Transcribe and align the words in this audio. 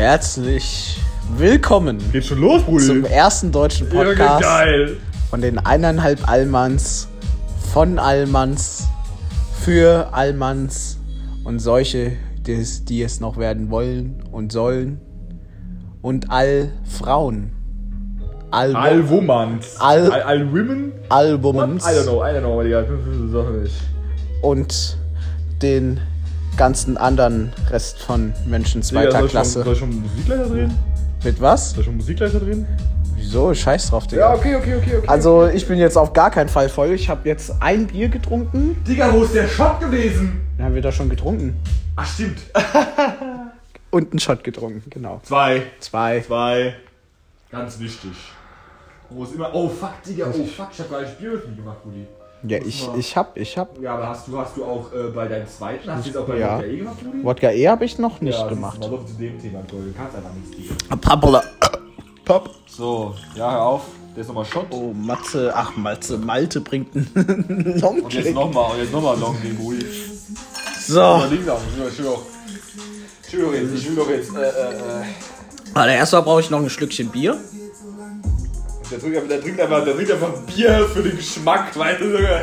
Herzlich 0.00 0.96
willkommen 1.36 1.98
Geht 2.10 2.24
schon 2.24 2.40
los, 2.40 2.62
Brudi. 2.62 2.86
zum 2.86 3.04
ersten 3.04 3.52
deutschen 3.52 3.86
Ja, 3.92 4.02
Podcast 4.02 4.42
geil. 4.42 4.96
von 5.28 5.42
den 5.42 5.58
eineinhalb 5.58 6.26
Allmanns, 6.26 7.06
von 7.70 7.98
Allmanns, 7.98 8.88
für 9.60 10.08
Allmanns 10.14 10.96
und 11.44 11.58
solche, 11.58 12.12
die 12.46 12.52
es, 12.54 12.86
die 12.86 13.02
es 13.02 13.20
noch 13.20 13.36
werden 13.36 13.68
wollen 13.70 14.22
und 14.32 14.52
sollen 14.52 15.02
und 16.00 16.30
all 16.30 16.72
Frauen. 16.84 17.52
All, 18.50 18.74
All 18.74 19.06
Womans. 19.10 19.76
All- 19.80 20.10
All, 20.10 20.22
all 20.22 20.50
Women? 20.50 20.92
all? 21.10 21.42
Womans 21.42 21.84
I 21.84 21.88
don't 21.90 22.04
know, 22.04 22.22
I 22.24 22.28
don't 22.32 22.40
know, 22.40 22.62
Digga. 22.62 22.80
Das 22.80 22.90
ist 23.00 23.32
Sache 23.32 23.52
nicht. 23.52 23.74
und 24.40 24.96
den 25.60 26.00
ganzen 26.60 26.98
anderen 26.98 27.54
Rest 27.70 28.00
von 28.00 28.34
Menschen 28.44 28.82
Digga, 28.82 29.00
zweiter 29.00 29.12
soll 29.12 29.24
ich 29.24 29.30
Klasse. 29.30 29.52
Schon, 29.52 29.64
soll 29.64 29.72
ich 29.72 29.78
schon 29.78 30.02
Musikleiter 30.02 30.46
drehen? 30.46 30.74
Mit 31.24 31.40
was? 31.40 31.70
Soll 31.70 31.80
ich 31.80 31.86
schon 31.86 31.96
Musikleiter 31.96 32.38
drehen? 32.38 32.66
Wieso? 33.16 33.54
Scheiß 33.54 33.88
drauf, 33.88 34.06
Digga. 34.06 34.34
okay, 34.34 34.56
okay, 34.56 34.74
okay, 34.76 34.96
okay. 34.98 35.08
Also 35.08 35.46
ich 35.46 35.66
bin 35.66 35.78
jetzt 35.78 35.96
auf 35.96 36.12
gar 36.12 36.30
keinen 36.30 36.50
Fall 36.50 36.68
voll. 36.68 36.90
Ich 36.90 37.08
habe 37.08 37.26
jetzt 37.26 37.54
ein 37.60 37.86
Bier 37.86 38.10
getrunken. 38.10 38.76
Digga, 38.86 39.10
wo 39.10 39.22
ist 39.22 39.34
der 39.34 39.48
Shot 39.48 39.80
gewesen? 39.80 40.46
Den 40.58 40.66
haben 40.66 40.74
wir 40.74 40.82
da 40.82 40.92
schon 40.92 41.08
getrunken. 41.08 41.58
Ach, 41.96 42.06
stimmt. 42.06 42.40
Und 43.90 44.10
einen 44.10 44.20
Shot 44.20 44.44
getrunken, 44.44 44.82
genau. 44.90 45.22
Zwei. 45.22 45.62
Zwei. 45.78 46.20
Zwei. 46.20 46.74
Ganz 47.50 47.78
wichtig. 47.78 48.12
Wo 49.08 49.24
ist 49.24 49.34
immer. 49.34 49.54
Oh, 49.54 49.66
fuck, 49.66 50.02
Digga, 50.06 50.26
oh, 50.26 50.44
fuck. 50.44 50.68
Ich 50.74 50.80
hab 50.80 50.90
gar 50.90 51.00
nicht 51.00 51.18
Bier 51.18 51.30
öffentlich 51.30 51.56
gemacht, 51.56 51.82
Brudi. 51.82 52.06
Ja, 52.42 52.58
ich, 52.58 52.88
ich 52.96 53.16
hab, 53.16 53.36
ich 53.36 53.58
hab. 53.58 53.78
Ja, 53.80 53.94
aber 53.94 54.08
hast 54.08 54.26
du, 54.26 54.38
hast 54.38 54.56
du 54.56 54.64
auch 54.64 54.92
äh, 54.92 55.10
bei 55.14 55.28
deinem 55.28 55.46
zweiten, 55.46 55.90
hast 55.92 56.04
du 56.04 56.08
jetzt 56.08 56.16
auch 56.18 56.26
bei 56.26 56.38
Ja. 56.38 56.58
der 56.58 56.68
E 56.70 56.76
gemacht? 56.78 56.96
Wodka 57.22 57.50
E 57.50 57.68
habe 57.68 57.84
ich 57.84 57.98
noch 57.98 58.20
nicht 58.20 58.38
ja, 58.38 58.48
gemacht. 58.48 58.78
Doch 58.82 59.04
zu 59.04 59.12
dem 59.14 59.38
Thema. 59.38 59.60
Du 59.68 59.76
kannst 59.96 60.16
einfach 60.16 60.32
nichts, 60.32 60.56
Digga. 60.56 60.96
Pappala. 60.96 61.42
Pop. 62.24 62.50
So, 62.66 63.14
ja, 63.34 63.50
hör 63.50 63.62
auf. 63.62 63.82
Der 64.14 64.22
ist 64.22 64.28
nochmal 64.28 64.44
Shot. 64.44 64.66
Oh, 64.70 64.92
Matze, 64.94 65.52
ach, 65.54 65.76
Matze, 65.76 66.18
Malte 66.18 66.60
bringt 66.60 66.94
einen 66.96 67.82
Und 67.82 68.12
jetzt 68.12 68.32
nochmal, 68.34 68.72
und 68.72 68.78
jetzt 68.78 68.92
nochmal 68.92 69.18
Long, 69.18 69.36
Brudi. 69.58 69.84
So. 70.86 71.22
Ich 71.24 71.30
will 71.30 71.44
doch. 71.44 71.60
Ich 71.72 71.78
will 73.36 73.44
doch 73.44 73.54
jetzt, 73.54 73.74
ich 73.74 73.88
will 73.88 73.96
doch 73.96 74.10
jetzt, 74.10 74.34
äh, 74.34 74.40
äh, 74.40 74.42
äh. 74.42 75.04
Also 75.74 75.90
erstmal 75.90 76.22
brauche 76.22 76.40
ich 76.40 76.50
noch 76.50 76.60
ein 76.60 76.70
Schlückchen 76.70 77.08
Bier. 77.10 77.38
Der 78.90 78.98
trinkt, 78.98 79.16
einfach- 79.16 79.28
der 79.28 79.40
trinkt 79.40 79.60
einfach, 79.60 79.84
der 79.84 79.94
trinkt 79.94 80.12
einfach 80.12 80.32
Bier 80.54 80.86
für 80.92 81.02
den 81.02 81.16
Geschmack, 81.16 81.76
weißt 81.78 82.00
du, 82.00 82.04
Junge. 82.06 82.40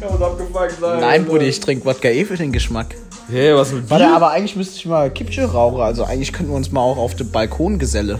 Der 0.00 0.10
muss 0.10 0.22
abgefuckt 0.22 0.80
sein. 0.80 1.00
Nein, 1.00 1.24
Brudi, 1.24 1.46
ich 1.46 1.60
trinke 1.60 1.84
Wodka 1.84 2.08
E 2.08 2.24
für 2.24 2.36
den 2.36 2.52
Geschmack. 2.52 2.94
Hey, 3.28 3.54
was 3.54 3.72
mit 3.72 3.88
Warte, 3.90 4.08
aber 4.08 4.30
eigentlich 4.30 4.56
müsste 4.56 4.76
ich 4.76 4.86
mal 4.86 5.10
Kippchen 5.10 5.44
rauchen. 5.44 5.80
Also 5.80 6.04
eigentlich 6.04 6.32
könnten 6.32 6.50
wir 6.52 6.56
uns 6.56 6.70
mal 6.72 6.80
auch 6.80 6.96
auf 6.96 7.14
den 7.14 7.30
Balkon 7.30 7.78
geselle. 7.78 8.18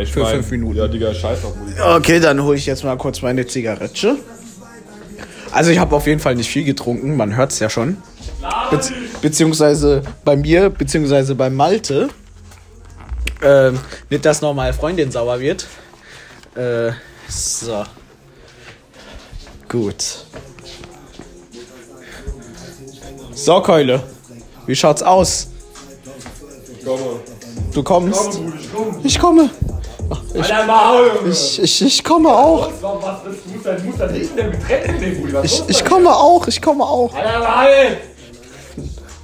ich 0.00 0.12
für 0.12 0.20
mein, 0.20 0.34
fünf 0.36 0.50
Minuten. 0.50 0.76
Ja, 0.78 0.88
Digga, 0.88 1.12
scheiß 1.14 1.40
Brudi. 1.40 1.80
Okay, 1.96 2.20
dann 2.20 2.42
hole 2.42 2.56
ich 2.56 2.66
jetzt 2.66 2.84
mal 2.84 2.96
kurz 2.96 3.22
meine 3.22 3.46
Zigarette. 3.46 4.16
Also 5.52 5.70
ich 5.70 5.78
habe 5.78 5.94
auf 5.94 6.06
jeden 6.06 6.20
Fall 6.20 6.34
nicht 6.34 6.48
viel 6.50 6.64
getrunken, 6.64 7.16
man 7.16 7.36
hört 7.36 7.52
es 7.52 7.58
ja 7.58 7.68
schon. 7.68 7.98
Bezieh 8.70 8.94
beziehungsweise 9.20 10.02
bei 10.24 10.34
mir, 10.34 10.70
beziehungsweise 10.70 11.34
bei 11.34 11.50
Malte. 11.50 12.08
Ähm, 13.42 13.78
nicht, 14.08 14.24
dass 14.24 14.40
nochmal 14.40 14.72
Freundin 14.72 15.10
sauer 15.10 15.40
wird. 15.40 15.66
Äh, 16.54 16.92
so. 17.28 17.84
Gut. 19.68 20.26
So, 23.34 23.62
Keule. 23.62 24.02
Wie 24.66 24.76
schaut's 24.76 25.02
aus? 25.02 25.48
Ich 26.78 26.84
komme. 26.84 27.20
Du 27.72 27.82
kommst? 27.82 28.40
Ich 29.02 29.18
komme. 29.18 29.50
Ich. 30.34 30.52
Ich, 31.30 31.62
ich, 31.62 31.82
ich 31.82 32.04
komme 32.04 32.28
auch. 32.28 32.70
Ich, 35.42 35.62
ich 35.68 35.84
komme 35.84 36.14
auch. 36.14 36.46
Ich 36.46 36.60
komme 36.60 36.84
auch. 36.84 37.14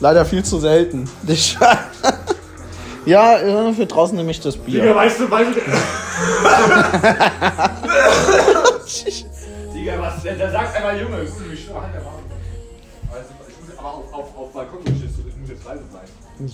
Leider 0.00 0.24
viel 0.24 0.44
zu 0.44 0.58
selten. 0.58 1.10
Ich, 1.26 1.58
ja, 3.08 3.38
äh, 3.38 3.72
für 3.72 3.86
draußen 3.86 4.16
nehme 4.16 4.30
ich 4.30 4.40
das 4.40 4.54
Digga, 4.62 4.82
Bier. 4.82 4.94
weißt 4.94 5.20
du, 5.20 5.30
weißt 5.30 5.50
du. 5.50 5.60
Digga, 9.74 10.00
was, 10.00 10.22
der, 10.22 10.34
der 10.36 10.50
sagt 10.50 10.76
einfach, 10.76 10.92
Junge, 11.00 11.22
ich 11.22 11.30
muss 11.30 11.38
aber 13.78 13.88
auf, 13.88 14.12
auf, 14.12 14.36
auf 14.36 14.52
Balkon, 14.52 14.80
ich 14.84 14.92
muss 14.92 15.02
ich 15.02 15.36
muss 15.36 15.48
jetzt 15.50 15.64
leise 15.64 15.84
sein. 15.92 16.50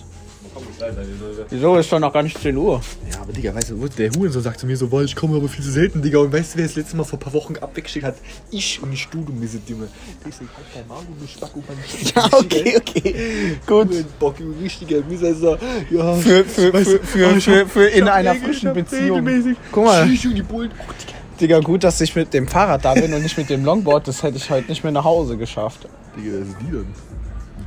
Wieso 1.51 1.77
ist 1.77 1.89
schon 1.89 2.01
noch 2.01 2.13
gar 2.13 2.23
nicht 2.23 2.39
10 2.39 2.57
Uhr? 2.57 2.81
Ja, 3.13 3.21
aber 3.21 3.33
Digga, 3.33 3.55
weißt 3.55 3.71
du, 3.71 3.81
wo- 3.81 3.89
der 3.89 4.11
Hurensohn 4.11 4.43
sagt 4.43 4.61
zu 4.61 4.67
mir 4.67 4.77
so, 4.77 4.91
weil 4.91 5.05
ich 5.05 5.15
komme 5.15 5.37
aber 5.37 5.49
viel 5.49 5.65
zu 5.65 5.71
selten, 5.71 6.03
Digga. 6.03 6.19
Und 6.19 6.33
weißt 6.33 6.55
du, 6.55 6.59
wer 6.59 6.67
das 6.67 6.75
letzte 6.77 6.97
Mal 6.97 7.05
vor 7.05 7.19
ein 7.19 7.23
paar 7.23 7.33
Wochen 7.33 7.57
abweggeschickt 7.57 8.05
hat? 8.05 8.17
Ich 8.51 8.83
und 8.83 8.91
nicht 8.91 9.13
du, 9.13 9.23
du 9.23 9.33
Misse, 9.33 9.59
Junge. 9.67 9.89
Ich 10.29 10.35
sag, 10.35 10.47
halt 10.57 10.67
dein 10.75 10.89
Maul, 10.89 11.03
du 11.21 11.27
Spacko, 11.27 11.63
Mann. 11.67 11.77
Ja, 12.15 12.39
okay, 12.39 12.77
okay. 12.77 13.57
Gut. 13.67 14.19
Bock, 14.19 14.37
du 14.39 14.53
richtiger 14.63 15.01
Misser. 15.09 15.59
Ja, 15.91 16.15
Für, 16.15 16.45
für, 16.45 16.73
weißt 16.73 16.91
für, 16.91 16.99
für, 17.01 17.41
für, 17.41 17.67
für 17.67 17.85
in 17.87 18.09
einer 18.09 18.33
regel- 18.33 18.45
frischen 18.49 18.75
Beziehung. 18.75 19.19
regelmäßig 19.27 19.57
Guck 19.73 19.85
mal, 19.85 20.09
die 20.09 20.43
Bullen. 20.43 20.71
Oh, 20.73 20.93
Digga. 21.01 21.15
Digga, 21.41 21.61
gut, 21.61 21.83
dass 21.85 22.01
ich 22.01 22.15
mit 22.15 22.33
dem 22.33 22.47
Fahrrad 22.47 22.85
da 22.85 22.95
bin 22.95 23.13
und 23.13 23.23
nicht 23.23 23.37
mit 23.37 23.51
dem 23.51 23.65
Longboard. 23.65 24.07
Das 24.09 24.23
hätte 24.23 24.37
ich 24.37 24.49
heute 24.51 24.69
nicht 24.69 24.83
mehr 24.85 24.93
nach 24.93 25.05
Hause 25.05 25.37
geschafft. 25.37 25.89
Digga, 26.17 26.39
das 26.39 26.49
ist 26.49 26.57
die 26.61 26.73
dann. 26.73 26.87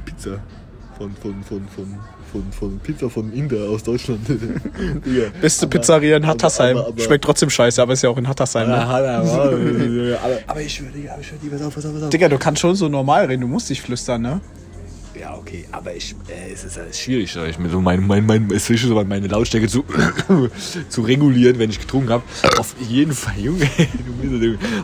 Pizza. 0.06 0.39
Von, 0.97 1.12
von, 1.22 1.44
von, 1.44 1.68
von, 1.75 2.00
von, 2.31 2.43
von 2.51 2.79
Pizza 2.79 3.09
von 3.09 3.31
Inder 3.33 3.69
aus 3.69 3.83
Deutschland. 3.83 4.19
Digga. 4.29 5.25
Beste 5.41 5.67
Pizzeria 5.67 6.17
in 6.17 6.27
Hattersheim. 6.27 6.77
aber- 6.77 6.88
aber- 6.88 7.01
Schmeckt 7.01 7.23
trotzdem 7.23 7.49
scheiße, 7.49 7.81
aber 7.81 7.93
ist 7.93 8.01
ja 8.03 8.09
auch 8.09 8.17
in 8.17 8.27
Hattersheim. 8.27 8.67
Ne? 8.67 8.75
aber, 10.23 10.38
aber 10.47 10.61
ich 10.61 10.73
schwör, 10.73 10.89
Digga, 10.89 11.17
ich 11.19 11.27
schwör, 11.27 11.38
Digga, 11.39 11.57
pass 11.57 11.65
auf, 11.67 11.75
pass 11.75 11.85
auf, 11.85 11.93
pass 11.93 12.03
auf. 12.03 12.09
Digga, 12.09 12.29
du 12.29 12.38
kannst 12.38 12.61
schon 12.61 12.75
so 12.75 12.88
normal 12.89 13.25
reden. 13.25 13.41
Du 13.41 13.47
musst 13.47 13.69
nicht 13.69 13.81
flüstern, 13.81 14.21
ne? 14.21 14.41
Ja, 15.27 15.35
okay, 15.35 15.65
aber 15.73 15.93
ich, 15.93 16.15
äh, 16.29 16.53
es 16.53 16.63
ist 16.63 16.77
alles 16.77 16.97
schwierig, 16.97 17.35
ich 17.35 17.59
mir 17.59 17.69
so 17.69 17.81
mein, 17.81 18.07
mein, 18.07 18.25
mein, 18.25 18.49
es 18.49 18.69
ist 18.69 18.83
so 18.83 19.03
meine 19.03 19.27
Lautstärke 19.27 19.67
zu, 19.67 19.83
zu 20.89 21.01
regulieren, 21.01 21.59
wenn 21.59 21.69
ich 21.69 21.81
getrunken 21.81 22.11
habe. 22.11 22.23
Auf 22.57 22.73
jeden 22.88 23.11
Fall, 23.11 23.33
Junge, 23.38 23.69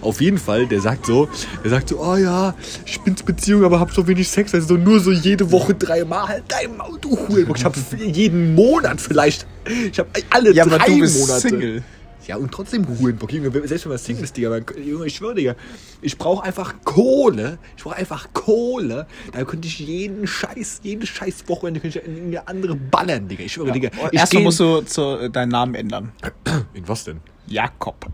auf 0.02 0.20
jeden 0.20 0.38
Fall, 0.38 0.68
der 0.68 0.82
sagt 0.82 1.06
so, 1.06 1.30
der 1.64 1.70
sagt 1.70 1.88
so, 1.90 2.04
oh 2.04 2.18
ja, 2.18 2.54
ich 2.86 3.00
bin 3.00 3.16
in 3.18 3.26
Beziehung, 3.26 3.64
aber 3.64 3.80
hab 3.80 3.94
so 3.94 4.06
wenig 4.06 4.28
Sex, 4.28 4.54
also 4.54 4.68
so 4.68 4.74
nur 4.76 5.00
so 5.00 5.12
jede 5.12 5.50
Woche 5.50 5.76
dreimal, 5.76 6.28
halt 6.28 6.44
dein 6.50 6.76
Maul, 6.76 7.00
du 7.00 7.18
Hurenbock. 7.18 7.58
Ich 7.58 7.64
hab 7.64 7.78
jeden 7.98 8.54
Monat 8.54 9.00
vielleicht, 9.00 9.48
ich 9.66 9.98
hab 9.98 10.08
alle 10.30 10.52
Ja, 10.52 10.66
drei 10.66 10.76
aber 10.76 10.86
du 10.88 11.00
bist 11.00 11.20
Monate. 11.22 11.40
Single. 11.40 11.84
Ja, 12.28 12.38
und 12.38 12.52
trotzdem 12.52 12.88
Hurenbock. 12.88 13.32
Junge, 13.34 13.52
selbst 13.68 13.86
wenn 13.86 13.92
man 13.92 14.00
Single 14.00 14.24
ist, 14.24 14.38
Digga, 14.38 14.50
man, 14.50 14.66
Junge, 14.84 15.08
ich 15.08 15.16
schwör, 15.16 15.34
Digga, 15.34 15.56
ich 16.02 16.18
brauche 16.18 16.44
einfach 16.44 16.76
Kohle. 16.84 17.58
Ich 17.76 17.84
brauche 17.84 17.96
einfach 17.96 18.30
Kohle. 18.34 19.08
Da 19.32 19.44
könnte 19.44 19.68
ich 19.68 19.80
jeden 19.80 20.26
Scheiß, 20.26 20.82
jede 20.84 21.06
scheiß 21.06 21.48
Wochenende 21.48 21.80
könnte 21.80 22.00
ich 22.00 22.06
in 22.06 22.28
eine 22.28 22.48
andere 22.48 22.76
ballern, 22.76 23.28
Digga. 23.28 23.44
Ich 23.44 23.54
schwöre, 23.54 23.72
Digga. 23.72 23.90
Ich 24.12 24.20
Erstmal 24.20 24.44
musst 24.44 24.60
du 24.60 24.82
zu, 24.82 25.30
deinen 25.30 25.50
Namen 25.50 25.76
ändern. 25.76 26.12
In 26.74 26.88
was 26.88 27.04
denn? 27.04 27.20
Jakob. 27.48 28.08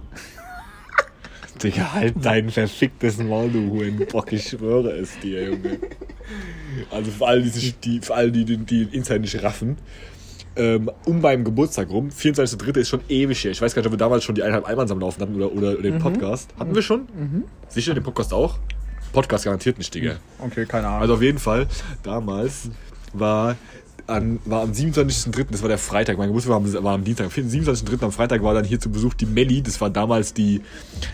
Digga, 1.62 1.94
halt 1.94 2.16
dein 2.22 2.50
verficktes 2.50 3.18
Maul, 3.18 3.52
du 3.52 3.70
Hurenbock. 3.72 4.32
Ich 4.32 4.48
schwöre 4.48 4.92
es 4.92 5.20
dir, 5.20 5.50
Junge. 5.50 5.80
Also 6.92 7.12
für 7.12 7.28
alle, 7.28 7.42
die, 7.42 7.72
die, 7.74 8.00
für 8.00 8.32
die, 8.32 8.46
die, 8.46 8.58
die 8.58 8.86
den 8.86 8.94
Insight 8.94 9.22
nicht 9.22 9.44
raffen. 9.44 9.78
Ähm, 10.56 10.90
um 11.06 11.22
meinem 11.22 11.44
Geburtstag 11.44 11.90
rum, 11.90 12.10
24.3. 12.10 12.78
ist 12.80 12.90
schon 12.90 13.02
ewig 13.08 13.44
her. 13.44 13.52
Ich 13.52 13.62
weiß 13.62 13.74
gar 13.74 13.82
nicht, 13.82 13.88
ob 13.88 13.94
wir 13.94 13.98
damals 13.98 14.24
schon 14.24 14.36
die 14.36 14.42
eineinhalb 14.42 14.68
Almans 14.68 14.92
am 14.92 15.00
Laufen 15.00 15.22
hatten 15.22 15.36
oder, 15.36 15.52
oder 15.52 15.76
den 15.76 16.00
Podcast. 16.00 16.50
Hatten 16.60 16.76
wir 16.76 16.82
schon? 16.82 17.08
Sicher, 17.70 17.94
den 17.94 18.04
Podcast 18.04 18.34
auch? 18.34 18.58
Podcast 19.14 19.46
garantiert 19.46 19.78
nicht, 19.78 19.94
Digga. 19.94 20.18
Okay, 20.40 20.66
keine 20.66 20.88
Ahnung. 20.88 21.02
Also 21.02 21.14
auf 21.16 21.22
jeden 21.22 21.40
Fall, 21.40 21.68
damals 22.04 22.70
war, 23.14 23.56
an, 24.10 24.40
war 24.46 24.62
am 24.62 24.72
27.3., 24.72 25.46
das 25.52 25.62
war 25.62 25.70
der 25.70 25.78
Freitag, 25.78 26.18
mein 26.18 26.28
Geburtstag 26.28 26.52
war 26.52 26.58
am, 26.58 26.84
war 26.84 26.94
am 26.94 27.04
Dienstag, 27.04 27.26
am 27.26 27.32
27.3. 27.32 28.04
am 28.04 28.12
Freitag 28.12 28.44
war 28.44 28.54
dann 28.54 28.66
hier 28.66 28.80
zu 28.80 28.90
Besuch 28.90 29.14
die 29.14 29.26
Melli, 29.26 29.62
das 29.62 29.80
war 29.80 29.90
damals 29.90 30.34
die, 30.34 30.62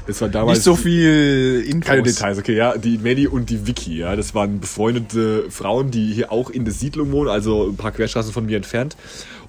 das 0.08 0.22
war 0.22 0.30
damals... 0.30 0.58
nicht 0.58 0.64
so 0.64 0.76
viel 0.76 1.64
Infos. 1.68 1.88
Keine 1.88 2.04
Details, 2.04 2.40
okay, 2.40 2.56
ja. 2.56 2.78
Die 2.78 2.98
Melli 2.98 3.28
und 3.28 3.50
die 3.50 3.68
Vicky, 3.68 3.98
ja. 3.98 4.16
Das 4.16 4.34
waren 4.34 4.60
befreundete 4.60 5.46
Frauen, 5.50 5.92
die 5.92 6.14
hier 6.14 6.32
auch 6.32 6.50
in 6.50 6.66
der 6.66 6.74
Siedlung 6.74 7.12
wohnen, 7.12 7.30
also 7.30 7.70
ein 7.70 7.78
paar 7.78 7.92
Querstraßen 7.92 8.32
von 8.32 8.46
mir 8.46 8.58
entfernt. 8.58 8.96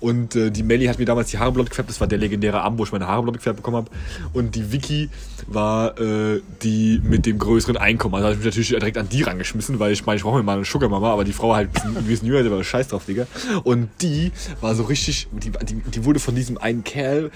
Und 0.00 0.36
äh, 0.36 0.50
die 0.50 0.62
Melli 0.62 0.86
hat 0.86 0.98
mir 0.98 1.04
damals 1.04 1.30
die 1.30 1.38
Haare 1.38 1.52
blond 1.52 1.70
gefärbt. 1.70 1.90
Das 1.90 2.00
war 2.00 2.06
der 2.06 2.18
legendäre 2.18 2.60
Abend, 2.60 2.78
wo 2.78 2.84
ich 2.84 2.92
meine 2.92 3.06
Haare 3.06 3.22
blond 3.22 3.38
gefärbt 3.38 3.58
bekommen 3.58 3.76
habe. 3.78 3.90
Und 4.32 4.54
die 4.54 4.72
Vicky 4.72 5.08
war 5.46 5.98
äh, 6.00 6.40
die 6.62 7.00
mit 7.02 7.26
dem 7.26 7.38
größeren 7.38 7.76
Einkommen. 7.76 8.14
Also 8.14 8.26
habe 8.26 8.34
ich 8.34 8.38
mich 8.38 8.46
natürlich 8.46 8.68
direkt 8.68 8.98
an 8.98 9.08
die 9.08 9.22
rangeschmissen, 9.22 9.78
weil 9.78 9.92
ich 9.92 10.04
meine, 10.06 10.16
ich 10.16 10.22
brauche 10.22 10.36
mir 10.36 10.42
mal 10.42 10.56
eine 10.56 10.64
Sugar 10.64 10.88
Mama, 10.88 11.12
aber 11.12 11.24
die 11.24 11.32
Frau 11.32 11.54
halt 11.54 11.70
ein 11.84 12.04
bisschen, 12.04 12.28
jünger, 12.28 12.42
der 12.42 12.52
war 12.52 12.62
scheiß 12.62 12.88
drauf, 12.88 13.04
Digga. 13.06 13.26
Und 13.64 13.88
die 14.00 14.32
war 14.60 14.74
so 14.74 14.84
richtig, 14.84 15.28
die, 15.32 15.50
die, 15.50 15.74
die 15.74 16.04
wurde 16.04 16.20
von 16.20 16.34
diesem 16.34 16.58
einen 16.58 16.84
Kerl, 16.84 17.30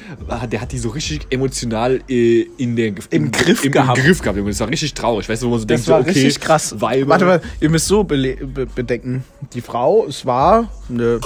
der 0.50 0.60
hat 0.60 0.72
die 0.72 0.78
so 0.78 0.90
richtig 0.90 1.26
emotional 1.30 2.00
äh, 2.08 2.46
in 2.56 2.76
der, 2.76 2.92
Im 3.10 3.30
Griff 3.30 3.64
im, 3.64 3.72
gehabt. 3.72 3.98
Im 3.98 4.04
Griff 4.04 4.20
gehabt, 4.20 4.36
Junge. 4.36 4.50
Das 4.50 4.60
war 4.60 4.68
richtig 4.68 4.94
traurig. 4.94 5.28
Weißt 5.28 5.42
du, 5.42 5.46
wo 5.46 5.50
man 5.50 5.60
so 5.60 5.66
Das 5.66 5.84
denkt, 5.84 5.88
war 5.88 6.02
so, 6.02 6.10
okay, 6.10 6.18
richtig 6.20 6.40
krass. 6.40 6.80
Weiber. 6.80 7.08
Warte 7.08 7.24
mal, 7.24 7.40
ihr 7.60 7.70
müsst 7.70 7.86
so 7.86 8.04
be 8.04 8.36
bedenken. 8.74 9.24
Die 9.54 9.60
Frau, 9.60 10.06
es 10.06 10.26
war 10.26 10.68
eine 10.88 11.20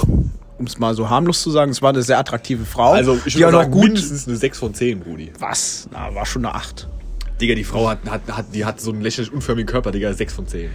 um 0.57 0.65
es 0.65 0.77
mal 0.79 0.93
so 0.95 1.09
harmlos 1.09 1.41
zu 1.41 1.51
sagen. 1.51 1.71
Es 1.71 1.81
war 1.81 1.89
eine 1.89 2.01
sehr 2.01 2.17
attraktive 2.17 2.65
Frau. 2.65 2.91
Also 2.93 3.19
ich 3.25 3.37
würde 3.37 3.51
sagen, 3.51 3.71
gut. 3.71 3.83
mindestens 3.83 4.27
eine 4.27 4.37
6 4.37 4.59
von 4.59 4.73
10, 4.73 4.99
Brudi. 4.99 5.31
Was? 5.39 5.87
Na, 5.91 6.13
war 6.13 6.25
schon 6.25 6.45
eine 6.45 6.55
8. 6.55 6.87
Digga, 7.41 7.55
die 7.55 7.63
Frau 7.63 7.89
hat, 7.89 7.99
hat, 8.09 8.21
hat, 8.31 8.45
die 8.53 8.63
hat 8.63 8.79
so 8.79 8.91
einen 8.91 9.01
lächerlich 9.01 9.31
unförmigen 9.31 9.67
Körper, 9.67 9.91
Digga, 9.91 10.13
6 10.13 10.33
von 10.33 10.47
10. 10.47 10.69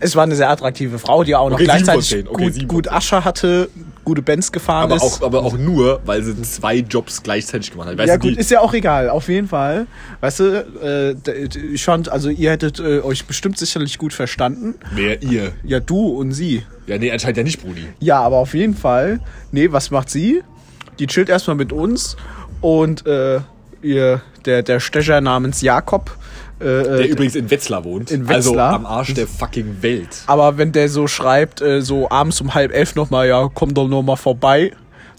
Es 0.00 0.16
war 0.16 0.22
eine 0.24 0.34
sehr 0.34 0.50
attraktive 0.50 0.98
Frau, 0.98 1.24
die 1.24 1.34
auch 1.36 1.48
noch 1.50 1.56
Okay, 1.56 1.64
gleichzeitig. 1.64 2.26
Okay, 2.26 2.50
gut, 2.50 2.68
gut 2.68 2.88
Asche 2.90 3.24
hatte, 3.24 3.68
gute 4.04 4.22
Bands 4.22 4.50
gefahren 4.50 4.84
Aber 4.90 4.96
ist. 4.96 5.02
auch, 5.02 5.22
aber 5.22 5.44
auch 5.44 5.56
nur, 5.56 6.00
weil 6.06 6.22
sie 6.22 6.40
zwei 6.42 6.76
Jobs 6.76 7.22
gleichzeitig 7.22 7.70
gemacht 7.70 7.88
hat. 7.88 7.98
Weißt 7.98 8.08
ja 8.08 8.16
du, 8.16 8.28
gut, 8.28 8.38
ist 8.38 8.50
ja 8.50 8.60
auch 8.60 8.72
egal, 8.72 9.10
auf 9.10 9.28
jeden 9.28 9.46
Fall. 9.48 9.86
Weißt 10.20 10.40
du, 10.40 11.14
äh, 11.26 11.48
ich 11.72 11.84
fand, 11.84 12.08
also 12.08 12.30
ihr 12.30 12.50
hättet 12.50 12.80
äh, 12.80 13.00
euch 13.00 13.26
bestimmt 13.26 13.58
sicherlich 13.58 13.98
gut 13.98 14.12
verstanden. 14.12 14.74
wer 14.94 15.22
ihr? 15.22 15.52
Ja, 15.64 15.80
du 15.80 16.08
und 16.08 16.32
sie. 16.32 16.64
Ja, 16.86 16.98
nee, 16.98 17.10
anscheinend 17.12 17.36
ja 17.36 17.42
nicht, 17.44 17.62
Brudi. 17.62 17.86
Ja, 18.00 18.20
aber 18.20 18.36
auf 18.36 18.54
jeden 18.54 18.74
Fall. 18.74 19.20
Nee, 19.52 19.70
was 19.70 19.90
macht 19.90 20.10
sie? 20.10 20.42
Die 20.98 21.06
chillt 21.06 21.28
erstmal 21.28 21.56
mit 21.56 21.72
uns 21.72 22.16
und 22.60 23.06
äh, 23.06 23.40
ihr, 23.82 24.22
der, 24.44 24.62
der 24.62 24.80
Stecher 24.80 25.20
namens 25.20 25.60
Jakob. 25.60 26.16
Äh, 26.60 26.64
Der 26.64 27.00
äh, 27.00 27.06
übrigens 27.06 27.34
in 27.34 27.50
Wetzlar 27.50 27.84
wohnt. 27.84 28.10
in 28.10 28.28
Also 28.28 28.50
Wetzlar. 28.50 28.74
am 28.74 28.86
Arsch 28.86 29.14
der 29.14 29.26
fucking 29.26 29.78
Welt. 29.82 30.22
aber 30.26 30.58
wenn 30.58 30.72
der 30.72 30.88
so 30.88 31.06
schreibt, 31.06 31.60
äh, 31.62 31.80
so 31.82 32.10
abends 32.10 32.40
um 32.40 32.54
halb 32.54 32.72
elf 32.72 32.94
nochmal, 32.94 33.28
ja, 33.28 33.48
komm 33.52 33.72
doch 33.74 33.88
noch 33.88 34.02
mal 34.02 34.16
vorbei, 34.16 34.72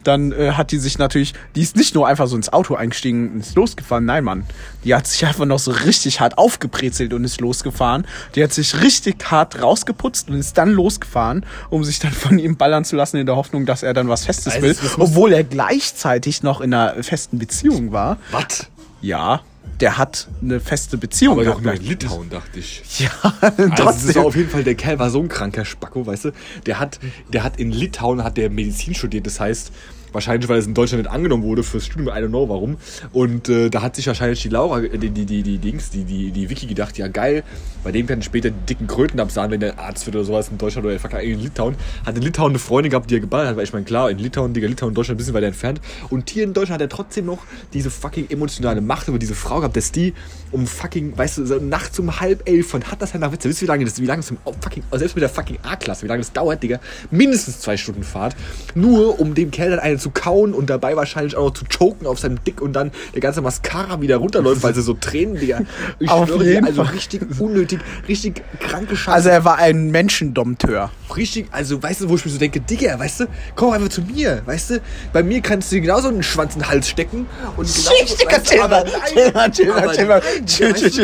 dann 0.03 0.31
äh, 0.31 0.53
hat 0.53 0.71
die 0.71 0.79
sich 0.79 0.97
natürlich, 0.97 1.33
die 1.55 1.61
ist 1.61 1.75
nicht 1.75 1.93
nur 1.93 2.07
einfach 2.07 2.25
so 2.25 2.35
ins 2.35 2.51
Auto 2.51 2.73
eingestiegen 2.73 3.33
und 3.33 3.39
ist 3.41 3.55
losgefahren, 3.55 4.03
nein, 4.05 4.23
Mann. 4.23 4.45
Die 4.83 4.95
hat 4.95 5.05
sich 5.05 5.23
einfach 5.27 5.45
noch 5.45 5.59
so 5.59 5.69
richtig 5.69 6.19
hart 6.19 6.39
aufgebrezelt 6.39 7.13
und 7.13 7.23
ist 7.23 7.39
losgefahren. 7.39 8.07
Die 8.33 8.43
hat 8.43 8.51
sich 8.51 8.81
richtig 8.81 9.29
hart 9.29 9.61
rausgeputzt 9.61 10.29
und 10.29 10.37
ist 10.39 10.57
dann 10.57 10.71
losgefahren, 10.71 11.45
um 11.69 11.83
sich 11.83 11.99
dann 11.99 12.11
von 12.13 12.39
ihm 12.39 12.57
ballern 12.57 12.83
zu 12.83 12.95
lassen 12.95 13.17
in 13.17 13.27
der 13.27 13.35
Hoffnung, 13.35 13.67
dass 13.67 13.83
er 13.83 13.93
dann 13.93 14.09
was 14.09 14.25
Festes 14.25 14.53
Also 14.53 14.65
will. 14.65 14.75
Obwohl 14.97 15.33
er 15.33 15.43
gleichzeitig 15.43 16.41
noch 16.41 16.61
in 16.61 16.73
einer 16.73 17.03
festen 17.03 17.37
Beziehung 17.37 17.91
war. 17.91 18.17
Was? 18.31 18.65
Ja, 19.01 19.41
der 19.81 19.97
hat 19.97 20.27
eine 20.41 20.59
feste 20.59 20.97
Beziehung 20.97 21.33
Aber 21.33 21.45
doch 21.45 21.61
nur 21.61 21.73
in 21.73 21.81
Litauen, 21.83 22.29
dachte 22.29 22.59
ich. 22.59 22.83
Ja, 22.99 23.09
Also 23.41 23.67
das 23.67 23.79
trotzdem. 23.79 24.09
ist 24.11 24.17
auf 24.17 24.35
jeden 24.35 24.49
Fall, 24.49 24.63
der 24.63 24.75
Kerl 24.75 24.99
war 24.99 25.09
so 25.09 25.19
ein 25.19 25.27
kranker 25.27 25.65
Spacko, 25.65 26.05
weißt 26.05 26.25
du? 26.25 26.31
Der 26.65 26.79
hat, 26.79 26.99
der 27.33 27.43
hat 27.43 27.59
in 27.59 27.71
Litauen 27.71 28.23
hat 28.23 28.37
der 28.37 28.49
Medizin 28.49 28.93
studiert, 28.93 29.25
das 29.25 29.39
heißt, 29.39 29.71
wahrscheinlich, 30.11 30.49
weil 30.49 30.59
es 30.59 30.67
in 30.67 30.73
Deutschland 30.73 31.03
nicht 31.03 31.13
angenommen 31.13 31.43
wurde 31.43 31.63
fürs 31.63 31.85
Studium, 31.85 32.09
I 32.09 32.19
don't 32.19 32.29
know 32.29 32.47
warum. 32.49 32.77
Und 33.13 33.49
äh, 33.49 33.69
da 33.69 33.81
hat 33.81 33.95
sich 33.95 34.07
wahrscheinlich 34.07 34.41
die 34.41 34.49
Laura, 34.49 34.81
äh, 34.81 34.97
die, 34.97 35.09
die, 35.09 35.25
die, 35.25 35.43
die 35.43 35.57
Dings, 35.57 35.89
die, 35.89 36.03
die, 36.03 36.31
die 36.31 36.49
Vicky 36.49 36.67
gedacht, 36.67 36.97
ja 36.97 37.07
geil, 37.07 37.43
bei 37.83 37.91
dem 37.91 38.07
werden 38.09 38.21
später 38.21 38.49
die 38.49 38.65
dicken 38.67 38.87
Kröten 38.87 39.19
absahen, 39.19 39.51
wenn 39.51 39.59
der 39.59 39.79
Arzt 39.79 40.05
wird 40.05 40.15
oder 40.15 40.25
sowas 40.25 40.49
in 40.49 40.57
Deutschland 40.57 40.85
oder 40.85 40.99
fuck, 40.99 41.13
in 41.13 41.39
Litauen. 41.39 41.75
Hat 42.05 42.15
in 42.15 42.21
Litauen 42.21 42.51
eine 42.51 42.59
Freundin 42.59 42.91
gehabt, 42.91 43.09
die 43.09 43.15
er 43.15 43.19
geballert 43.19 43.49
hat, 43.49 43.57
weil 43.57 43.63
ich 43.63 43.73
meine, 43.73 43.85
klar, 43.85 44.09
in 44.11 44.17
Litauen, 44.17 44.53
Digga, 44.53 44.67
Litauen 44.67 44.89
und 44.89 44.95
Deutschland 44.95 45.15
ein 45.15 45.17
bisschen 45.17 45.33
weiter 45.33 45.47
entfernt. 45.47 45.81
Und 46.09 46.29
hier 46.29 46.43
in 46.43 46.53
Deutschland 46.53 46.81
hat 46.81 46.89
er 46.89 46.95
trotzdem 46.95 47.25
noch 47.25 47.39
diese 47.73 47.89
fucking 47.89 48.29
emotionale 48.29 48.81
Macht 48.81 49.07
über 49.07 49.19
diese 49.19 49.35
Frau 49.35 49.59
gehabt, 49.59 49.75
dass 49.75 49.91
die 49.91 50.13
um 50.51 50.67
fucking, 50.67 51.17
weißt 51.17 51.39
du, 51.39 51.45
so 51.45 51.55
nachts 51.55 51.97
um 51.99 52.19
halb 52.19 52.47
elf 52.47 52.67
von 52.67 52.83
Hattersheim 52.83 53.21
nach 53.21 53.31
Witze, 53.31 53.49
wisst 53.49 53.61
ihr, 53.61 53.67
wie 53.67 53.71
lange 53.71 53.85
das, 53.85 53.99
wie 54.01 54.05
lange 54.05 54.19
es 54.19 54.29
im 54.29 54.37
fucking, 54.61 54.83
also 54.91 54.99
selbst 54.99 55.15
mit 55.15 55.21
der 55.21 55.29
fucking 55.29 55.59
A-Klasse, 55.63 56.03
wie 56.03 56.07
lange 56.07 56.21
das 56.21 56.33
dauert, 56.33 56.61
Digga, 56.61 56.79
mindestens 57.09 57.59
zwei 57.61 57.77
Stunden 57.77 58.03
Fahrt, 58.03 58.35
nur 58.75 59.19
um 59.19 59.33
dem 59.33 59.51
Kerl 59.51 59.71
dann 59.71 59.79
eine 59.79 59.97
zu 60.01 60.09
kauen 60.09 60.53
und 60.53 60.69
dabei 60.69 60.95
wahrscheinlich 60.95 61.35
auch 61.37 61.45
noch 61.45 61.53
zu 61.53 61.65
choken 61.65 62.07
auf 62.07 62.19
seinem 62.19 62.43
Dick 62.43 62.61
und 62.61 62.73
dann 62.73 62.91
der 63.13 63.21
ganze 63.21 63.41
Mascara 63.41 64.01
wieder 64.01 64.17
runterläuft, 64.17 64.63
weil 64.63 64.75
sie 64.75 64.81
so 64.81 64.93
Tränen, 64.93 65.35
Digga. 65.39 65.61
Ich 65.99 66.09
Auf 66.09 66.27
schwöre 66.27 66.43
jeden 66.43 66.61
dir, 66.63 66.67
also 66.67 66.83
Fall. 66.83 66.93
richtig 66.93 67.21
unnötig, 67.39 67.79
richtig 68.07 68.41
kranke 68.59 68.95
Scheiße. 68.95 69.13
Also 69.15 69.29
er 69.29 69.45
war 69.45 69.57
ein 69.57 69.91
Menschendompteur. 69.91 70.91
richtig, 71.15 71.47
also 71.51 71.81
weißt 71.81 72.01
du, 72.01 72.09
wo 72.09 72.15
ich 72.15 72.25
mir 72.25 72.31
so 72.31 72.37
denke, 72.39 72.59
Digga, 72.59 72.97
weißt 72.97 73.21
du, 73.21 73.25
komm 73.55 73.71
einfach 73.71 73.89
zu 73.89 74.01
mir, 74.01 74.41
weißt 74.45 74.71
du, 74.71 74.81
bei 75.13 75.23
mir 75.23 75.41
kannst 75.41 75.71
du 75.71 75.79
genauso 75.79 76.07
einen 76.07 76.23
Schwanz 76.23 76.55
in 76.55 76.61
den 76.61 76.69
Hals 76.69 76.89
stecken 76.89 77.27
und 77.57 77.67
genauso, 77.67 78.15
Digga, 78.15 78.31
weißt 78.37 78.45
du, 78.45 78.51
chill 78.51 78.61
aber 78.61 78.69
mal, 78.69 78.85
nein, 79.13 79.31
aber 79.33 79.51
Chill, 79.51 80.73
weißt 80.73 80.81
du, 80.81 81.01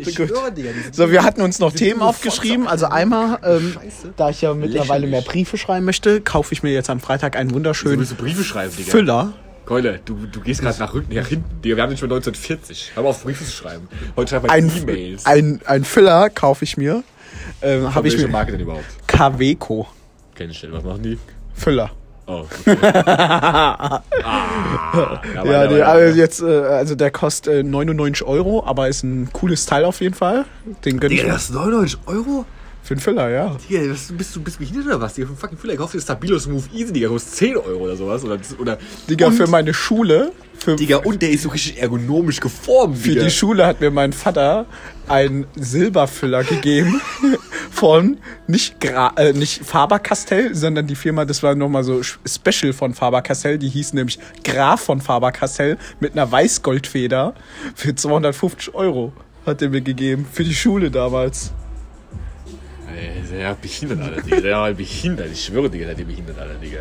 ich 0.00 0.14
schwöre 0.14 0.52
dir, 0.52 0.64
So, 0.92 1.10
wir 1.10 1.22
hatten 1.22 1.42
uns 1.42 1.58
noch 1.58 1.72
Themen 1.72 2.02
aufgeschrieben. 2.02 2.66
Also 2.66 2.86
einmal, 2.86 3.38
ähm, 3.44 3.76
da 4.16 4.30
ich 4.30 4.42
ja 4.42 4.54
mittlerweile 4.54 5.06
mehr 5.06 5.22
Briefe 5.22 5.56
schreiben 5.56 5.84
möchte, 5.84 6.20
kaufe 6.20 6.52
ich 6.52 6.62
mir 6.62 6.72
jetzt 6.74 6.90
am 6.90 7.00
Freitag 7.00 7.36
einen 7.36 7.52
wunderschönen 7.52 7.98
willst 7.98 8.12
du 8.12 8.16
Briefe 8.16 8.44
schreiben, 8.44 8.74
Digga. 8.76 8.90
Füller. 8.90 9.32
Keule, 9.66 9.98
du, 10.04 10.14
du 10.30 10.40
gehst 10.40 10.60
gerade 10.60 10.78
nach, 10.78 10.92
Rücken- 10.92 11.14
nach 11.14 11.26
hinten. 11.26 11.62
Digga, 11.62 11.76
wir 11.76 11.82
haben 11.82 11.90
nicht 11.90 12.00
schon 12.00 12.10
1940. 12.12 12.90
Hör 12.94 13.02
mal 13.02 13.08
auf 13.10 13.22
Briefe 13.22 13.44
zu 13.44 13.50
schreiben. 13.52 13.88
Heute 14.16 14.30
schreibt 14.30 14.46
man 14.46 14.54
Ein, 14.54 14.70
E-Mails. 14.76 15.24
ein, 15.24 15.60
ein 15.64 15.84
Füller 15.84 16.28
kaufe 16.28 16.64
ich 16.64 16.76
mir. 16.76 17.02
Ähm, 17.62 17.94
Habe 17.94 18.08
ich 18.08 18.14
Welche 18.14 18.26
mir. 18.26 18.32
Marke 18.32 18.52
denn 18.52 18.60
überhaupt? 18.60 18.84
Kaweco. 19.06 19.86
Kenn 20.34 20.50
ich 20.50 20.62
nicht. 20.62 20.72
Was 20.72 20.84
machen 20.84 21.02
die? 21.02 21.18
Füller. 21.54 21.90
Oh. 22.26 22.44
Okay. 22.66 22.76
ah, 22.86 24.02
ja, 25.34 25.44
Ja, 25.44 25.66
nee, 25.70 25.80
also 25.82 26.16
jetzt, 26.18 26.40
äh, 26.42 26.44
also 26.46 26.94
der 26.94 27.10
kostet 27.10 27.54
äh, 27.54 27.62
99 27.62 28.26
Euro, 28.26 28.64
aber 28.66 28.88
ist 28.88 29.02
ein 29.02 29.28
cooles 29.32 29.66
Teil 29.66 29.84
auf 29.84 30.00
jeden 30.00 30.14
Fall. 30.14 30.44
Den 30.84 31.00
gönn 31.00 31.10
ich 31.10 31.18
Digga, 31.18 31.28
mir. 31.28 31.34
das 31.34 31.44
ist 31.44 31.54
99 31.54 31.98
Euro? 32.06 32.44
Für 32.84 32.92
einen 32.92 33.00
Füller, 33.00 33.30
ja. 33.30 33.56
Digga, 33.70 33.90
was, 33.90 34.12
bist 34.12 34.36
du 34.36 34.42
bist 34.42 34.56
du 34.56 34.60
behindert 34.60 34.84
oder 34.84 35.00
was? 35.00 35.14
Digga, 35.14 35.26
für 35.26 35.32
einen 35.32 35.38
fucking 35.38 35.56
Füller, 35.56 35.76
kauf 35.76 35.92
dir 35.92 36.02
Stabilo 36.02 36.38
Smooth 36.38 36.70
Easy, 36.74 36.92
Digga, 36.92 37.08
kostet 37.08 37.32
10 37.32 37.56
Euro 37.56 37.84
oder 37.84 37.96
sowas. 37.96 38.22
Oder, 38.22 38.38
oder 38.58 38.78
Digga, 39.08 39.28
und, 39.28 39.32
für 39.32 39.46
meine 39.46 39.72
Schule, 39.72 40.32
für, 40.58 40.76
Digga, 40.76 40.98
und 40.98 41.22
der 41.22 41.30
ist 41.30 41.44
so 41.44 41.48
richtig 41.48 41.80
ergonomisch 41.80 42.40
geformt, 42.40 42.98
für 42.98 43.08
Digga. 43.08 43.24
die 43.24 43.30
Schule 43.30 43.66
hat 43.66 43.80
mir 43.80 43.90
mein 43.90 44.12
Vater 44.12 44.66
einen 45.08 45.46
Silberfüller 45.56 46.44
gegeben 46.44 47.00
von 47.70 48.18
nicht, 48.48 48.78
Gra 48.80 49.14
äh, 49.16 49.32
nicht 49.32 49.64
Faber-Castell, 49.64 50.54
sondern 50.54 50.86
die 50.86 50.94
Firma, 50.94 51.24
das 51.24 51.42
war 51.42 51.54
nochmal 51.54 51.84
so 51.84 52.02
Special 52.02 52.74
von 52.74 52.92
Faber-Castell, 52.92 53.56
die 53.56 53.70
hieß 53.70 53.94
nämlich 53.94 54.18
Graf 54.44 54.82
von 54.82 55.00
Faber-Castell 55.00 55.78
mit 56.00 56.12
einer 56.12 56.30
Weißgoldfeder 56.30 57.32
für 57.74 57.94
250 57.94 58.74
Euro 58.74 59.14
hat 59.46 59.62
er 59.62 59.70
mir 59.70 59.80
gegeben, 59.80 60.26
für 60.30 60.44
die 60.44 60.54
Schule 60.54 60.90
damals. 60.90 61.52
Ey, 62.96 63.20
ist 63.20 63.60
behindert, 63.60 64.00
Alter, 64.00 64.22
Digga. 64.22 64.58
War 64.58 64.72
behindert. 64.72 65.30
Ich 65.32 65.44
schwöre, 65.44 65.68
Digga, 65.68 65.86
der 65.86 65.98
ist 65.98 66.06
behindert, 66.06 66.38
Alter, 66.38 66.54
Digga. 66.54 66.80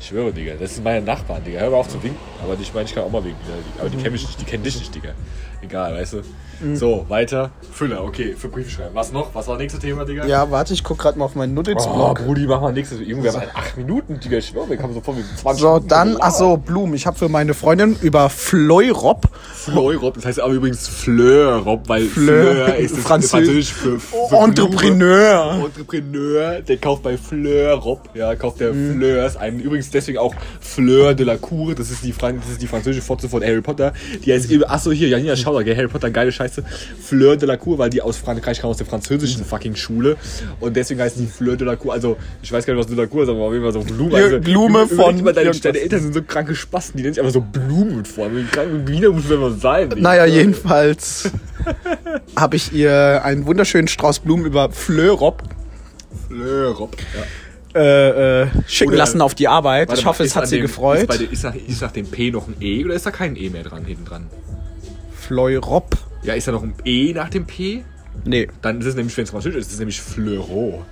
Ich 0.00 0.06
schwöre, 0.06 0.32
Digga. 0.32 0.54
Das 0.58 0.74
sind 0.74 0.84
meine 0.84 1.04
Nachbarn, 1.04 1.44
Digga. 1.44 1.60
Hör 1.60 1.70
mal 1.70 1.76
auf 1.76 1.88
zu 1.88 2.02
winken. 2.02 2.18
Aber 2.42 2.56
ich 2.60 2.74
meine, 2.74 2.86
ich 2.86 2.94
kann 2.94 3.04
auch 3.04 3.10
mal 3.10 3.24
winken. 3.24 3.40
Digga. 3.44 3.80
Aber 3.80 3.90
die 3.90 3.96
kennen 3.96 4.12
mich 4.12 4.26
nicht, 4.26 4.40
die 4.40 4.44
kennen 4.44 4.64
dich 4.64 4.78
nicht, 4.78 4.94
Digga. 4.94 5.14
Egal, 5.64 5.94
weißt 5.94 6.12
du. 6.14 6.22
So, 6.74 7.04
weiter. 7.08 7.50
Füller, 7.72 8.02
okay, 8.04 8.34
für 8.38 8.48
Briefe 8.48 8.70
schreiben. 8.70 8.90
Was 8.94 9.10
noch? 9.12 9.34
Was 9.34 9.48
war 9.48 9.54
das 9.56 9.62
nächste 9.62 9.80
Thema, 9.80 10.04
Digga? 10.04 10.24
Ja, 10.24 10.50
warte, 10.52 10.72
ich 10.72 10.84
guck 10.84 10.98
gerade 10.98 11.18
mal 11.18 11.24
auf 11.24 11.34
meinen 11.34 11.50
Oh, 11.52 11.56
Notizblock. 11.56 12.24
Brudi, 12.24 12.46
mach 12.46 12.60
mal 12.60 12.72
nächstes. 12.72 13.00
Junge, 13.00 13.24
wir 13.24 13.32
haben 13.32 13.42
8 13.52 13.76
Minuten, 13.76 14.20
Digga. 14.20 14.38
Ich 14.38 14.46
schwöre, 14.46 14.70
wir 14.70 14.76
kommen 14.76 14.94
so 14.94 15.00
vor 15.00 15.16
wie 15.16 15.22
20 15.36 15.60
So, 15.60 15.68
Minuten 15.68 15.88
dann, 15.88 16.08
gelabert. 16.12 16.28
ach 16.32 16.34
so, 16.38 16.56
Blumen. 16.56 16.94
Ich 16.94 17.06
habe 17.06 17.18
für 17.18 17.28
meine 17.28 17.54
Freundin 17.54 17.96
über 18.00 18.30
Fleurop 18.30 19.28
Fleurop, 19.52 20.14
das 20.14 20.26
heißt 20.26 20.40
aber 20.40 20.52
übrigens 20.54 20.86
Fleurop, 20.86 21.88
weil 21.88 22.04
Fleur, 22.06 22.54
Fleur, 22.66 22.76
ist 22.76 22.96
das 22.98 23.04
Französ- 23.04 23.30
Französisch 23.30 23.72
für, 23.72 23.98
für 23.98 24.36
Entrepreneur. 24.36 25.50
Blume. 25.54 25.66
Entrepreneur, 25.66 26.60
der 26.60 26.76
kauft 26.76 27.02
bei 27.02 27.16
Fleurop, 27.16 28.10
ja, 28.14 28.34
kauft 28.36 28.60
der 28.60 28.72
Mhm. 28.72 28.92
Fleurs 28.98 29.36
einen. 29.36 29.60
Übrigens 29.60 29.90
deswegen 29.90 30.18
auch 30.18 30.34
Fleur 30.60 31.14
de 31.14 31.26
la 31.26 31.36
Cour, 31.36 31.74
das 31.74 31.90
ist 31.90 32.04
die, 32.04 32.12
Fran 32.12 32.38
das 32.40 32.50
ist 32.52 32.62
die 32.62 32.66
französische 32.68 33.02
Fotze 33.04 33.28
von 33.28 33.42
Harry 33.42 33.60
Potter. 33.60 33.92
Die 34.24 34.32
heißt 34.32 34.50
eben, 34.50 34.64
achso, 34.64 34.92
hier, 34.92 35.08
Janina 35.08 35.34
Schauder, 35.54 35.64
gell, 35.64 35.76
Harry 35.76 35.88
Potter, 35.88 36.10
geile 36.10 36.32
Scheiße. 36.32 36.64
Fleur 37.00 37.36
de 37.36 37.46
la 37.48 37.56
Cour, 37.56 37.78
weil 37.78 37.90
die 37.90 38.02
aus 38.02 38.16
Frankreich 38.16 38.60
kam, 38.60 38.70
aus 38.70 38.76
der 38.78 38.86
französischen 38.86 39.44
fucking 39.44 39.76
Schule. 39.76 40.16
Und 40.60 40.76
deswegen 40.76 41.00
heißt 41.00 41.18
die 41.18 41.26
Fleur 41.26 41.56
de 41.56 41.66
la 41.66 41.76
Cour, 41.76 41.92
also, 41.92 42.16
ich 42.42 42.50
weiß 42.52 42.66
gar 42.66 42.74
nicht, 42.74 42.80
was 42.80 42.86
de 42.88 42.96
la 42.96 43.06
Cour 43.06 43.22
ist, 43.22 43.28
aber 43.28 43.38
auf 43.40 43.52
jeden 43.52 43.64
Fall 43.64 43.72
so 43.72 43.80
Blume. 43.80 44.14
Also, 44.16 44.40
Blume 44.40 44.86
von 44.88 45.22
mal, 45.22 45.32
Deine, 45.32 45.50
deine 45.52 45.80
Eltern 45.80 46.00
sind 46.00 46.14
so 46.14 46.22
kranke 46.22 46.54
Spasten, 46.54 46.96
die 46.98 47.02
nennen 47.04 47.14
sich 47.14 47.20
einfach 47.22 47.34
so 47.34 47.40
Blumen 47.40 47.96
mit 47.98 48.08
vor. 48.08 48.28
Wie 48.34 48.44
krank 48.44 48.68
Wiener 48.86 49.10
muss 49.10 49.28
man 49.28 49.58
sein? 49.60 49.90
Naja, 49.96 50.24
jedenfalls 50.26 51.30
habe 52.36 52.56
ich 52.56 52.72
ihr 52.72 53.22
einen 53.24 53.46
wunderschönen 53.46 53.88
Strauß 53.88 54.20
Blumen 54.20 54.44
über 54.46 54.70
Fleurop 54.70 55.42
Fleurop. 56.28 56.96
Ja. 57.74 57.80
äh, 57.80 58.42
äh, 58.42 58.46
schicken 58.66 58.90
Oder- 58.90 58.98
lassen 58.98 59.20
auf 59.20 59.34
die 59.34 59.48
Arbeit. 59.48 59.88
Warte 59.88 60.00
ich 60.00 60.06
hoffe, 60.06 60.22
es 60.24 60.36
hat 60.36 60.46
sie 60.48 60.56
dem- 60.56 60.62
gefreut. 60.62 61.08
Ist, 61.10 61.20
der, 61.20 61.30
ist, 61.32 61.42
nach, 61.44 61.54
ist 61.54 61.82
nach 61.82 61.92
dem 61.92 62.06
P 62.06 62.30
noch 62.30 62.46
ein 62.48 62.54
E 62.60 62.84
oder 62.84 62.94
ist 62.94 63.04
da 63.06 63.10
kein 63.10 63.36
E 63.36 63.50
mehr 63.50 63.62
dran, 63.64 63.84
hinten 63.84 64.04
dran? 64.04 64.26
Fleurop? 65.26 65.96
Ja, 66.22 66.34
ist 66.34 66.48
da 66.48 66.52
noch 66.52 66.62
ein 66.62 66.74
E 66.84 67.12
nach 67.14 67.30
dem 67.30 67.46
P? 67.46 67.84
Nee. 68.24 68.48
Dann 68.62 68.80
ist 68.80 68.86
es 68.86 68.94
nämlich, 68.94 69.16
wenn 69.16 69.24
es 69.24 69.30
französisch 69.30 69.60
ist, 69.60 69.66
ist 69.68 69.72
es 69.74 69.78
nämlich 69.78 70.00
Fleurot. 70.00 70.84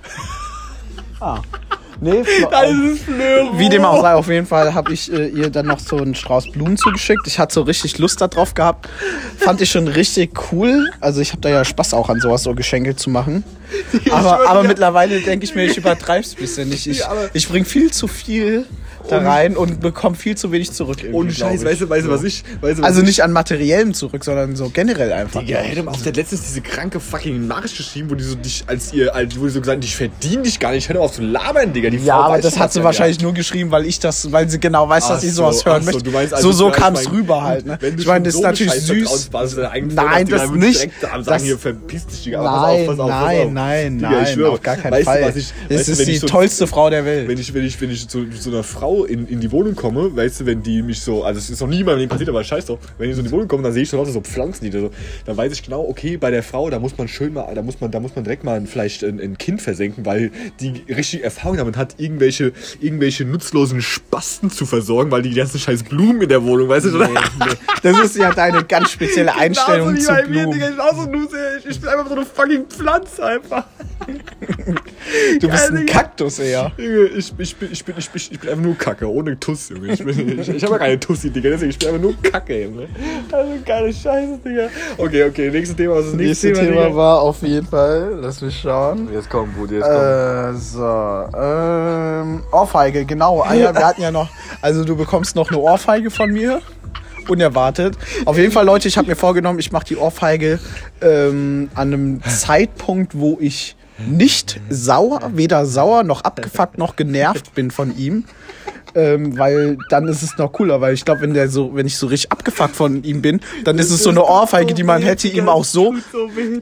Ah. 1.19 1.39
Nee, 2.01 2.23
Fle 2.23 2.91
ist 2.91 3.03
Fleurot. 3.03 3.59
Wie 3.59 3.69
dem 3.69 3.85
auch 3.85 4.01
sei, 4.01 4.13
auf 4.13 4.27
jeden 4.27 4.47
Fall 4.47 4.73
habe 4.73 4.91
ich 4.91 5.11
äh, 5.13 5.27
ihr 5.27 5.49
dann 5.49 5.67
noch 5.67 5.79
so 5.79 5.97
einen 5.97 6.15
Strauß 6.15 6.51
Blumen 6.51 6.75
zugeschickt. 6.77 7.25
Ich 7.27 7.39
hatte 7.39 7.53
so 7.53 7.61
richtig 7.61 7.97
Lust 7.99 8.19
darauf 8.19 8.55
gehabt. 8.55 8.89
Fand 9.37 9.61
ich 9.61 9.71
schon 9.71 9.87
richtig 9.87 10.51
cool. 10.51 10.89
Also 10.99 11.21
ich 11.21 11.31
habe 11.31 11.41
da 11.41 11.49
ja 11.49 11.63
Spaß 11.63 11.93
auch 11.93 12.09
an 12.09 12.19
sowas, 12.19 12.43
so 12.43 12.55
Geschenke 12.55 12.95
zu 12.95 13.09
machen. 13.09 13.43
Aber, 14.11 14.47
aber 14.47 14.63
mittlerweile 14.63 15.19
denke 15.21 15.45
ich 15.45 15.55
mir, 15.55 15.65
ich 15.65 15.77
übertreibe 15.77 16.23
es 16.23 16.33
ein 16.33 16.37
bisschen. 16.37 16.71
Ich, 16.71 16.87
ich, 16.87 17.01
ich 17.33 17.47
bringe 17.47 17.65
viel 17.65 17.91
zu 17.91 18.07
viel 18.07 18.67
da 19.09 19.19
rein 19.19 19.55
und 19.57 19.79
bekomme 19.81 20.15
viel 20.15 20.35
zu 20.35 20.51
wenig 20.51 20.71
zurück. 20.71 20.97
Ohne 21.11 21.31
Scheiß, 21.31 21.63
weißt 21.63 21.81
du, 21.81 21.89
weißt 21.89 22.05
du, 22.07 22.11
was 22.11 22.23
ich, 22.23 22.43
weißt 22.61 22.79
du, 22.79 22.83
Also 22.83 23.01
ich, 23.01 23.07
nicht 23.07 23.23
an 23.23 23.31
materiellem 23.31 23.93
zurück, 23.93 24.23
sondern 24.23 24.55
so 24.55 24.69
generell 24.69 25.11
einfach. 25.13 25.41
Digga, 25.41 25.59
hätte 25.59 25.83
man 25.83 25.93
auch 25.93 26.01
der 26.01 26.13
letztens 26.13 26.43
diese 26.43 26.61
kranke 26.61 26.99
fucking 26.99 27.47
Nachricht 27.47 27.77
geschrieben, 27.77 28.09
wo 28.09 28.15
die 28.15 28.23
so 28.23 28.35
dich 28.35 28.63
als 28.67 28.93
ihr, 28.93 29.13
als, 29.13 29.39
wo 29.39 29.43
die 29.45 29.51
so 29.51 29.59
gesagt 29.61 29.77
haben, 29.77 29.83
ich 29.85 29.95
verdiene 29.95 30.43
dich 30.43 30.59
gar 30.59 30.71
nicht, 30.71 30.89
hör 30.89 31.01
auf 31.01 31.13
zu 31.13 31.21
labern, 31.21 31.73
Digga. 31.73 31.89
Die 31.89 31.97
Ja, 31.97 32.15
Frau 32.17 32.23
aber 32.23 32.41
das 32.41 32.57
hat 32.59 32.73
sie 32.73 32.79
ja 32.79 32.85
wahrscheinlich 32.85 33.21
nur 33.21 33.33
geschrieben, 33.33 33.71
weil 33.71 33.85
ich 33.85 33.99
das, 33.99 34.31
weil 34.31 34.49
sie 34.49 34.59
genau 34.59 34.87
weiß, 34.89 35.07
dass 35.07 35.19
Ach 35.19 35.23
ich 35.23 35.33
sowas 35.33 35.59
so, 35.59 35.65
hören 35.65 35.83
so, 35.83 35.91
möchte. 35.91 36.09
meinst 36.09 36.33
also, 36.33 36.51
so 36.51 36.57
so 36.63 36.69
ja, 36.69 36.75
kam 36.75 36.93
es 36.95 37.11
rüber 37.11 37.43
halt. 37.43 37.65
Ne? 37.65 37.77
Ich 37.97 38.05
meine, 38.05 38.25
das 38.25 38.35
ist 38.35 38.41
so 38.41 38.47
natürlich 38.47 38.73
süß. 38.73 39.29
Nein, 39.93 40.27
das 40.27 40.49
nicht. 40.51 40.89
Sagen, 41.01 41.23
Das- 41.25 41.43
hier 41.43 41.57
verpiss 41.57 42.05
dich, 42.07 42.23
Digga. 42.23 42.41
Nein, 42.43 42.89
auf, 42.89 42.99
auf, 42.99 43.07
nein, 43.09 43.47
auf. 43.47 43.51
nein, 43.53 43.97
nein, 43.97 44.43
auf 44.45 44.61
gar 44.61 44.77
keinen 44.77 45.03
Fall. 45.03 45.33
Du, 45.33 45.75
ist 45.75 46.07
die 46.07 46.17
so, 46.17 46.27
tollste 46.27 46.67
Frau 46.67 46.89
der 46.89 47.05
Welt. 47.05 47.27
Wenn 47.27 47.37
ich, 47.37 47.53
wenn 47.53 47.65
ich, 47.65 47.79
wenn 47.81 47.89
ich 47.91 48.07
zu 48.07 48.25
so 48.39 48.49
einer 48.49 48.63
Frau 48.63 48.92
in, 49.05 49.27
in 49.27 49.39
die 49.39 49.51
Wohnung 49.51 49.75
komme, 49.75 50.15
weißt 50.15 50.41
du, 50.41 50.45
wenn 50.45 50.63
die 50.63 50.81
mich 50.81 51.01
so, 51.01 51.23
also 51.23 51.37
es 51.37 51.49
ist 51.49 51.59
noch 51.61 51.67
nie 51.67 51.81
in 51.81 51.85
meinem 51.85 51.99
Leben 51.99 52.09
passiert, 52.09 52.29
aber 52.29 52.43
scheiß 52.43 52.65
doch, 52.67 52.79
wenn 52.97 53.07
die 53.09 53.13
so 53.13 53.19
in 53.19 53.25
die 53.25 53.31
Wohnung 53.31 53.47
kommen, 53.47 53.63
dann 53.63 53.73
sehe 53.73 53.83
ich 53.83 53.89
schon 53.89 53.99
lauter 53.99 54.11
so 54.11 54.21
Pflanzen, 54.21 54.65
die 54.65 54.69
da 54.69 54.79
so, 54.79 54.91
dann 55.25 55.37
weiß 55.37 55.51
ich 55.53 55.63
genau, 55.63 55.85
okay, 55.87 56.17
bei 56.17 56.31
der 56.31 56.43
Frau, 56.43 56.69
da 56.69 56.79
muss 56.79 56.97
man 56.97 57.07
schön 57.07 57.33
mal, 57.33 57.53
da 57.53 57.61
muss 57.61 57.81
man, 57.81 57.91
da 57.91 57.99
muss 57.99 58.15
man 58.15 58.23
direkt 58.23 58.43
mal 58.43 58.55
ein, 58.55 58.67
vielleicht 58.67 59.03
ein, 59.03 59.19
ein 59.19 59.37
Kind 59.37 59.61
versenken, 59.61 60.05
weil 60.05 60.31
die 60.59 60.83
richtig 60.89 61.23
Erfahrung 61.23 61.57
damit 61.57 61.77
hat, 61.77 61.95
irgendwelche, 61.97 62.53
irgendwelche 62.79 63.25
nutzlosen 63.25 63.81
Spasten 63.81 64.49
zu 64.49 64.65
versorgen, 64.65 65.11
weil 65.11 65.21
die 65.21 65.33
ganzen 65.33 65.59
scheiß 65.59 65.83
Blumen 65.83 66.21
in 66.21 66.29
der 66.29 66.43
Wohnung, 66.43 66.69
weißt 66.69 66.85
du, 66.87 66.93
Nee, 66.97 67.07
nee. 67.39 67.45
Das 67.81 67.99
ist 67.99 68.15
ja 68.17 68.33
deine 68.33 68.63
ganz 68.63 68.91
spezielle 68.91 69.35
Einstellung 69.35 69.97
zu 69.97 70.13
Blumen. 70.27 70.59
genauso 70.59 71.09
ich, 71.59 71.65
ich 71.65 71.79
bin 71.79 71.89
einfach 71.89 72.07
so 72.07 72.15
eine 72.15 72.25
fucking 72.25 72.65
Pflanze 72.67 73.25
einfach. 73.25 73.65
Du 75.39 75.47
bist 75.49 75.63
Ja, 75.63 75.69
ein 75.69 75.75
Digga. 75.77 75.93
Kaktus 75.93 76.39
eher. 76.39 76.71
Ich, 76.77 77.33
ich, 77.37 77.55
bin, 77.55 77.71
ich, 77.71 77.85
bin, 77.85 77.95
ich, 77.97 78.09
bin, 78.09 78.21
ich 78.31 78.39
bin 78.39 78.49
einfach 78.49 78.63
nur 78.63 78.77
Kacke, 78.83 79.09
ohne 79.09 79.39
Tuss, 79.39 79.69
Junge. 79.69 79.93
Ich, 79.93 80.03
bin- 80.03 80.39
ich, 80.39 80.49
ich 80.49 80.63
habe 80.63 80.73
ja 80.73 80.79
keine 80.79 80.99
Tussi, 80.99 81.29
Digga, 81.29 81.51
deswegen 81.51 81.69
ich 81.71 81.87
einfach 81.87 82.01
nur 82.01 82.13
Kacke, 82.21 82.63
Junge. 82.65 82.87
Also 83.31 83.51
geile 83.65 83.93
Scheiße, 83.93 84.39
Digga. 84.45 84.67
Okay, 84.97 85.23
okay, 85.23 85.49
nächstes 85.49 85.77
Thema, 85.77 85.95
was 85.95 86.05
ist 86.05 86.11
das 86.11 86.17
nächste, 86.19 86.47
Nächstes 86.47 86.67
Thema, 86.67 86.81
Thema 86.87 86.95
war 86.95 87.21
auf 87.21 87.41
jeden 87.43 87.65
Fall, 87.65 88.17
lass 88.21 88.41
mich 88.41 88.59
schauen. 88.59 89.07
Jetzt 89.13 89.29
kommt, 89.29 89.55
Bruder, 89.55 89.75
jetzt 89.75 89.83
kommt. 89.85 90.55
Äh, 90.55 90.59
so, 90.59 91.37
ähm, 91.39 92.43
Ohrfeige, 92.51 93.05
genau. 93.05 93.41
Ah, 93.41 93.53
ja, 93.53 93.73
wir 93.73 93.85
hatten 93.87 94.01
ja 94.01 94.11
noch, 94.11 94.29
also 94.61 94.83
du 94.83 94.95
bekommst 94.97 95.35
noch 95.37 95.49
eine 95.49 95.59
Ohrfeige 95.59 96.11
von 96.11 96.31
mir. 96.31 96.61
Unerwartet. 97.29 97.97
Auf 98.25 98.37
jeden 98.37 98.51
Fall, 98.51 98.65
Leute, 98.65 98.89
ich 98.89 98.97
habe 98.97 99.07
mir 99.07 99.15
vorgenommen, 99.15 99.57
ich 99.59 99.71
mache 99.71 99.85
die 99.85 99.95
Ohrfeige 99.95 100.59
ähm, 101.01 101.69
an 101.73 101.93
einem 101.93 102.23
Zeitpunkt, 102.23 103.17
wo 103.17 103.37
ich 103.39 103.77
nicht 104.05 104.59
sauer, 104.69 105.21
weder 105.33 105.65
sauer 105.65 106.03
noch 106.03 106.25
abgefuckt 106.25 106.77
noch 106.77 106.97
genervt 106.97 107.55
bin 107.55 107.71
von 107.71 107.97
ihm. 107.97 108.25
Ähm, 108.95 109.37
weil 109.37 109.77
dann 109.89 110.07
ist 110.07 110.21
es 110.21 110.37
noch 110.37 110.51
cooler, 110.51 110.79
weil 110.79 110.93
ich 110.93 111.03
glaube, 111.03 111.21
wenn 111.21 111.33
der 111.33 111.49
so, 111.49 111.73
wenn 111.73 111.87
ich 111.87 111.97
so 111.97 112.07
richtig 112.07 112.31
abgefuckt 112.31 112.75
von 112.75 113.03
ihm 113.03 113.21
bin, 113.21 113.41
dann 113.63 113.79
ist 113.79 113.89
es 113.89 114.03
so 114.03 114.09
eine 114.09 114.23
Ohrfeige, 114.23 114.73
die 114.73 114.83
man 114.83 115.01
hätte 115.01 115.27
ihm 115.27 115.49
auch 115.49 115.65
so, 115.65 115.95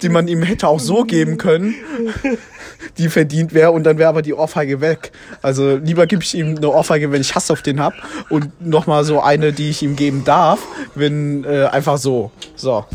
die 0.02 0.10
man 0.10 0.28
ihm 0.28 0.42
hätte 0.42 0.68
auch 0.68 0.80
so 0.80 1.04
geben 1.04 1.38
können, 1.38 1.76
die 2.98 3.10
verdient 3.10 3.54
wäre 3.54 3.72
und 3.72 3.84
dann 3.84 3.98
wäre 3.98 4.10
aber 4.10 4.22
die 4.22 4.34
Ohrfeige 4.34 4.80
weg. 4.80 5.12
Also 5.42 5.76
lieber 5.76 6.08
gebe 6.08 6.24
ich 6.24 6.34
ihm 6.36 6.56
eine 6.58 6.70
Ohrfeige, 6.70 7.12
wenn 7.12 7.22
ich 7.22 7.36
Hass 7.36 7.52
auf 7.52 7.62
den 7.62 7.80
hab 7.82 7.94
und 8.30 8.66
nochmal 8.66 9.04
so 9.04 9.22
eine, 9.22 9.52
die 9.52 9.70
ich 9.70 9.82
ihm 9.84 9.96
geben 9.96 10.24
darf, 10.24 10.60
wenn 10.96 11.44
äh, 11.44 11.66
einfach 11.66 11.98
so. 11.98 12.32
So. 12.56 12.86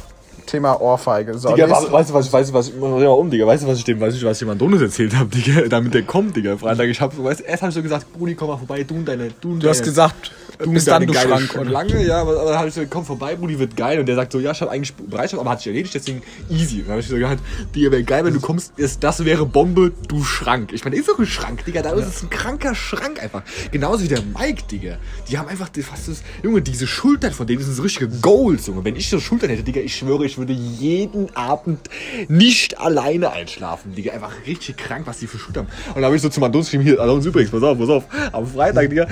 Thema 0.46 0.80
Ohrfeige. 0.80 1.36
So, 1.38 1.48
Digga, 1.50 1.66
nächste- 1.66 1.92
weißt 1.92 2.10
du, 2.10 2.14
was, 2.14 2.32
weißt 2.32 2.50
du, 2.50 2.54
was, 2.54 2.72
mach 2.72 2.88
mal 2.88 3.06
um, 3.06 3.30
Digga, 3.30 3.46
weißt 3.46 3.64
du, 3.64 3.68
was 3.68 3.78
ich 3.78 3.84
dem, 3.84 4.00
weißt 4.00 4.20
du, 4.20 4.26
was 4.26 4.40
ich 4.40 4.48
Adonis 4.48 4.80
erzählt 4.80 5.14
habe, 5.16 5.28
Digga, 5.28 5.62
damit 5.68 5.92
der 5.94 6.02
kommt, 6.02 6.36
Digga, 6.36 6.56
Freitag, 6.56 6.88
ich 6.88 7.00
hab, 7.00 7.16
weißt 7.22 7.40
du, 7.40 7.44
erst 7.44 7.62
hab 7.62 7.68
ich 7.70 7.74
so 7.74 7.82
gesagt, 7.82 8.06
Brudi, 8.12 8.34
komm 8.34 8.48
mal 8.48 8.56
vorbei, 8.56 8.82
du 8.84 8.94
und 8.94 9.04
deine, 9.06 9.28
du 9.40 9.52
und 9.52 9.62
du 9.62 9.68
hast 9.68 9.78
deine- 9.80 9.90
gesagt, 9.90 10.30
du 10.58 10.70
bis 10.72 10.84
und 10.84 10.90
deine 10.92 11.06
dann 11.06 11.14
du 11.14 11.20
Schrank. 11.20 11.56
Oder? 11.60 11.68
Schlange, 11.70 12.06
ja, 12.06 12.20
aber, 12.22 12.40
aber 12.40 12.50
dann 12.50 12.58
hab 12.60 12.66
ich 12.68 12.74
so, 12.74 12.82
komm 12.88 13.04
vorbei, 13.04 13.34
Brudi, 13.36 13.58
wird 13.58 13.76
geil, 13.76 13.98
und 14.00 14.06
der 14.06 14.14
sagt 14.14 14.32
so, 14.32 14.38
ja, 14.40 14.52
ich 14.52 14.60
hab 14.60 14.70
eigentlich 14.70 14.94
Bereitschaft, 14.94 15.40
aber 15.40 15.50
hat 15.50 15.58
sich 15.58 15.66
erledigt, 15.68 15.94
deswegen 15.94 16.22
easy. 16.48 16.82
Dann 16.82 16.92
hab 16.94 17.00
ich 17.00 17.08
so 17.08 17.16
gesagt, 17.16 17.40
Digga, 17.74 17.90
wäre 17.90 18.04
geil, 18.04 18.24
wenn 18.24 18.34
du 18.34 18.40
kommst, 18.40 18.72
das, 18.78 18.98
das 18.98 19.24
wäre 19.24 19.44
Bombe, 19.46 19.92
du 20.08 20.22
Schrank. 20.24 20.72
Ich 20.72 20.84
meine, 20.84 20.96
ist 20.96 21.08
doch 21.08 21.18
ein 21.18 21.26
Schrank, 21.26 21.64
Digga, 21.64 21.82
da 21.82 21.90
ist 21.92 22.06
es 22.06 22.22
ein 22.22 22.30
kranker 22.30 22.74
Schrank 22.74 23.22
einfach. 23.22 23.42
Genauso 23.72 24.04
wie 24.04 24.08
der 24.08 24.22
Mike, 24.38 24.62
Digga. 24.70 24.96
Die 25.28 25.36
haben 25.38 25.48
einfach, 25.48 25.68
fast 25.82 26.08
das, 26.08 26.22
Junge, 26.42 26.62
diese 26.62 26.86
Schultern 26.86 27.32
von 27.32 27.46
denen 27.46 27.62
sind 27.62 27.74
so 27.74 27.82
richtige 27.82 28.08
Goals, 28.08 28.66
Junge. 28.68 28.84
Wenn 28.84 28.96
ich 28.96 29.08
so 29.10 29.20
Schultern 29.20 29.50
hätte, 29.50 29.62
Digga, 29.62 29.80
ich 29.80 29.94
schwöre, 29.96 30.24
ich 30.24 30.35
würde 30.36 30.52
jeden 30.52 31.34
Abend 31.36 31.88
nicht 32.28 32.78
alleine 32.78 33.32
einschlafen, 33.32 33.94
Digga. 33.94 34.12
Einfach 34.12 34.32
richtig 34.46 34.76
krank, 34.76 35.06
was 35.06 35.18
die 35.18 35.26
für 35.26 35.38
Schultern 35.38 35.66
haben. 35.66 35.94
Und 35.94 36.02
da 36.02 36.06
habe 36.06 36.16
ich 36.16 36.22
so 36.22 36.28
zum 36.28 36.44
Adonis 36.44 36.66
geschrieben, 36.66 36.84
hier, 36.84 37.00
Adonis 37.00 37.26
übrigens, 37.26 37.50
pass 37.50 37.62
auf, 37.62 37.78
pass 37.78 37.88
auf. 37.88 38.04
Am 38.32 38.46
Freitag, 38.46 38.90
Digga, 38.90 39.06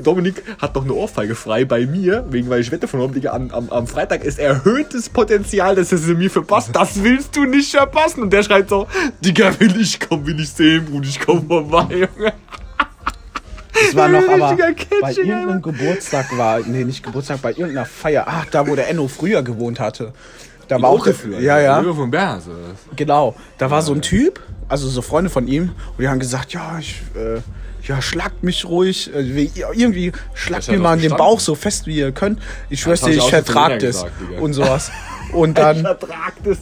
Dominik 0.00 0.42
hat 0.58 0.74
noch 0.74 0.84
eine 0.84 0.94
Ohrfeige 0.94 1.34
frei 1.34 1.64
bei 1.64 1.86
mir, 1.86 2.24
wegen, 2.30 2.48
weil 2.48 2.60
ich 2.60 2.70
Wette 2.70 2.88
von 2.88 3.00
habe, 3.00 3.12
Digga, 3.12 3.32
am, 3.32 3.50
am, 3.50 3.70
am 3.70 3.86
Freitag 3.86 4.24
ist 4.24 4.38
erhöhtes 4.38 5.08
Potenzial, 5.08 5.74
dass 5.74 5.92
er 5.92 5.98
sie 5.98 6.14
mir 6.14 6.30
verpasst. 6.30 6.70
Das 6.72 7.02
willst 7.02 7.36
du 7.36 7.44
nicht 7.44 7.70
verpassen. 7.70 8.22
Und 8.22 8.32
der 8.32 8.42
schreit 8.42 8.68
so, 8.68 8.86
Digga, 9.24 9.58
will 9.60 9.80
ich 9.80 10.00
kommen, 10.00 10.26
will 10.26 10.40
ich 10.40 10.50
sehen, 10.50 10.84
Bruder, 10.84 11.08
ich 11.08 11.20
komm 11.20 11.46
vorbei, 11.46 11.86
Junge. 11.90 12.32
Das 13.74 13.94
war 13.96 14.08
noch 14.08 14.28
aber 14.28 14.50
Richtiger 14.50 15.00
bei 15.00 15.12
irgendeinem 15.12 15.62
Geburtstag 15.62 16.36
war, 16.36 16.60
nee, 16.60 16.84
nicht 16.84 17.02
Geburtstag, 17.02 17.42
bei 17.42 17.50
irgendeiner 17.50 17.86
Feier. 17.86 18.24
Ach, 18.26 18.46
da 18.46 18.66
wo 18.66 18.74
der 18.74 18.88
Enno 18.88 19.08
früher 19.08 19.42
gewohnt 19.42 19.80
hatte. 19.80 20.12
Da 20.68 20.80
war 20.80 20.90
auch 20.90 21.04
dafür. 21.04 21.38
Ja, 21.40 21.58
ja. 21.60 21.82
von 21.94 22.10
Berse. 22.10 22.50
Genau. 22.96 23.34
Da 23.58 23.70
war 23.70 23.82
so 23.82 23.92
ein 23.92 24.02
Typ, 24.02 24.40
also 24.68 24.88
so 24.88 25.02
Freunde 25.02 25.30
von 25.30 25.46
ihm, 25.48 25.70
und 25.96 26.00
die 26.00 26.08
haben 26.08 26.18
gesagt, 26.20 26.52
ja, 26.52 26.78
ich, 26.78 27.02
äh, 27.14 27.40
ja, 27.86 28.00
schlagt 28.00 28.42
mich 28.42 28.64
ruhig, 28.64 29.12
äh, 29.14 29.34
wie- 29.36 29.50
irgendwie 29.74 30.12
schlagt 30.34 30.68
mir 30.70 30.78
mal 30.78 30.94
in 30.94 31.02
den. 31.02 31.16
Bauch 31.16 31.38
so 31.40 31.54
fest, 31.54 31.86
wie 31.86 31.96
ihr 31.96 32.12
könnt. 32.12 32.40
Ich 32.70 32.80
schwör's 32.80 33.02
dir, 33.02 33.10
ich 33.16 33.28
vertrag 33.28 33.78
das. 33.80 34.06
Und 34.40 34.54
sowas. 34.54 34.90
Und 35.32 35.58
dann 35.58 35.86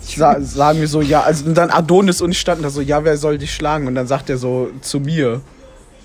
sa 0.00 0.40
sagen 0.40 0.80
wir 0.80 0.88
so, 0.88 1.00
ja, 1.02 1.20
also 1.22 1.44
und 1.44 1.54
dann 1.54 1.70
Adonis 1.70 2.20
und 2.22 2.30
ich 2.32 2.40
standen 2.40 2.62
da 2.62 2.70
so, 2.70 2.80
ja, 2.80 3.04
wer 3.04 3.16
soll 3.16 3.38
dich 3.38 3.52
schlagen? 3.54 3.86
Und 3.86 3.94
dann 3.94 4.06
sagt 4.06 4.30
er 4.30 4.36
so 4.38 4.70
zu 4.80 4.98
mir, 5.00 5.40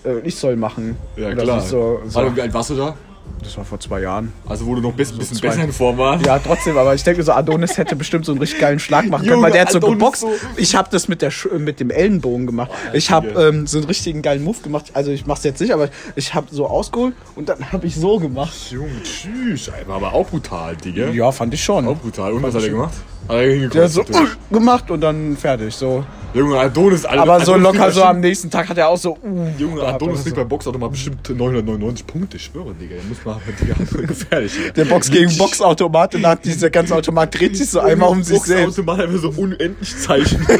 äh, 0.05 0.19
ich 0.23 0.35
soll 0.35 0.55
machen. 0.55 0.97
Ja, 1.15 1.27
Oder 1.29 1.43
klar. 1.43 1.61
So, 1.61 2.01
so. 2.05 2.15
Warte, 2.15 2.35
wie 2.35 2.41
alt 2.41 2.53
warst 2.53 2.69
du 2.71 2.75
da? 2.75 2.95
Das 3.43 3.55
war 3.57 3.63
vor 3.63 3.79
zwei 3.79 4.01
Jahren. 4.01 4.33
Also, 4.49 4.65
wo 4.65 4.75
du 4.75 4.81
noch 4.81 4.89
ein 4.89 4.95
bisschen, 4.97 5.17
bisschen 5.17 5.37
zwei- 5.37 5.49
besser 5.49 5.63
in 5.63 5.71
Form 5.71 5.97
warst. 5.97 6.25
Ja, 6.25 6.37
trotzdem, 6.39 6.77
aber 6.77 6.93
ich 6.95 7.03
denke 7.03 7.23
so, 7.23 7.31
Adonis 7.31 7.77
hätte 7.77 7.95
bestimmt 7.95 8.25
so 8.25 8.31
einen 8.33 8.39
richtig 8.41 8.59
geilen 8.59 8.79
Schlag 8.79 9.07
machen 9.07 9.25
können, 9.27 9.41
weil 9.41 9.51
der 9.51 9.61
hat 9.61 9.71
so 9.71 9.79
geboxt. 9.79 10.21
so- 10.21 10.31
Ich 10.57 10.75
habe 10.75 10.89
das 10.91 11.07
mit, 11.07 11.21
der 11.21 11.31
Sch 11.31 11.47
mit 11.57 11.79
dem 11.79 11.89
Ellenbogen 11.89 12.45
gemacht. 12.45 12.71
ich 12.93 13.09
habe 13.11 13.29
ähm, 13.41 13.65
so 13.67 13.77
einen 13.77 13.87
richtigen 13.87 14.21
geilen 14.21 14.43
Move 14.43 14.57
gemacht. 14.61 14.91
Also 14.93 15.11
ich 15.11 15.25
mach's 15.25 15.43
jetzt 15.43 15.61
nicht, 15.61 15.71
aber 15.73 15.89
ich 16.15 16.33
habe 16.33 16.47
so 16.51 16.67
ausgeholt 16.67 17.13
und 17.35 17.47
dann 17.49 17.71
habe 17.71 17.87
ich 17.87 17.95
so 17.95 18.19
gemacht. 18.19 18.53
Junge, 18.71 18.91
tschüss. 19.03 19.71
War 19.85 19.95
aber 19.97 20.13
auch 20.13 20.27
brutal, 20.27 20.75
Digga. 20.75 21.07
Ja, 21.09 21.31
fand 21.31 21.53
ich 21.53 21.63
schon. 21.63 21.87
Auch 21.87 21.97
brutal. 21.97 22.33
Und 22.33 22.43
was 22.43 22.53
hat 22.55 22.63
er 22.63 22.69
gemacht? 22.69 22.93
Er? 23.29 23.67
Der 23.69 23.83
hat 23.83 23.91
so 23.91 24.01
uh, 24.01 24.05
gemacht 24.51 24.89
und 24.91 25.01
dann 25.01 25.35
fertig. 25.37 25.75
So. 25.75 26.03
Junge, 26.33 26.59
Adonis, 26.59 27.05
Alter. 27.05 27.21
Aber 27.23 27.39
so 27.39 27.53
Adonis 27.53 27.77
locker 27.79 27.91
so 27.91 28.03
am 28.03 28.19
nächsten 28.19 28.49
Tag 28.51 28.69
hat 28.69 28.77
er 28.77 28.89
auch 28.89 28.97
so. 28.97 29.17
Uh, 29.23 29.47
Junge, 29.57 29.81
Adonis 29.81 30.25
liegt 30.25 30.35
so. 30.35 30.43
bei 30.43 30.43
Boxautomat 30.43 30.91
bestimmt 30.91 31.29
999 31.29 32.05
Punkte. 32.05 32.37
Ich 32.37 32.43
schwöre, 32.43 32.73
Digga. 32.73 32.95
Der 32.95 33.03
muss 33.05 33.25
mal, 33.25 33.39
Digga, 33.59 33.75
gefährlich. 34.07 34.53
Digga. 34.53 34.71
Der 34.73 34.85
Box 34.85 35.09
gegen 35.09 35.35
Boxautomat 35.37 36.15
und 36.15 36.27
hat 36.27 36.45
dieser 36.45 36.69
ganze 36.69 36.95
Automat 36.95 37.37
dreht 37.37 37.57
sich 37.57 37.69
so 37.69 37.79
einmal 37.79 38.09
um 38.09 38.23
sich 38.23 38.39
selbst. 38.41 38.75
Boxautomat 38.77 39.07
einfach 39.07 39.19
so 39.19 39.41
unendlich 39.41 39.97
Zeichen. 39.97 40.45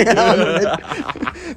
Ja, 0.00 0.78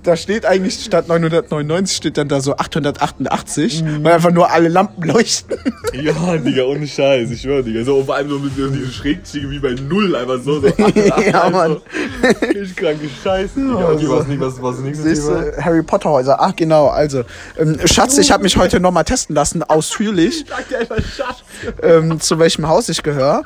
da 0.03 0.15
steht 0.17 0.45
eigentlich 0.45 0.83
statt 0.83 1.07
999 1.07 1.95
steht 1.95 2.17
dann 2.17 2.27
da 2.27 2.41
so 2.41 2.55
888, 2.55 3.83
weil 4.01 4.13
einfach 4.13 4.31
nur 4.31 4.49
alle 4.51 4.67
Lampen 4.67 5.03
leuchten. 5.03 5.57
ja, 5.93 6.37
Digga, 6.37 6.63
ohne 6.63 6.87
Scheiß. 6.87 7.31
Ich 7.31 7.41
schwöre, 7.41 7.63
Digga. 7.63 7.83
So, 7.83 8.03
vor 8.03 8.15
allem 8.15 8.29
so 8.29 8.39
mit 8.39 8.55
so 8.55 8.91
Schrägzüge 8.91 9.49
wie 9.49 9.59
bei 9.59 9.73
Null. 9.73 10.15
Einfach 10.15 10.41
so. 10.43 10.59
so 10.59 10.67
Ja, 11.31 11.49
Mann. 11.49 11.77
So. 12.21 12.45
Richtig 12.47 12.75
kranke 12.75 13.09
Scheiße. 13.23 13.53
Digga. 13.55 13.89
Okay, 13.91 14.05
was, 14.09 14.27
nicht- 14.27 14.39
was, 14.41 14.61
was 14.61 14.75
ist 14.79 14.85
das 14.99 15.05
nächste 15.05 15.51
Thema? 15.51 15.63
Harry 15.65 15.83
Potter 15.83 16.09
Häuser. 16.09 16.37
Ach 16.39 16.55
genau, 16.55 16.87
also 16.87 17.23
ähm, 17.57 17.79
Schatz, 17.85 18.17
ich 18.17 18.31
habe 18.31 18.43
mich 18.43 18.57
heute 18.57 18.79
nochmal 18.79 19.03
testen 19.05 19.35
lassen, 19.35 19.63
ausführlich, 19.63 20.45
Sag 20.49 20.67
dir 20.69 20.79
einfach 20.79 20.97
Schatz. 20.97 21.37
ähm, 21.81 22.19
zu 22.19 22.37
welchem 22.39 22.67
Haus 22.67 22.89
ich 22.89 23.01
gehöre. 23.03 23.41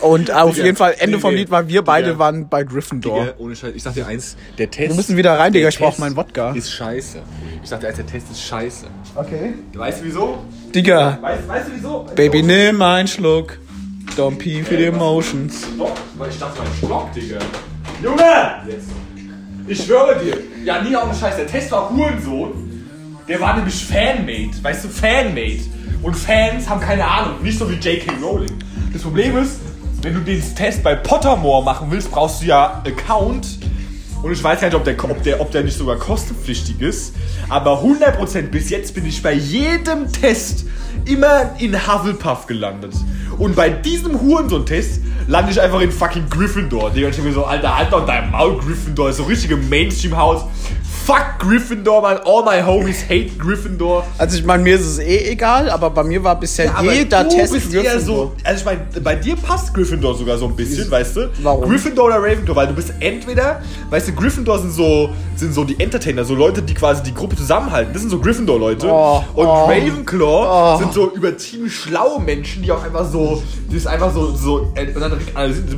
Und 0.00 0.30
auf 0.30 0.54
Digga, 0.54 0.64
jeden 0.64 0.76
Fall, 0.78 0.94
Ende 1.00 1.18
vom. 1.18 1.34
Lied 1.34 1.50
war, 1.50 1.68
wir 1.68 1.82
beide 1.82 2.06
Digga. 2.08 2.18
waren 2.18 2.48
bei 2.48 2.64
Gryffindor. 2.64 3.20
Digga, 3.24 3.34
ohne 3.36 3.54
Scheiß. 3.54 3.72
Ich 3.74 3.82
sag 3.82 3.92
dir 3.92 4.06
eins, 4.06 4.36
der 4.56 4.70
Test. 4.70 4.88
Wir 4.88 4.96
müssen 4.96 5.18
wieder 5.18 5.38
rein, 5.38 5.52
Digga, 5.52 5.68
ich 5.68 5.78
brauch 5.78 5.98
meinen 5.98 6.16
Wodka. 6.16 6.52
Ist 6.52 6.72
scheiße. 6.72 7.18
Ich 7.62 7.68
sag 7.68 7.80
dir 7.80 7.88
eins, 7.88 7.96
der 7.96 8.06
Test 8.06 8.30
ist 8.30 8.40
scheiße. 8.42 8.86
Okay. 9.16 9.52
Weißt 9.74 10.00
du 10.00 10.04
wieso? 10.06 10.38
Digga, 10.74 11.18
Weißt, 11.20 11.46
weißt 11.46 11.68
du 11.68 11.72
wieso? 11.76 12.06
Baby, 12.16 12.42
nimm 12.42 12.80
einen 12.80 13.06
Schluck. 13.06 13.58
Don't 14.16 14.36
for 14.64 14.76
the 14.76 14.86
emotions. 14.86 15.66
Stock, 15.74 15.96
weil 16.18 16.30
ich 16.30 16.38
dachte, 16.38 16.60
mein 16.62 16.72
Stock, 16.76 17.12
Digga. 17.12 17.38
Junge! 18.02 18.62
Jetzt. 18.68 18.88
Ich 19.66 19.84
schwöre 19.84 20.18
dir. 20.18 20.36
Ja, 20.64 20.82
nie 20.82 20.94
auch 20.94 21.08
Scheiß. 21.18 21.36
Der 21.36 21.46
Test 21.46 21.70
war 21.72 21.90
Hurensohn. 21.90 22.84
Der 23.28 23.40
war 23.40 23.56
nämlich 23.56 23.84
Fanmade. 23.84 24.50
Weißt 24.62 24.84
du, 24.84 24.88
Fanmade. 24.88 25.60
Und 26.02 26.14
Fans 26.14 26.68
haben 26.68 26.80
keine 26.80 27.06
Ahnung. 27.06 27.42
Nicht 27.42 27.58
so 27.58 27.70
wie 27.70 27.74
J.K. 27.74 28.12
Rowling. 28.20 28.52
Das 28.92 29.02
Problem 29.02 29.38
ist, 29.38 29.60
wenn 30.02 30.14
du 30.14 30.20
den 30.20 30.42
Test 30.54 30.82
bei 30.82 30.96
Pottermore 30.96 31.64
machen 31.64 31.90
willst, 31.90 32.10
brauchst 32.10 32.42
du 32.42 32.46
ja 32.46 32.82
Account. 32.84 33.58
Und 34.22 34.32
ich 34.32 34.42
weiß 34.42 34.60
gar 34.60 34.68
nicht, 34.68 34.76
ob 34.76 34.84
der, 34.84 35.02
ob 35.04 35.22
der, 35.22 35.40
ob 35.40 35.50
der 35.50 35.64
nicht 35.64 35.76
sogar 35.76 35.96
kostenpflichtig 35.96 36.80
ist. 36.80 37.14
Aber 37.48 37.82
100% 37.82 38.42
bis 38.48 38.70
jetzt 38.70 38.94
bin 38.94 39.04
ich 39.04 39.22
bei 39.22 39.32
jedem 39.32 40.10
Test 40.12 40.64
immer 41.04 41.56
in 41.58 41.74
Hufflepuff 41.74 42.46
gelandet. 42.46 42.94
Und 43.38 43.56
bei 43.56 43.70
diesem 43.70 44.20
Hurensohn-Test 44.20 45.00
lande 45.26 45.50
ich 45.50 45.60
einfach 45.60 45.80
in 45.80 45.90
fucking 45.90 46.28
Gryffindor. 46.30 46.90
Digga, 46.90 47.08
ich 47.08 47.22
mir 47.22 47.32
so, 47.32 47.44
Alter, 47.44 47.76
halt 47.76 47.92
doch 47.92 48.06
dein 48.06 48.30
Maul, 48.30 48.58
Gryffindor. 48.58 49.10
Ist 49.10 49.16
so 49.16 49.24
richtige 49.24 49.56
Mainstream-Haus. 49.56 50.44
Fuck 51.04 51.38
Gryffindor, 51.40 52.00
man. 52.02 52.18
All 52.24 52.44
my 52.44 52.62
homies 52.62 53.02
hate 53.08 53.30
Gryffindor. 53.38 54.04
Also 54.18 54.38
ich 54.38 54.44
meine, 54.44 54.62
mir 54.62 54.76
ist 54.76 54.86
es 54.86 54.98
eh 55.00 55.30
egal, 55.30 55.68
aber 55.68 55.90
bei 55.90 56.04
mir 56.04 56.22
war 56.22 56.38
bisher 56.38 56.72
Aber 56.76 56.92
jeder 56.92 57.24
du 57.24 57.30
Test 57.30 57.52
bist 57.52 57.74
eher 57.74 57.82
Gryffindor. 57.82 58.16
so, 58.16 58.32
also 58.44 58.58
ich 58.60 58.64
meine, 58.64 58.80
bei 59.02 59.14
dir 59.16 59.34
passt 59.36 59.74
Gryffindor 59.74 60.14
sogar 60.14 60.38
so 60.38 60.46
ein 60.46 60.54
bisschen, 60.54 60.88
weißt 60.90 61.16
du? 61.16 61.30
Warum? 61.42 61.68
Gryffindor 61.68 62.06
oder 62.06 62.16
Ravenclaw, 62.18 62.54
weil 62.54 62.66
du 62.68 62.74
bist 62.74 62.92
entweder, 63.00 63.60
weißt 63.90 64.08
du, 64.08 64.12
Gryffindor 64.12 64.58
sind 64.60 64.72
so, 64.72 65.10
sind 65.34 65.52
so 65.54 65.64
die 65.64 65.78
Entertainer, 65.80 66.24
so 66.24 66.34
Leute, 66.36 66.62
die 66.62 66.74
quasi 66.74 67.02
die 67.02 67.14
Gruppe 67.14 67.34
zusammenhalten. 67.36 67.92
Das 67.92 68.02
sind 68.02 68.10
so 68.10 68.20
Gryffindor-Leute. 68.20 68.86
Oh, 68.88 69.24
und 69.34 69.46
oh. 69.46 69.64
Ravenclaw 69.66 70.76
Oh. 70.76 70.78
sind 70.78 70.92
so 70.92 71.10
übertrieben 71.12 71.68
schlaue 71.68 72.20
Menschen, 72.20 72.62
die 72.62 72.70
auch 72.70 72.84
einfach 72.84 73.10
so, 73.10 73.42
die 73.70 73.76
ist 73.76 73.86
einfach 73.88 74.12
so, 74.14 74.32
so, 74.36 74.72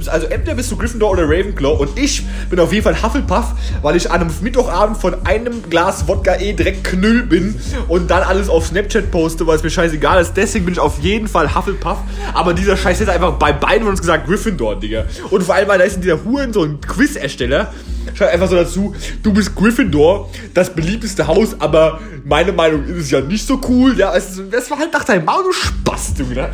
also 0.06 0.26
entweder 0.26 0.54
bist 0.54 0.70
du 0.70 0.76
Gryffindor 0.76 1.12
oder 1.12 1.22
Ravenclaw 1.24 1.78
und 1.80 1.98
ich 1.98 2.22
bin 2.50 2.60
auf 2.60 2.72
jeden 2.72 2.84
Fall 2.84 3.02
Hufflepuff, 3.02 3.46
weil 3.80 3.96
ich 3.96 4.10
an 4.10 4.20
einem 4.20 4.30
Mittwochabend 4.42 4.98
von 4.98 5.13
einem 5.24 5.62
Glas 5.68 6.08
Wodka 6.08 6.36
eh 6.36 6.52
direkt 6.52 6.84
Knüll 6.84 7.22
bin 7.22 7.54
und 7.88 8.10
dann 8.10 8.22
alles 8.22 8.48
auf 8.48 8.66
Snapchat 8.66 9.10
poste, 9.10 9.46
weil 9.46 9.56
es 9.56 9.62
mir 9.62 9.70
scheißegal 9.70 10.20
ist. 10.20 10.34
Deswegen 10.34 10.64
bin 10.64 10.74
ich 10.74 10.80
auf 10.80 10.98
jeden 11.00 11.28
Fall 11.28 11.54
Hufflepuff. 11.54 11.98
Aber 12.32 12.54
dieser 12.54 12.76
Scheiß 12.76 13.00
ist 13.00 13.08
einfach 13.08 13.32
bei 13.34 13.52
beiden 13.52 13.82
von 13.82 13.90
uns 13.90 14.00
gesagt 14.00 14.26
Gryffindor, 14.26 14.78
Digga. 14.80 15.04
Und 15.30 15.42
vor 15.42 15.54
allem, 15.54 15.68
weil 15.68 15.78
da 15.78 15.84
ist 15.84 16.02
dieser 16.02 16.24
Huren 16.24 16.52
so 16.52 16.62
ein 16.62 16.80
Quiz-Ersteller. 16.80 17.72
Schreibt 18.14 18.32
einfach 18.32 18.48
so 18.48 18.56
dazu, 18.56 18.94
du 19.22 19.32
bist 19.32 19.54
Gryffindor, 19.56 20.30
das 20.52 20.70
beliebteste 20.70 21.26
Haus, 21.26 21.56
aber 21.58 22.00
meine 22.24 22.52
Meinung 22.52 22.84
ist 22.84 22.96
es 22.96 23.10
ja 23.10 23.20
nicht 23.20 23.46
so 23.46 23.60
cool. 23.68 23.98
Ja, 23.98 24.14
es 24.14 24.30
ist, 24.30 24.42
das 24.52 24.70
war 24.70 24.78
halt 24.78 24.92
nach 24.92 25.04
deinem 25.04 25.24
Maul, 25.24 25.42
du 25.44 25.52
Spaß, 25.52 26.14
du. 26.14 26.24
Ne? 26.24 26.50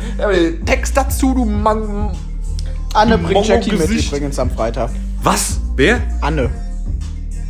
Text 0.65 0.95
dazu, 0.95 1.33
du 1.33 1.45
Mann. 1.45 2.15
Anne 2.93 3.17
bringt 3.17 3.47
Jackie 3.47 3.73
mit 3.73 3.89
übrigens 3.89 4.39
am 4.39 4.49
Freitag. 4.51 4.91
Was? 5.23 5.59
Wer? 5.75 6.01
Anne. 6.21 6.49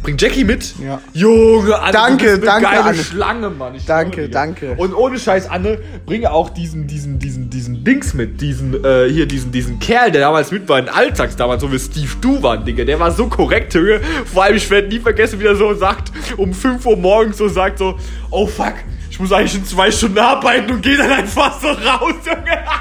Bringt 0.03 0.20
Jackie 0.20 0.43
mit? 0.43 0.74
Ja. 0.84 1.00
Junge, 1.13 1.79
Anne, 1.79 1.91
Danke, 1.91 2.25
du 2.25 2.38
bist 2.38 2.51
eine 2.51 2.62
danke, 2.62 2.75
geile 2.75 2.84
Anne. 2.89 3.03
Schlange, 3.03 3.50
Mann. 3.51 3.75
Ich 3.75 3.86
Danke, 3.86 4.29
danke. 4.29 4.74
Und 4.77 4.96
ohne 4.96 5.20
Scheiß, 5.20 5.48
Anne, 5.48 5.77
bringe 6.08 6.31
auch 6.31 6.50
diesen, 6.50 6.88
diesen, 6.88 7.20
diesen, 7.20 7.51
diesen 7.51 7.84
Dings 7.84 8.15
mit, 8.15 8.41
diesen, 8.41 8.84
äh, 8.84 9.08
hier, 9.10 9.27
diesen, 9.27 9.51
diesen 9.51 9.77
Kerl, 9.79 10.12
der 10.12 10.22
damals 10.22 10.50
mit 10.51 10.67
war 10.67 10.79
in 10.79 10.89
Alltags, 10.89 11.36
damals 11.36 11.62
so 11.62 11.72
wie 11.72 11.77
Steve 11.77 12.15
Duvan, 12.20 12.65
Digga. 12.65 12.84
Der 12.84 13.00
war 13.00 13.12
so 13.12 13.27
korrekt, 13.27 13.75
Junge. 13.75 14.01
Vor 14.25 14.43
allem, 14.43 14.55
ich 14.55 14.67
werde 14.72 14.88
nie 14.88 15.00
vergessen, 15.00 15.39
wie 15.39 15.46
er 15.46 15.55
so 15.55 15.72
sagt, 15.75 16.12
um 16.36 16.51
5 16.51 16.84
Uhr 16.84 16.98
morgens 16.98 17.38
so 17.38 17.48
sagt 17.48 17.77
so, 17.77 17.96
oh 18.31 18.48
fuck, 18.48 18.74
ich 19.12 19.20
muss 19.20 19.31
eigentlich 19.31 19.55
in 19.55 19.65
zwei 19.65 19.91
Stunden 19.91 20.17
arbeiten 20.17 20.72
und 20.72 20.81
gehe 20.81 20.98
dann 20.98 21.12
einfach 21.12 21.62
so 21.62 21.67
raus, 21.67 22.15
Junge. 22.25 22.58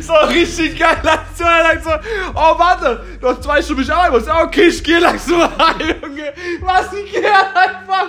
So 0.00 0.12
richtig 0.28 0.78
geil 0.78 0.96
Aktion. 1.04 1.48
So, 1.82 1.90
oh 2.34 2.58
warte, 2.58 3.04
du 3.20 3.28
hast 3.28 3.42
zwei 3.42 3.60
Stunden 3.62 3.80
mich 3.82 3.92
arbeiten. 3.92 4.26
Ja, 4.26 4.42
Okay, 4.44 4.66
ich 4.66 4.82
gehe 4.82 4.98
langsam 4.98 5.40
rein, 5.40 5.96
Junge. 6.02 6.32
Was, 6.60 6.92
ich 6.92 7.12
gehe 7.12 7.24
einfach. 7.32 8.08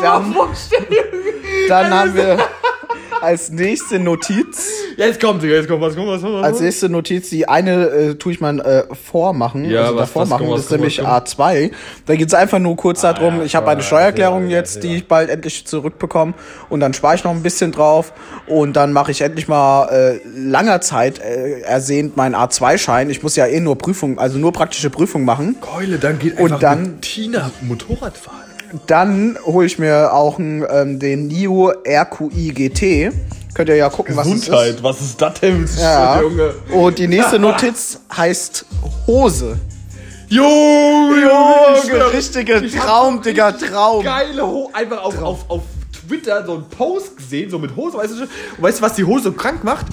Dann- 0.00 0.32
vorstellen, 0.32 0.86
Junge. 0.90 1.68
Dann 1.68 1.92
haben 1.94 2.14
wir 2.14 2.38
als 3.22 3.50
nächste 3.50 3.98
Notiz, 3.98 4.70
Jetzt 4.96 5.20
kommt, 5.20 5.42
Digga, 5.42 5.54
jetzt 5.54 5.68
kommt 5.68 5.80
was, 5.80 5.94
kommt 5.94 6.08
was, 6.08 6.20
kommt 6.22 6.34
was. 6.34 6.44
als 6.44 6.60
nächste 6.60 6.88
Notiz, 6.88 7.30
die 7.30 7.48
eine 7.48 7.86
äh, 7.86 8.14
tue 8.14 8.32
ich 8.32 8.40
mal 8.40 8.58
äh, 8.60 8.84
vormachen, 8.94 9.64
Ja, 9.64 9.82
also 9.82 9.94
was- 9.96 10.00
davor 10.08 10.22
was 10.22 10.28
machen, 10.30 10.46
kommt, 10.46 10.52
das 10.52 10.58
was 10.58 10.64
ist 10.66 10.70
nämlich 10.72 10.98
was 11.04 11.06
kommt? 11.36 11.50
A2. 11.50 11.70
Da 12.06 12.14
geht 12.16 12.28
es 12.28 12.34
einfach 12.34 12.58
nur 12.58 12.76
kurz 12.76 13.00
darum, 13.02 13.38
ja, 13.38 13.44
ich 13.44 13.54
habe 13.56 13.68
eine 13.70 13.82
Steuer, 13.82 13.98
Steuererklärung 13.98 14.44
ja, 14.44 14.50
ja, 14.50 14.56
jetzt, 14.58 14.82
die 14.82 14.88
ja. 14.88 14.94
ich 14.96 15.06
bald 15.08 15.30
endlich 15.30 15.66
zurückbekomme 15.66 16.34
und 16.68 16.80
dann 16.80 16.94
spare 16.94 17.14
ich 17.14 17.24
noch 17.24 17.32
ein 17.32 17.42
bisschen 17.42 17.72
drauf 17.72 18.12
und 18.46 18.74
dann 18.74 18.92
mache 18.92 19.10
ich 19.12 19.20
endlich 19.20 19.48
mal 19.48 19.88
äh, 19.88 20.20
langer 20.36 20.80
Zeit 20.80 21.18
äh, 21.20 21.60
ersehnt 21.60 22.16
meinen 22.16 22.34
A2-Schein. 22.34 23.10
Ich 23.10 23.22
muss 23.22 23.36
ja 23.36 23.46
eh 23.46 23.60
nur 23.60 23.76
Prüfung, 23.78 24.18
also 24.18 24.38
nur 24.38 24.52
praktische 24.52 24.90
Prüfung 24.90 25.24
machen. 25.24 25.56
Keule, 25.60 25.98
dann 25.98 26.18
geht 26.18 26.38
Und 26.38 26.46
einfach 26.46 26.60
dann- 26.60 26.82
mit 26.82 27.02
Tina 27.02 27.50
Motorrad 27.62 28.16
fahren. 28.16 28.47
Dann 28.86 29.38
hole 29.44 29.66
ich 29.66 29.78
mir 29.78 30.12
auch 30.12 30.38
ähm, 30.38 30.98
den 30.98 31.28
NIO 31.28 31.72
RQI 31.86 32.52
GT. 32.52 33.12
Könnt 33.54 33.68
ihr 33.70 33.76
ja 33.76 33.88
gucken, 33.88 34.14
was 34.16 34.26
es 34.26 34.34
ist. 34.34 34.40
Gesundheit, 34.46 34.82
was 34.82 35.00
ist 35.00 35.20
das 35.20 35.40
denn? 35.40 35.68
Ja. 35.80 36.20
Junge. 36.22 36.54
Und 36.72 36.98
die 36.98 37.08
nächste 37.08 37.38
Notiz 37.38 38.00
heißt 38.14 38.66
Hose. 39.06 39.58
Junge, 40.28 41.22
Junge, 41.22 42.04
hab 42.04 42.86
Traum, 42.86 43.22
Digga, 43.22 43.52
Traum. 43.52 44.04
Geile 44.04 44.46
Ho 44.46 44.70
einfach 44.74 45.02
auf, 45.02 45.22
auf, 45.22 45.38
auf 45.48 45.62
Twitter 46.06 46.44
so 46.44 46.54
einen 46.54 46.68
Post 46.68 47.16
gesehen, 47.16 47.50
so 47.50 47.58
mit 47.58 47.74
Hose, 47.74 47.96
weißt 47.96 48.12
du 48.12 48.16
schon? 48.18 48.28
Und 48.58 48.62
weißt 48.62 48.78
du, 48.78 48.82
was 48.82 48.92
die 48.94 49.04
Hose 49.04 49.32
krank 49.32 49.64
macht? 49.64 49.86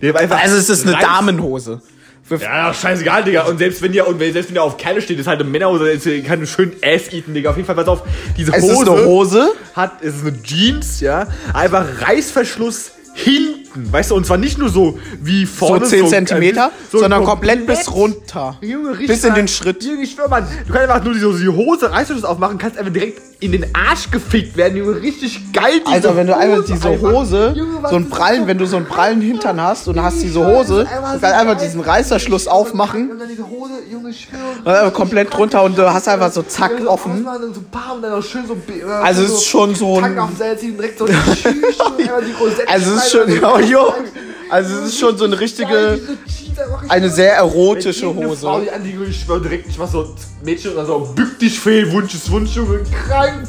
Also 0.00 0.56
es 0.56 0.68
ist 0.68 0.86
eine 0.86 0.96
Damenhose. 0.98 1.80
Ja, 2.30 2.70
ach, 2.70 2.74
scheißegal, 2.74 3.24
Digga. 3.24 3.44
Und 3.44 3.58
selbst 3.58 3.82
wenn 3.82 3.92
ihr, 3.92 4.06
und 4.06 4.18
selbst 4.18 4.48
wenn 4.48 4.54
ihr 4.56 4.62
auf 4.62 4.76
Kerle 4.76 5.02
steht, 5.02 5.18
ist 5.18 5.26
halt 5.26 5.40
eine 5.40 5.48
Männerhose, 5.48 5.90
ist, 5.90 6.26
kann 6.26 6.46
schön 6.46 6.72
Ass 6.82 7.12
eaten, 7.12 7.34
Digga. 7.34 7.50
Auf 7.50 7.56
jeden 7.56 7.66
Fall, 7.66 7.74
pass 7.74 7.88
auf, 7.88 8.02
diese 8.36 8.52
Es 8.52 8.62
Hose. 8.62 8.72
ist 8.72 8.88
eine 8.88 9.04
Hose. 9.06 9.52
Hat, 9.74 10.02
es 10.02 10.16
ist 10.16 10.26
eine 10.26 10.42
Jeans, 10.42 11.00
ja. 11.00 11.26
Einfach 11.52 11.84
Reißverschluss 12.00 12.92
hinten, 13.14 13.92
weißt 13.92 14.10
du, 14.10 14.14
und 14.14 14.24
zwar 14.26 14.38
nicht 14.38 14.58
nur 14.58 14.68
so 14.68 14.98
wie 15.20 15.44
so 15.44 15.66
vorne. 15.66 15.86
10 15.86 16.04
äh, 16.04 16.08
Zentimeter, 16.08 16.72
so 16.90 16.98
sondern 16.98 17.24
komplett 17.24 17.66
bis 17.66 17.92
runter. 17.92 18.56
Junge, 18.62 18.92
richtig. 18.92 19.08
Bis 19.08 19.24
in 19.24 19.34
den. 19.34 19.48
Schritt. 19.48 19.84
Junge, 19.84 20.02
ich 20.02 20.12
schwör, 20.12 20.28
Mann, 20.28 20.46
du 20.66 20.72
kannst 20.72 20.88
einfach 20.88 21.04
nur 21.04 21.14
die, 21.14 21.42
die 21.42 21.48
Hose, 21.48 21.90
Reißverschluss 21.90 22.24
aufmachen, 22.24 22.58
kannst 22.58 22.78
einfach 22.78 22.92
direkt 22.92 23.20
in 23.42 23.52
den 23.52 23.66
Arsch 23.74 24.10
gefickt 24.10 24.56
werden, 24.56 24.76
Junge, 24.76 25.00
richtig 25.02 25.52
geil. 25.52 25.80
diese 25.84 25.92
Alter, 25.94 26.16
wenn 26.16 26.26
du 26.28 26.36
einmal 26.36 26.62
diese 26.62 26.88
einfach. 26.88 27.10
Hose, 27.12 27.52
Junge, 27.56 27.80
so 27.88 27.96
einen 27.96 28.04
ist 28.04 28.10
prallen, 28.10 28.38
das? 28.40 28.48
wenn 28.48 28.58
du 28.58 28.66
so 28.66 28.76
einen 28.76 28.86
prallen 28.86 29.20
Hintern 29.20 29.60
hast 29.60 29.88
und 29.88 30.00
hast 30.02 30.22
diese 30.22 30.46
Hose, 30.46 30.86
kannst 30.88 31.20
so 31.20 31.26
einfach 31.26 31.58
diesen 31.60 31.80
Reißverschluss 31.80 32.46
aufmachen 32.46 33.10
Und 33.10 33.18
dann 33.18 33.28
diese 33.28 33.46
Hose, 33.48 33.72
Junge, 33.90 34.10
ich 34.10 34.28
schwör. 34.30 34.38
und 34.64 34.68
einfach 34.68 34.92
komplett 34.92 35.34
drunter 35.34 35.62
und 35.64 35.76
du 35.76 35.92
hast 35.92 36.08
einfach 36.08 36.30
so 36.30 36.42
zack 36.42 36.72
so 36.80 36.88
offen. 36.88 37.26
und 37.26 37.54
so 37.54 37.60
bam, 37.70 38.00
und 38.00 38.46
so. 38.46 38.54
äh, 38.72 38.82
Also 39.02 39.22
es 39.24 39.32
ist 39.32 39.44
schon 39.46 39.74
so 39.74 39.96
ein- 39.96 40.02
Tank 40.02 40.18
auf 40.18 40.30
direkt 40.76 40.98
so. 40.98 41.06
Tschüss, 41.06 41.44
und 41.44 41.98
einfach 42.00 42.22
Also 42.68 42.94
es 42.94 43.04
ist 43.04 43.10
schon, 43.12 43.22
und 43.22 43.40
so- 43.40 43.58
Junge, 43.58 43.94
also 44.50 44.74
es 44.76 44.88
ist 44.88 44.98
schon 44.98 45.16
so 45.16 45.24
eine 45.24 45.38
richtige, 45.38 46.00
eine 46.88 47.10
sehr 47.10 47.34
erotische 47.36 48.12
Frau 48.12 48.14
Hose. 48.14 48.62
die 48.64 48.70
an 48.70 48.84
die 48.84 49.10
ich 49.10 49.20
schwör 49.20 49.40
direkt, 49.40 49.68
ich 49.68 49.78
mach 49.78 49.90
so 49.90 50.14
Mädchen 50.44 50.72
oder 50.72 50.86
so, 50.86 51.12
bück 51.14 51.38
dich 51.38 51.58
fehl, 51.58 51.90
Wunsch 51.92 52.14
ist 52.14 52.30
Wunsch, 52.30 52.54
Junge, 52.54 52.80
krank, 53.06 53.48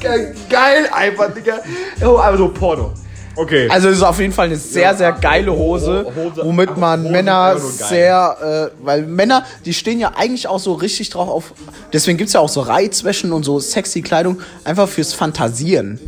geil 0.50 0.90
einfach, 0.92 1.34
Digga. 1.34 1.60
Oh, 2.04 2.18
einfach 2.18 2.38
so 2.38 2.48
Porno. 2.50 2.94
Okay. 3.36 3.68
Also 3.70 3.90
es 3.90 3.98
ist 3.98 4.04
auf 4.04 4.20
jeden 4.20 4.32
Fall 4.32 4.46
eine 4.46 4.58
sehr, 4.58 4.96
sehr 4.96 5.12
geile 5.12 5.52
Hose, 5.52 6.06
womit 6.44 6.78
man 6.78 7.12
Männer 7.12 7.58
sehr, 7.58 8.72
äh, 8.80 8.86
weil 8.86 9.04
Männer, 9.04 9.44
die 9.66 9.74
stehen 9.74 10.00
ja 10.00 10.14
eigentlich 10.16 10.48
auch 10.48 10.60
so 10.60 10.74
richtig 10.74 11.10
drauf 11.10 11.30
auf, 11.30 11.54
deswegen 11.92 12.18
gibt's 12.18 12.34
ja 12.34 12.40
auch 12.40 12.50
so 12.50 12.62
Reizwäschen 12.62 13.32
und 13.32 13.44
so 13.44 13.60
sexy 13.60 14.02
Kleidung, 14.02 14.40
einfach 14.64 14.88
fürs 14.88 15.14
Fantasieren. 15.14 16.00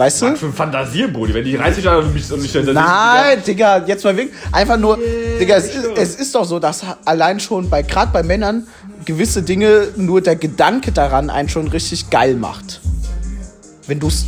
Weißt 0.00 0.22
du? 0.22 0.34
für 0.34 0.46
ein 0.46 0.54
Fantasieren, 0.54 1.14
Wenn 1.14 1.44
die 1.44 1.56
reißt 1.56 1.76
sich 1.76 1.86
an 1.86 2.10
mich 2.14 2.32
und 2.32 2.40
mich 2.40 2.50
dann 2.50 2.72
Nein, 2.72 3.42
Digga, 3.46 3.84
jetzt 3.84 4.02
mal 4.02 4.16
wirklich. 4.16 4.34
Einfach 4.50 4.78
nur, 4.78 4.98
Digga, 5.38 5.56
es, 5.56 5.74
es 5.94 6.14
ist 6.14 6.34
doch 6.34 6.46
so, 6.46 6.58
dass 6.58 6.82
allein 7.04 7.38
schon 7.38 7.68
bei, 7.68 7.82
gerade 7.82 8.10
bei 8.10 8.22
Männern, 8.22 8.66
gewisse 9.04 9.42
Dinge, 9.42 9.88
nur 9.96 10.22
der 10.22 10.36
Gedanke 10.36 10.90
daran 10.90 11.28
einen 11.28 11.50
schon 11.50 11.68
richtig 11.68 12.08
geil 12.08 12.34
macht. 12.36 12.80
Wenn 13.88 14.00
du's, 14.00 14.24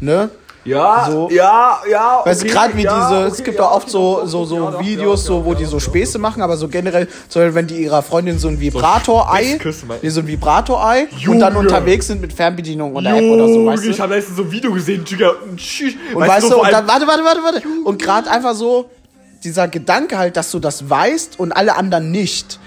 ne? 0.00 0.28
Ja, 0.64 1.08
So. 1.10 1.28
ja, 1.30 1.80
ja. 1.90 2.20
Weißt 2.24 2.42
du, 2.42 2.46
okay, 2.46 2.54
gerade 2.54 2.76
wie 2.76 2.82
ja, 2.82 2.94
diese, 2.94 3.20
okay, 3.20 3.32
es 3.32 3.44
gibt 3.44 3.58
ja, 3.58 3.64
auch 3.64 3.76
oft 3.76 3.88
okay, 3.88 3.92
so, 3.92 4.26
so, 4.26 4.44
so 4.44 4.56
ja, 4.56 4.80
Videos, 4.80 5.24
so, 5.24 5.44
wo 5.44 5.54
die 5.54 5.64
so 5.64 5.80
Späße 5.80 6.18
machen, 6.18 6.42
aber 6.42 6.56
so 6.56 6.68
generell, 6.68 7.08
so 7.28 7.40
wenn 7.40 7.66
die 7.66 7.82
ihrer 7.82 8.02
Freundin 8.02 8.38
so 8.38 8.48
ein 8.48 8.60
Vibrator-Ei, 8.60 9.58
Mann. 9.86 9.98
die 10.02 10.10
so 10.10 10.20
ein 10.20 10.26
Vibrator-Ei 10.26 11.08
und 11.26 11.40
dann 11.40 11.56
unterwegs 11.56 12.06
sind 12.08 12.20
mit 12.20 12.32
Fernbedienung 12.32 12.94
oder 12.94 13.16
App 13.16 13.24
oder 13.24 13.48
so, 13.48 13.66
weißt 13.66 13.84
du? 13.84 13.90
Ich 13.90 14.00
habe 14.00 14.14
letztens 14.14 14.36
so 14.36 14.42
ein 14.42 14.50
Video 14.50 14.72
gesehen, 14.72 15.04
Digga. 15.04 15.32
Und 15.40 15.58
weißt, 16.14 16.50
du, 16.50 16.60
und 16.60 16.72
dann, 16.72 16.86
warte, 16.86 17.06
warte, 17.06 17.24
warte, 17.24 17.40
warte. 17.42 17.62
Und 17.84 18.00
gerade 18.02 18.30
einfach 18.30 18.54
so, 18.54 18.90
dieser 19.44 19.68
Gedanke 19.68 20.18
halt, 20.18 20.36
dass 20.36 20.50
du 20.50 20.58
das 20.58 20.88
weißt 20.90 21.38
und 21.38 21.52
alle 21.52 21.76
anderen 21.76 22.10
nicht. 22.10 22.58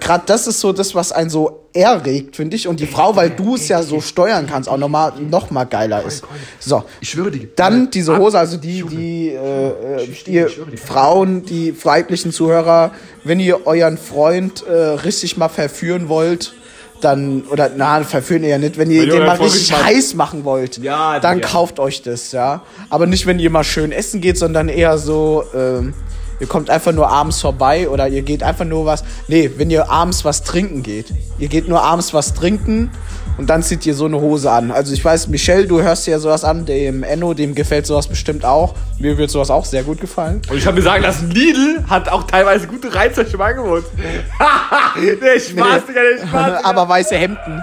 Gerade 0.00 0.24
das 0.26 0.46
ist 0.46 0.60
so 0.60 0.72
das, 0.72 0.94
was 0.94 1.10
einen 1.12 1.28
so 1.30 1.60
erregt, 1.72 2.36
finde 2.36 2.54
ich. 2.56 2.68
Und 2.68 2.78
die 2.80 2.86
Frau, 2.86 3.16
weil 3.16 3.30
du 3.30 3.56
es 3.56 3.68
ja 3.68 3.82
so 3.82 4.00
steuern 4.00 4.46
kannst, 4.46 4.68
auch 4.68 4.76
nochmal 4.76 5.12
noch 5.20 5.50
mal 5.50 5.64
geiler 5.64 6.04
ist. 6.04 6.22
So. 6.60 6.84
Ich 7.00 7.10
schwöre 7.10 7.30
dir. 7.30 7.48
Dann 7.56 7.90
diese 7.90 8.16
Hose, 8.18 8.38
also 8.38 8.56
die, 8.58 8.82
die, 8.84 9.28
äh, 9.30 10.02
äh, 10.02 10.08
ihr 10.26 10.48
Frauen, 10.84 11.44
die 11.44 11.74
weiblichen 11.84 12.30
Zuhörer, 12.32 12.92
wenn 13.24 13.40
ihr 13.40 13.66
euren 13.66 13.98
Freund 13.98 14.64
äh, 14.66 14.72
richtig 14.72 15.36
mal 15.36 15.48
verführen 15.48 16.08
wollt, 16.08 16.52
dann, 17.00 17.42
oder 17.50 17.68
na, 17.76 18.04
verführen 18.04 18.44
ihr 18.44 18.50
ja 18.50 18.58
nicht, 18.58 18.78
wenn 18.78 18.88
ihr 18.90 19.02
Wenn 19.02 19.10
den 19.10 19.26
mal 19.26 19.36
richtig 19.36 19.72
mal- 19.72 19.84
heiß 19.86 20.14
machen 20.14 20.44
wollt, 20.44 20.78
Ja, 20.78 21.18
dann 21.18 21.40
ja. 21.40 21.46
kauft 21.48 21.80
euch 21.80 22.02
das, 22.02 22.30
ja. 22.30 22.62
Aber 22.90 23.06
nicht, 23.06 23.26
wenn 23.26 23.40
ihr 23.40 23.50
mal 23.50 23.64
schön 23.64 23.90
essen 23.90 24.20
geht, 24.20 24.38
sondern 24.38 24.68
eher 24.68 24.98
so, 24.98 25.42
ähm, 25.52 25.94
Ihr 26.42 26.48
kommt 26.48 26.70
einfach 26.70 26.90
nur 26.90 27.08
abends 27.08 27.40
vorbei 27.40 27.88
oder 27.88 28.08
ihr 28.08 28.22
geht 28.22 28.42
einfach 28.42 28.64
nur 28.64 28.84
was. 28.84 29.04
Nee, 29.28 29.48
wenn 29.58 29.70
ihr 29.70 29.88
abends 29.88 30.24
was 30.24 30.42
trinken 30.42 30.82
geht. 30.82 31.06
Ihr 31.38 31.46
geht 31.46 31.68
nur 31.68 31.84
abends 31.84 32.12
was 32.14 32.34
trinken 32.34 32.90
und 33.38 33.48
dann 33.48 33.62
zieht 33.62 33.84
ihr 33.86 33.94
so 33.94 34.04
eine 34.04 34.20
Hose 34.20 34.50
an. 34.50 34.70
Also 34.70 34.92
ich 34.92 35.04
weiß, 35.04 35.28
Michelle, 35.28 35.66
du 35.66 35.82
hörst 35.82 36.06
dir 36.06 36.12
ja 36.12 36.18
sowas 36.18 36.44
an, 36.44 36.66
dem 36.66 37.02
Enno, 37.02 37.34
dem 37.34 37.54
gefällt 37.54 37.86
sowas 37.86 38.06
bestimmt 38.06 38.44
auch. 38.44 38.74
Mir 38.98 39.16
wird 39.18 39.30
sowas 39.30 39.50
auch 39.50 39.64
sehr 39.64 39.82
gut 39.82 40.00
gefallen. 40.00 40.42
Und 40.50 40.56
ich 40.56 40.66
habe 40.66 40.76
mir 40.76 40.82
sagen 40.82 41.02
lassen, 41.02 41.30
Lidl 41.30 41.84
hat 41.88 42.08
auch 42.08 42.24
teilweise 42.24 42.66
gute 42.66 42.94
Reizwäsche 42.94 43.34
im 43.34 43.40
Angebot. 43.40 43.84
der 44.96 45.40
Spaß, 45.40 45.86
Digga, 45.86 46.00
der 46.02 46.26
Spaß. 46.26 46.64
Aber 46.64 46.88
weiße 46.88 47.16
Hemden. 47.16 47.62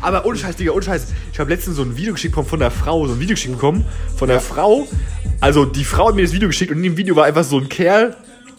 Aber 0.00 0.24
ohne 0.26 0.38
Scheiß, 0.38 0.56
Digga, 0.56 0.72
ohne 0.72 0.82
Scheiß. 0.82 1.06
Ich 1.32 1.38
habe 1.38 1.50
letztens 1.50 1.76
so 1.76 1.82
ein 1.82 1.96
Video 1.96 2.12
geschickt 2.12 2.32
bekommen 2.32 2.48
von 2.48 2.60
der 2.60 2.70
Frau, 2.70 3.06
so 3.06 3.12
ein 3.12 3.20
Video 3.20 3.34
geschickt 3.34 3.54
bekommen 3.54 3.84
von 4.16 4.28
der 4.28 4.40
Frau. 4.40 4.86
Also 5.40 5.64
die 5.64 5.84
Frau 5.84 6.08
hat 6.08 6.14
mir 6.14 6.22
das 6.22 6.32
Video 6.32 6.48
geschickt 6.48 6.70
und 6.70 6.78
in 6.78 6.84
dem 6.84 6.96
Video 6.96 7.16
war 7.16 7.24
einfach 7.24 7.44
so 7.44 7.58
ein 7.58 7.68
Kerl, 7.68 8.16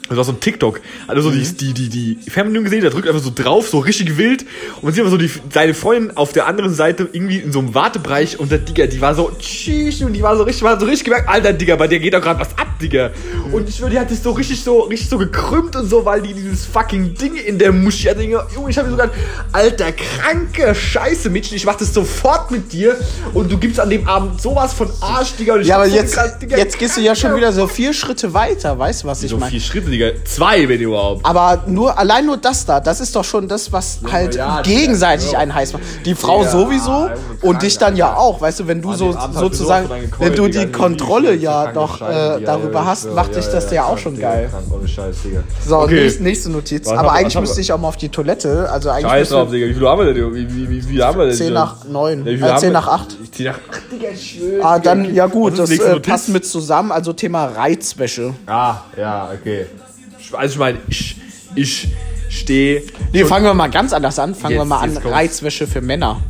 das 0.08 0.18
war 0.18 0.24
so 0.24 0.34
ein 0.34 0.40
TikTok. 0.40 0.82
Also 1.08 1.22
so 1.24 1.32
die, 1.32 1.74
die, 1.74 1.74
die, 1.74 2.18
die 2.18 2.30
Fernbedienung 2.30 2.66
gesehen, 2.66 2.82
der 2.82 2.92
drückt 2.92 3.08
einfach 3.08 3.24
so 3.24 3.32
drauf, 3.34 3.68
so 3.70 3.80
richtig 3.80 4.18
wild. 4.18 4.44
Und 4.76 4.84
man 4.84 4.94
sieht 4.94 5.04
einfach 5.04 5.12
so 5.12 5.18
die, 5.18 5.32
seine 5.52 5.74
Freundin 5.74 6.16
auf 6.16 6.32
der 6.32 6.46
anderen 6.46 6.74
Seite 6.74 7.10
irgendwie 7.12 7.38
in 7.38 7.52
so 7.52 7.60
einem 7.60 7.74
Wartebereich 7.74 8.40
und 8.40 8.52
der 8.52 8.60
Digga, 8.60 8.86
die 8.86 9.02
war 9.02 9.16
so 9.16 9.32
tschüss 9.40 10.02
und 10.04 10.14
die 10.14 10.22
war 10.22 10.38
so 10.38 10.44
richtig, 10.44 10.62
war 10.64 10.80
so 10.80 10.86
richtig 10.86 11.06
gemerkt, 11.06 11.28
Alter 11.28 11.54
Digga, 11.54 11.76
bei 11.76 11.88
der 11.88 12.00
geht 12.00 12.14
doch 12.14 12.22
gerade 12.22 12.40
was 12.40 12.50
ab, 12.58 12.68
Digga. 12.80 13.12
Und 13.52 13.68
ich 13.68 13.78
schwör, 13.78 13.90
die 13.90 14.00
hat 14.00 14.10
sich 14.10 14.20
so 14.20 14.32
richtig 14.32 14.64
so, 14.64 14.82
richtig 14.82 15.10
so 15.10 15.18
gekrümmt 15.18 15.76
und 15.76 15.90
so, 15.90 16.06
weil 16.06 16.22
die 16.22 16.34
dieses 16.34 16.66
fucking 16.66 17.16
Ding 17.16 17.36
in 17.36 17.58
der 17.58 17.72
Muschi 17.72 18.08
hatte. 18.08 18.22
Junge, 18.22 18.46
ich 18.70 18.78
hab 18.78 18.86
mir 18.86 18.92
sogar, 18.92 19.10
alter, 19.54 19.92
kranke 19.92 20.76
Scheiße, 20.76 21.32
Mädchen, 21.32 21.58
ich 21.58 21.66
mach 21.66 21.76
das 21.76 21.94
sofort 21.94 22.52
mit 22.52 22.72
dir 22.72 22.96
und 23.34 23.52
du 23.52 23.58
gibst 23.58 23.80
an 23.80 23.90
dem 23.90 24.08
Abend 24.08 24.40
sowas 24.40 24.74
von 24.74 24.88
Arsch, 25.02 25.34
Digga. 25.36 25.56
Und 25.56 25.62
ich 25.62 25.68
Ja, 25.68 25.78
aber 25.78 25.90
so 25.90 25.96
jetzt, 25.96 26.14
krass, 26.14 26.38
Digga, 26.38 26.58
jetzt 26.58 26.78
gehst 26.78 26.96
du 26.98 27.02
ja 27.02 27.16
schon 27.16 27.36
wieder 27.36 27.52
so 27.52 27.68
vier 27.68 27.92
Schritte 27.92 28.34
weiter, 28.36 28.78
weißt 28.78 29.04
du, 29.04 29.08
was 29.08 29.24
ich 29.24 29.32
so 29.32 29.38
meine? 29.38 29.50
vier 29.50 29.62
Schritte, 29.62 29.95
Digga. 29.96 30.10
Zwei, 30.26 30.68
wenn 30.68 30.82
überhaupt. 30.82 31.26
Aber 31.26 31.64
nur, 31.68 31.98
allein 31.98 32.26
nur 32.26 32.38
das 32.38 32.66
da, 32.66 32.80
das 32.80 33.00
ist 33.00 33.16
doch 33.16 33.24
schon 33.24 33.48
das, 33.48 33.72
was 33.72 34.00
halt 34.12 34.36
ja, 34.36 34.62
gegenseitig 34.62 35.28
Digga. 35.28 35.40
einen 35.40 35.56
heiß 35.56 35.74
macht. 35.74 35.84
Die 36.06 36.14
Frau 36.16 36.44
Ja, 36.44 36.50
sowieso 36.50 37.10
und 37.42 37.62
dich 37.62 37.78
dann 37.78 37.96
ja 37.96 38.16
auch, 38.16 38.42
weißt 38.42 38.60
du, 38.62 38.68
wenn 38.68 38.82
du 38.82 38.92
An 38.92 38.98
so 38.98 39.16
sozusagen, 39.32 39.90
wenn 40.20 40.36
du 40.36 40.48
die 40.48 40.68
Kontrolle 40.72 41.34
ja 41.36 41.72
doch 41.72 42.02
äh, 42.02 42.42
darüber 42.44 42.80
ja, 42.82 42.86
hast, 42.86 43.06
ja, 43.06 43.12
macht 43.12 43.30
ja, 43.32 43.38
dich 43.42 43.48
das 43.50 43.66
ja, 43.68 43.74
ja 43.76 43.84
auch 43.86 43.98
schon 43.98 44.20
geil. 44.20 44.50
krank, 44.52 44.66
ohne 44.72 44.88
Scheiß, 44.88 45.16
Digga. 45.24 45.44
So, 45.66 45.78
Okay. 45.86 46.02
nächste, 46.04 46.24
nächste 46.24 46.50
Notiz. 46.52 46.86
Was 46.88 46.94
Aber 46.98 47.10
haben 47.10 47.18
eigentlich 47.18 47.40
müsste 47.40 47.62
ich 47.62 47.72
auch 47.72 47.78
mal 47.80 47.88
auf 47.90 47.98
die 47.98 48.10
Toilette. 48.10 48.70
Also 48.72 48.90
eigentlich 48.90 49.12
Scheiß 49.12 49.30
drauf, 49.30 49.50
Digga. 49.52 49.68
Wie 49.68 49.74
viel 49.74 49.88
haben 49.88 50.06
wir 50.06 50.14
denn? 50.14 50.34
Wie, 50.34 50.48
wie, 50.54 50.70
wie, 50.70 50.70
wie 50.70 50.82
viel 50.82 51.04
haben 51.04 51.18
wir 51.20 51.26
denn? 51.28 51.36
10 51.36 51.54
nach 51.54 51.86
9. 51.86 52.20
Ja, 52.20 52.26
wie 52.26 52.38
viel 52.38 52.44
äh, 52.46 52.50
haben 52.50 52.60
10 52.60 52.70
wir- 52.70 52.74
nach 52.74 52.88
8. 52.88 53.18
10 53.32 53.46
nach 53.46 53.54
8, 53.56 53.62
Digga, 53.92 54.16
schwöre. 54.16 54.66
Ah, 54.66 54.80
dann, 54.80 55.14
ja 55.14 55.28
gut, 55.28 55.58
das 55.60 55.70
äh, 55.72 56.00
passt 56.00 56.30
mit 56.30 56.46
zusammen. 56.46 56.92
Also 56.92 57.14
Thema 57.14 57.46
Reizwäsche. 57.46 58.34
Ah, 58.48 58.78
ja, 58.98 59.30
okay. 59.34 59.66
Also 60.34 60.54
ich 60.54 60.60
meine, 60.60 60.80
ich, 60.88 61.16
ich 61.56 61.88
stehe... 62.30 62.84
Nee, 63.14 63.26
fangen 63.26 63.46
wir 63.46 63.54
mal 63.54 63.70
ganz 63.70 63.94
anders 63.94 64.20
an. 64.20 64.36
Fangen 64.36 64.56
wir 64.56 64.62
Jetzt- 64.62 64.68
mal 64.70 64.80
an. 64.80 64.98
Reizwäsche 64.98 65.68
für 65.68 65.82
Männer. 65.82 66.22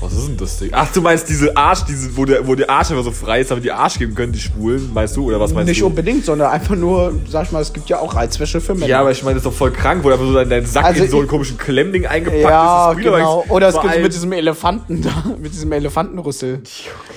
Was 0.00 0.12
ist 0.14 0.28
denn 0.28 0.36
das, 0.36 0.58
Digga? 0.58 0.76
Ach, 0.80 0.92
du 0.92 1.00
meinst 1.02 1.28
diese 1.28 1.56
Arsch, 1.56 1.84
diese, 1.84 2.16
wo, 2.16 2.24
der, 2.24 2.46
wo 2.46 2.54
der 2.54 2.70
Arsch 2.70 2.90
einfach 2.90 3.04
so 3.04 3.10
frei 3.10 3.40
ist, 3.40 3.52
aber 3.52 3.60
die 3.60 3.70
Arsch 3.72 3.98
geben 3.98 4.14
können, 4.14 4.32
die 4.32 4.38
Schwulen, 4.40 4.90
meinst 4.94 5.16
du? 5.16 5.24
Oder 5.26 5.38
was 5.40 5.52
meinst 5.52 5.68
Nicht 5.68 5.80
du? 5.82 5.86
unbedingt, 5.86 6.24
sondern 6.24 6.50
einfach 6.50 6.74
nur, 6.76 7.12
sag 7.28 7.44
ich 7.46 7.52
mal, 7.52 7.60
es 7.60 7.72
gibt 7.72 7.88
ja 7.88 7.98
auch 7.98 8.14
Reizwäsche 8.14 8.60
für 8.60 8.74
Männer. 8.74 8.86
Ja, 8.86 9.00
aber 9.00 9.10
ich 9.10 9.22
meine, 9.22 9.34
das 9.34 9.44
ist 9.44 9.50
doch 9.52 9.56
voll 9.56 9.70
krank, 9.72 10.02
wo 10.02 10.10
einfach 10.10 10.24
so 10.24 10.32
dein, 10.34 10.48
dein 10.48 10.64
Sack 10.66 10.84
Also 10.84 11.04
in 11.04 11.10
so 11.10 11.18
einen 11.18 11.28
komischen 11.28 11.58
Klemmding 11.58 12.06
eingepackt 12.06 12.42
Ja, 12.42 12.48
ist. 12.92 12.96
Aber 12.96 13.00
genau. 13.00 13.44
Oder 13.48 13.68
es 13.68 13.80
gibt 13.80 14.00
mit 14.02 14.12
diesem 14.14 14.32
Elefanten 14.32 15.02
da, 15.02 15.10
mit 15.38 15.52
diesem 15.52 15.72
Elefantenrüssel. 15.72 16.62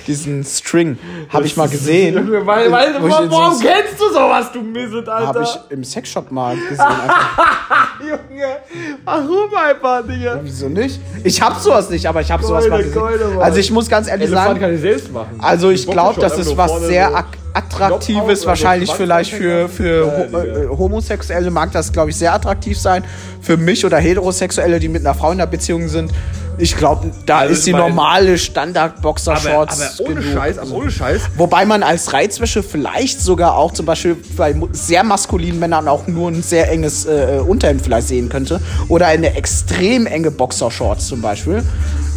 Diesen 0.06 0.44
String. 0.44 0.98
Habe 1.30 1.46
ich 1.46 1.56
mal 1.56 1.68
gesehen. 1.68 2.16
Weil, 2.44 2.70
weil, 2.70 2.94
Wo 3.00 3.08
so 3.08 3.10
warum 3.30 3.32
einem- 3.54 3.60
kennst 3.60 3.98
du 4.00 4.12
sowas, 4.12 4.52
du 4.52 4.60
Misset, 4.60 5.08
Alter? 5.08 5.26
Habe 5.28 5.42
ich 5.42 5.58
im 5.70 5.82
Sexshop 5.84 6.30
mal 6.30 6.54
gesehen. 6.56 6.78
Junge, 8.00 8.56
warum 9.04 9.54
einfach, 9.54 10.02
Digga? 10.06 10.40
Wieso 10.42 10.68
nicht? 10.68 11.00
Ich 11.22 11.40
hab 11.40 11.58
sowas 11.58 11.88
nicht, 11.88 12.06
aber 12.06 12.20
ich 12.20 12.30
habe 12.30 12.44
sowas 12.44 12.68
mal 12.68 12.73
Keule. 12.82 13.38
Also 13.40 13.58
ich 13.58 13.70
muss 13.70 13.88
ganz 13.88 14.08
ehrlich 14.08 14.26
Elefant 14.28 14.46
sagen, 14.48 14.60
kann 14.60 14.74
ich 14.74 14.80
selbst 14.80 15.12
machen. 15.12 15.36
also 15.38 15.70
ich 15.70 15.86
glaube, 15.86 16.20
das 16.20 16.38
ist 16.38 16.56
was 16.56 16.80
sehr 16.82 17.08
so- 17.10 17.14
ak 17.16 17.26
attraktives, 17.56 18.40
Knopf 18.40 18.46
wahrscheinlich 18.46 18.90
vielleicht 18.92 19.32
für, 19.32 19.68
für 19.68 20.06
Ja, 20.06 20.38
Ho 20.38 20.38
äh, 20.40 20.76
Homosexuelle 20.76 21.50
mag 21.52 21.70
das, 21.70 21.92
glaube 21.92 22.10
ich, 22.10 22.16
sehr 22.16 22.34
attraktiv 22.34 22.76
sein. 22.76 23.04
Für 23.40 23.56
mich 23.56 23.84
oder 23.86 23.98
Heterosexuelle, 23.98 24.80
die 24.80 24.88
mit 24.88 25.06
einer 25.06 25.14
Frau 25.14 25.28
in 25.30 25.40
einer 25.40 25.46
Beziehung 25.46 25.86
sind, 25.86 26.10
ich 26.58 26.76
glaube, 26.76 27.10
da 27.26 27.38
Also 27.38 27.52
ist 27.52 27.66
die 27.66 27.72
normale 27.72 28.28
aber, 28.30 28.38
Standard-Boxershorts 28.38 30.00
aber 30.00 30.08
ohne 30.10 30.20
genug. 30.20 30.34
Scheiß, 30.34 30.58
aber 30.58 30.70
ohne 30.72 30.90
Scheiß. 30.90 31.20
Wobei 31.36 31.64
man 31.64 31.82
als 31.82 32.12
Reizwäsche 32.12 32.62
vielleicht 32.62 33.20
sogar 33.20 33.56
auch 33.56 33.72
zum 33.72 33.86
Beispiel 33.86 34.16
bei 34.36 34.54
sehr 34.72 35.02
maskulinen 35.04 35.58
Männern 35.58 35.88
auch 35.88 36.06
nur 36.06 36.30
ein 36.30 36.42
sehr 36.42 36.70
enges 36.70 37.06
äh, 37.06 37.40
Unterhemd 37.46 37.82
vielleicht 37.82 38.08
sehen 38.08 38.28
könnte. 38.28 38.60
Oder 38.88 39.06
eine 39.08 39.36
extrem 39.36 40.06
enge 40.06 40.30
Boxershorts 40.30 41.06
zum 41.08 41.20
Beispiel. 41.20 41.62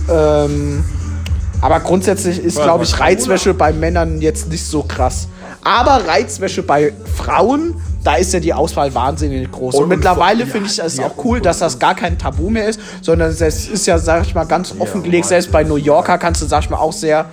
Ähm, 0.09 0.83
aber 1.61 1.79
grundsätzlich 1.79 2.39
ist, 2.39 2.61
glaube 2.61 2.83
ich, 2.83 2.99
Reizwäsche 2.99 3.53
bei 3.53 3.73
Männern 3.73 4.21
jetzt 4.21 4.49
nicht 4.49 4.63
so 4.65 4.83
krass. 4.83 5.27
Aber 5.63 6.07
Reizwäsche 6.07 6.61
bei 6.63 6.93
Frauen, 7.15 7.75
da 8.03 8.15
ist 8.15 8.31
ja 8.31 8.39
die 8.39 8.53
Auswahl 8.53 8.93
wahnsinnig 8.93 9.51
groß. 9.51 9.75
Und, 9.75 9.83
Und- 9.83 9.89
mittlerweile 9.89 10.41
ja, 10.41 10.45
finde 10.45 10.67
ich 10.69 10.79
es 10.79 10.97
ja, 10.97 11.07
auch 11.07 11.25
cool, 11.25 11.41
dass 11.41 11.59
das 11.59 11.77
gar 11.79 11.95
kein 11.95 12.17
Tabu 12.17 12.49
mehr 12.49 12.67
ist, 12.69 12.79
sondern 13.01 13.31
es 13.31 13.41
ist 13.41 13.85
ja, 13.87 13.97
sag 13.97 14.25
ich 14.25 14.35
mal, 14.35 14.45
ganz 14.45 14.73
offengelegt. 14.77 15.25
Mann. 15.25 15.29
Selbst 15.29 15.51
bei 15.51 15.63
New 15.63 15.75
Yorker 15.77 16.17
kannst 16.17 16.41
du, 16.41 16.45
sag 16.45 16.63
ich 16.63 16.69
mal, 16.69 16.77
auch 16.77 16.93
sehr, 16.93 17.25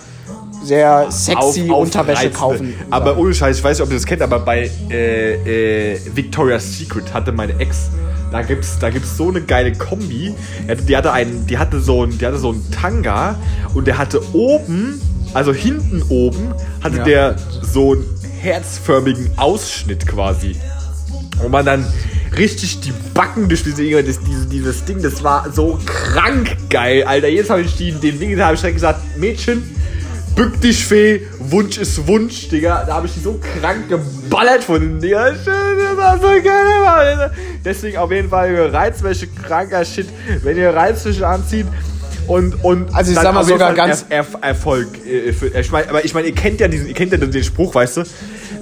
sehr 0.63 1.05
sexy 1.11 1.69
Auf- 1.69 1.77
Unterwäsche 1.83 2.29
aufreizende. 2.29 2.73
kaufen. 2.73 2.73
Aber 2.89 3.17
ohne 3.17 3.33
Scheiß, 3.33 3.59
ich 3.59 3.63
weiß 3.63 3.77
nicht, 3.77 3.85
ob 3.85 3.91
ihr 3.91 3.97
das 3.97 4.05
kennt, 4.05 4.23
aber 4.23 4.39
bei 4.39 4.69
äh, 4.89 5.93
äh, 5.93 5.99
Victoria's 6.13 6.77
Secret 6.79 7.13
hatte 7.13 7.31
meine 7.31 7.57
Ex, 7.59 7.89
da 8.35 8.41
gibt's, 8.41 8.77
da 8.79 8.89
gibt's 8.89 9.15
so 9.15 9.29
eine 9.29 9.41
geile 9.41 9.71
Kombi. 9.71 10.35
Die 10.67 10.71
hatte, 10.71 10.83
die 10.83 10.97
hatte, 10.97 11.11
einen, 11.13 11.47
die 11.47 11.57
hatte 11.57 11.79
so 11.79 12.03
einen, 12.03 12.17
die 12.17 12.25
hatte 12.25 12.37
so 12.37 12.49
einen 12.49 12.69
Tanga 12.69 13.35
und 13.73 13.87
der 13.87 13.97
hatte 13.97 14.21
oben, 14.33 14.99
also 15.33 15.53
hinten 15.53 16.03
oben, 16.09 16.53
hatte 16.83 16.97
Ja. 16.97 17.03
der 17.03 17.35
so 17.61 17.93
einen 17.93 18.05
herzförmigen 18.41 19.31
Ausschnitt 19.37 20.05
quasi. 20.05 20.55
Und 21.43 21.51
man 21.51 21.65
dann 21.65 21.85
richtig 22.37 22.81
die 22.81 22.91
Backen 23.13 23.47
durch 23.47 23.63
diese, 23.63 23.89
das, 24.03 24.19
dieses, 24.19 24.49
dieses 24.49 24.85
Ding, 24.85 25.01
das 25.01 25.23
war 25.23 25.51
so 25.51 25.79
krank 25.85 26.57
geil, 26.69 27.03
Alter. 27.05 27.29
Jetzt 27.29 27.49
habe 27.49 27.61
ich 27.61 27.75
die, 27.77 27.91
den 27.93 28.19
Ding, 28.19 28.35
da 28.37 28.47
habe 28.47 28.55
ich 28.55 28.61
direkt 28.61 28.75
gesagt, 28.75 29.17
Mädchen, 29.17 29.63
bück 30.35 30.59
dich, 30.61 30.85
Fee, 30.85 31.21
Wunsch 31.39 31.77
ist 31.77 32.07
Wunsch, 32.07 32.49
Digga. 32.49 32.83
Da 32.85 32.95
habe 32.95 33.07
ich 33.07 33.13
die 33.13 33.19
so 33.21 33.39
krank 33.59 33.87
geballert 33.89 34.63
von 34.63 34.81
den 34.81 34.99
Digga. 34.99 35.31
Das 35.31 35.45
war 35.97 36.17
so 36.19 36.27
geil. 36.27 37.31
Deswegen 37.63 37.97
auf 37.97 38.11
jeden 38.11 38.29
Fall 38.29 38.53
Reizwäsche, 38.69 39.27
kranker 39.27 39.83
Shit. 39.85 40.07
Wenn 40.43 40.57
ihr 40.57 40.69
Reizwäsche 40.73 41.27
anzieht, 41.27 41.67
und, 42.27 42.63
und 42.63 42.93
Also 42.95 43.11
ich 43.11 43.19
sag 43.19 43.35
mal 43.35 43.43
sogar 43.45 43.73
ganz- 43.75 44.05
er, 44.09 44.25
er, 44.41 44.49
Erfolg. 44.49 44.87
äh, 45.07 45.29
ich 45.59 45.71
mein, 45.71 45.87
aber 45.87 46.03
ich 46.05 46.13
meine, 46.15 46.27
ihr 46.27 46.33
kennt 46.33 46.59
ja 46.59 46.67
diesen, 46.67 46.87
ihr 46.87 46.95
kennt 46.95 47.11
ja 47.11 47.19
den 47.19 47.43
Spruch, 47.43 47.75
weißt 47.75 47.97
du? 47.97 48.03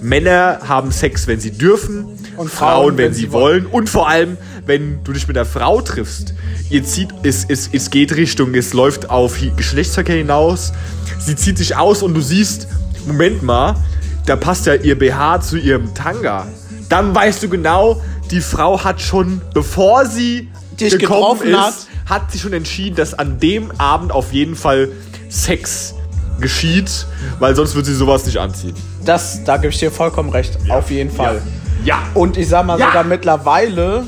Männer 0.02 0.60
haben 0.68 0.92
Sex, 0.92 1.28
wenn 1.28 1.40
sie 1.40 1.52
dürfen, 1.52 2.06
und 2.36 2.52
Frauen, 2.52 2.98
wenn, 2.98 3.14
sie 3.14 3.32
wollen. 3.32 3.66
Und 3.66 3.90
vor 3.90 4.10
allem, 4.10 4.38
wenn 4.66 5.02
du 5.06 5.14
dich 5.14 5.30
mit 5.30 5.38
einer 5.38 5.46
Frau 5.46 5.80
triffst, 5.80 6.34
ihr 6.70 6.84
zieht, 6.84 7.10
es, 7.24 7.46
es, 7.48 7.70
es 7.72 7.90
geht 7.90 8.14
Richtung, 8.18 8.54
es 8.54 8.74
läuft 8.74 9.10
auf 9.10 9.38
Geschlechtsverkehr 9.56 10.18
hinaus. 10.18 10.74
Sie 11.20 11.36
zieht 11.36 11.58
sich 11.58 11.76
aus 11.76 12.02
und 12.04 12.14
du 12.14 12.22
siehst, 12.22 12.68
Moment 13.06 13.44
mal, 13.44 13.76
da 14.26 14.36
passt 14.36 14.66
ja 14.66 14.76
ihr 14.76 14.98
BH 14.98 15.42
zu 15.42 15.58
ihrem 15.58 15.94
Tanga. 15.94 16.48
Dann 16.90 17.14
weißt 17.14 17.44
du 17.44 17.50
genau, 17.50 18.02
die 18.32 18.42
Frau 18.42 18.84
hat 18.84 19.02
schon, 19.02 19.42
bevor 19.54 20.06
sie 20.06 20.50
Dich 20.80 20.98
gekommen 20.98 21.40
getroffen 21.40 21.50
ist, 21.52 21.58
hat. 21.58 22.22
hat 22.24 22.32
sie 22.32 22.40
schon 22.40 22.54
entschieden, 22.54 22.96
dass 22.96 23.14
an 23.14 23.40
dem 23.40 23.72
Abend 23.80 24.12
auf 24.12 24.32
jeden 24.34 24.56
Fall 24.56 24.90
Sex 25.30 25.94
geschieht, 26.40 27.06
weil 27.40 27.56
sonst 27.56 27.76
würde 27.76 27.88
sie 27.90 27.96
sowas 27.96 28.26
nicht 28.26 28.38
anziehen. 28.38 28.74
Das, 29.06 29.44
da 29.44 29.58
gebe 29.58 29.70
ich 29.74 29.80
dir 29.80 29.92
vollkommen 29.92 30.30
recht. 30.30 30.58
Auf 30.70 30.90
jeden 30.90 31.12
Fall. 31.12 31.42
Ja. 31.86 32.00
Und 32.14 32.38
ich 32.38 32.48
sag 32.48 32.66
mal 32.66 32.80
Ja. 32.80 32.88
sogar 32.88 33.04
mittlerweile, 33.04 34.06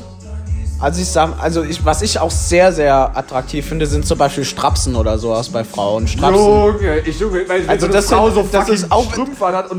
also 0.80 1.02
ich 1.02 1.08
sag, 1.08 1.42
also 1.42 1.64
ich, 1.64 1.84
was 1.86 2.02
ich 2.02 2.20
auch 2.20 2.32
sehr, 2.32 2.72
sehr 2.74 3.16
attraktiv 3.16 3.66
finde, 3.66 3.86
sind 3.86 4.06
zum 4.06 4.18
Beispiel 4.18 4.44
Strapsen 4.44 4.96
oder 4.96 5.18
sowas 5.18 5.50
bei 5.50 5.64
Frauen. 5.64 6.08
Strapsen. 6.08 6.44
Junge, 6.46 7.00
ich 7.00 7.20
Junge, 7.20 7.48
weil 7.48 7.68
Also 7.68 7.88
so 7.88 7.92
das 7.94 8.06
Frau 8.08 8.30
so 8.30 8.48
das 8.52 8.70
ist 8.70 8.92
auch- 8.92 9.12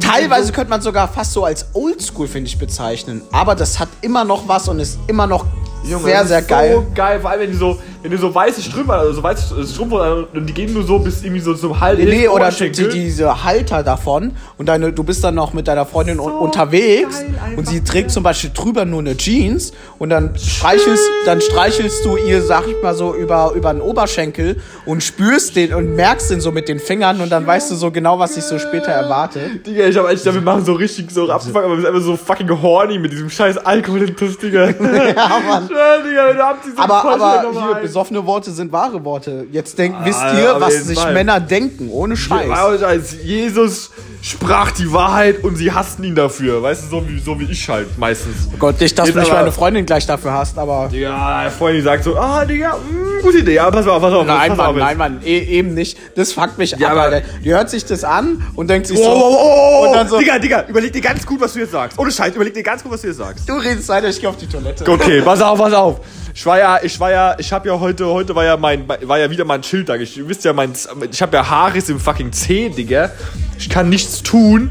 Teilweise 0.01 0.53
könnte 0.53 0.71
man 0.71 0.81
sogar 0.81 1.09
fast 1.09 1.33
so 1.33 1.45
als 1.45 1.67
Oldschool, 1.75 2.29
finde 2.29 2.49
ich, 2.49 2.59
bezeichnen. 2.59 3.23
Aber 3.33 3.55
das 3.55 3.79
hat 3.79 3.89
immer 4.01 4.25
noch 4.25 4.49
was 4.49 4.69
und 4.69 4.81
ist 4.81 4.99
immer 5.07 5.27
noch 5.27 5.45
Junge, 5.85 6.05
sehr, 6.05 6.27
sehr 6.27 6.43
geil. 6.43 6.75
So 6.75 6.87
geil, 6.95 7.21
vor 7.21 7.31
allem 7.31 7.41
wenn 7.43 7.51
die 7.53 7.57
so, 7.57 7.79
wenn 8.03 8.11
du 8.11 8.19
so 8.19 8.35
weiße 8.35 8.63
Strümpfe, 8.63 8.93
also 8.93 9.13
so 9.15 9.23
weiße 9.23 9.67
Strumpfe, 9.67 10.29
und 10.33 10.47
die 10.47 10.53
gehen 10.53 10.73
nur 10.73 10.85
so 10.85 10.99
bis 10.99 11.23
irgendwie 11.23 11.41
so 11.41 11.55
zum 11.55 11.81
Hals. 11.81 11.99
Nee, 11.99 12.29
oder 12.29 12.51
die, 12.51 12.89
diese 12.89 13.45
Halter 13.45 13.83
davon 13.83 14.33
und 14.59 14.67
deine, 14.67 14.93
du 14.93 15.03
bist 15.03 15.25
dann 15.25 15.35
noch 15.35 15.53
mit 15.53 15.69
deiner 15.69 15.87
Freundin 15.87 16.21
un 16.21 16.33
unterwegs 16.33 17.25
und 17.57 17.69
sie 17.69 17.83
trägt 17.83 18.11
zum 18.11 18.23
Beispiel 18.23 18.51
drüber 18.55 18.85
nur 18.85 19.01
eine 19.01 19.17
Jeans 19.17 19.73
und 19.99 20.11
dann 20.11 20.37
streichelst, 20.37 21.05
dann 21.25 21.41
streichelst 21.41 22.05
du 22.05 22.17
ihr, 22.17 22.43
sag 22.43 22.67
ich 22.69 22.81
mal 22.83 22.95
so, 22.95 23.15
über, 23.15 23.53
über 23.55 23.73
den 23.73 23.81
Oberschenkel 23.81 24.61
und 24.85 25.03
spürst 25.03 25.57
den 25.57 25.75
und 25.75 25.95
merkst 25.97 26.31
den 26.31 26.41
so 26.41 26.53
mit 26.53 26.69
den 26.69 26.79
Fingern 26.79 27.21
und 27.21 27.31
dann 27.31 27.47
weißt 27.47 27.71
du 27.71 27.75
so 27.75 27.91
genau, 27.91 28.19
was 28.19 28.35
sich 28.35 28.45
so 28.45 28.59
später 28.59 28.93
erwartet. 28.93 29.67
Digga, 29.67 29.87
ich 29.87 29.97
hab 29.97 30.07
eigentlich 30.07 30.23
damit 30.23 30.45
machen 30.45 30.65
so 30.65 30.75
richtig 30.75 31.11
so 31.11 31.31
abzufangen, 31.31 31.67
aber 31.67 31.77
wir 31.77 31.83
sind 31.83 31.95
einfach 31.95 32.07
so 32.07 32.17
fucking 32.17 32.51
horny 32.63 32.99
mit 32.99 33.13
diesem 33.13 33.31
scheiß 33.31 33.59
Alkohol 33.59 34.03
in 34.03 34.17
Digga. 34.17 34.67
Ja, 35.17 35.41
Mann. 35.47 35.69
Ja, 35.71 35.99
Digga, 35.99 36.33
du 36.33 36.43
habt 36.43 36.65
diese 36.67 36.79
Aber, 36.79 37.05
aber 37.05 37.53
hier. 37.53 37.86
Besoffene 37.87 38.25
Worte 38.27 38.51
sind 38.53 38.73
wahre 38.73 39.05
Worte. 39.05 39.47
Jetzt 39.53 39.79
denkt, 39.79 39.99
wisst 40.05 40.21
Ah, 40.21 40.39
ihr, 40.39 40.55
auf 40.57 40.61
was 40.63 40.85
sich. 40.87 41.05
Männer 41.13 41.41
denken, 41.41 41.91
ohne 41.91 42.17
Scheiß. 42.17 42.49
Ohne 42.67 42.79
Scheiß. 42.79 43.17
Jesus 43.23 43.91
sprach 44.23 44.73
die 44.73 44.93
Wahrheit 44.93 45.45
und 45.45 45.57
sie 45.57 45.71
hassten 45.73 46.03
ihn 46.05 46.15
dafür. 46.15 46.63
Weißt 46.63 46.85
du, 46.85 46.89
so 46.89 47.09
wie, 47.09 47.19
so 47.21 47.39
wie 47.39 47.45
ich 47.45 47.69
halt 47.69 47.97
meistens. 47.99 48.49
Gott, 48.59 48.81
nicht, 48.81 48.99
dass 48.99 49.07
Jetzt 49.09 49.15
du 49.17 49.21
mich 49.21 49.31
aber- 49.31 49.41
meine 49.41 49.53
Freundin 49.53 49.87
gleich 49.87 50.07
dafür 50.07 50.33
hast, 50.33 50.59
aber... 50.59 50.89
Digga, 50.91 51.43
der 51.43 51.51
Freund 51.51 51.77
die 51.77 51.81
sagt 51.83 52.05
so, 52.05 52.17
ah, 52.17 52.45
Digga, 52.45 52.77
mh, 52.77 53.23
gute 53.23 53.39
Idee. 53.39 53.55
Ja, 53.55 53.71
pass 53.71 53.87
mal 53.87 53.93
auf, 53.93 54.03
pass 54.03 54.13
auf. 54.13 54.27
Nein, 54.27 54.49
pass 54.51 54.57
Mann, 54.59 54.67
auf 54.67 54.77
nein, 54.77 54.99
Mann, 54.99 55.21
e 55.25 55.39
eben 55.39 55.75
nicht. 55.75 55.97
Das 56.17 56.33
fuckt 56.33 56.59
mich 56.59 56.73
Ja, 56.73 56.89
ab, 56.89 56.93
aber- 56.93 57.03
Alter. 57.03 57.23
Die 57.45 57.53
hört 57.53 57.71
sich 57.71 57.85
das 57.85 58.03
an 58.05 58.43
und 58.55 58.69
denkt 58.69 58.89
sich 58.89 58.99
Oh, 58.99 59.03
so... 59.05 59.11
oh, 59.11 59.37
oh, 59.39 59.81
oh, 59.83 59.87
Und 59.89 59.93
dann 59.95 60.09
so- 60.09 60.19
Digga, 60.19 60.39
Digga, 60.39 60.65
überleg 60.69 60.93
dir 60.93 61.03
ganz 61.03 61.25
gut, 61.25 61.41
was 61.41 61.53
du 61.53 61.61
jetzt 61.61 61.73
sagst. 61.73 61.99
Ohne 61.99 62.11
Scheiß, 62.11 62.35
überleg 62.35 62.55
dir 62.55 62.63
ganz 62.63 62.83
gut, 62.83 62.93
was 62.93 63.03
du 63.03 63.09
jetzt 63.09 63.19
sagst. 63.19 63.49
Du 63.49 63.55
redest 63.55 63.89
weiter, 63.89 64.09
ich 64.09 64.21
geh 64.21 64.27
auf 64.27 64.37
die 64.37 64.47
Toilette. 64.49 64.91
Okay, 64.91 65.21
pass 65.25 65.41
auf, 65.41 65.59
pass 65.59 65.73
auf. 65.73 66.01
Ich 66.35 66.45
war 66.45 66.59
ja, 66.59 66.79
ich 66.83 67.01
war 67.01 67.11
ja, 67.11 67.35
ich 67.39 67.51
habe 67.51 67.67
ja 67.69 67.81
heute, 67.81 68.07
heute 68.07 68.35
war 68.35 68.45
ja 68.45 68.59
mein, 68.59 68.87
war 68.87 69.19
ja 69.19 69.31
wieder 69.31 69.47
mein 69.47 69.63
Schildtag. 69.63 70.01
Ich, 70.03 70.19
ihr 70.19 70.29
wisst 70.29 70.45
ja, 70.45 70.53
mein, 70.53 70.73
ich 71.11 71.23
habe 71.23 71.35
ja 71.35 71.49
Haares 71.49 71.89
im 71.89 71.99
fucking 71.99 72.31
Zeh, 72.33 72.69
Digga. 72.69 73.11
Ich 73.59 73.71
kann 73.71 73.89
nichts 74.07 74.23
tun 74.23 74.71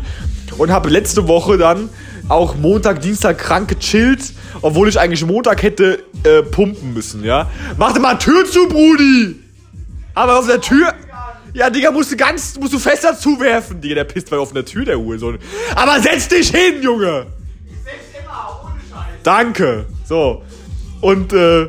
und 0.58 0.72
habe 0.72 0.90
letzte 0.90 1.28
Woche 1.28 1.58
dann 1.58 1.90
auch 2.30 2.56
Montag, 2.56 3.02
Dienstag 3.02 3.38
krank 3.38 3.68
gechillt, 3.68 4.34
obwohl 4.62 4.88
ich 4.88 5.00
eigentlich 5.00 5.26
Montag 5.26 5.62
hätte 5.62 6.04
äh, 6.24 6.42
pumpen 6.42 6.94
müssen, 6.94 7.24
ja. 7.24 7.52
Mach 7.78 7.94
dir 7.94 8.00
mal 8.00 8.16
Tür 8.16 8.46
zu, 8.46 8.68
Brudi! 8.68 9.36
Aber 10.14 10.40
auf 10.40 10.48
der 10.48 10.62
Tür. 10.62 10.94
Ja, 11.54 11.70
Digga, 11.70 11.92
musst 11.92 12.12
du 12.12 12.18
ganz, 12.18 12.58
musst 12.58 12.74
du 12.74 12.80
fester 12.80 13.18
zuwerfen. 13.18 13.80
Digga, 13.82 13.96
der 13.96 14.04
pisst 14.06 14.30
bei 14.30 14.38
auf 14.38 14.54
der 14.54 14.66
Tür, 14.66 14.86
der 14.86 14.98
Hurensohn. 14.98 15.38
Aber 15.76 16.00
setz 16.02 16.28
dich 16.28 16.50
hin, 16.50 16.82
Junge! 16.82 17.28
Danke. 19.24 19.86
So. 20.08 20.44
Und 21.02 21.34
äh, 21.34 21.68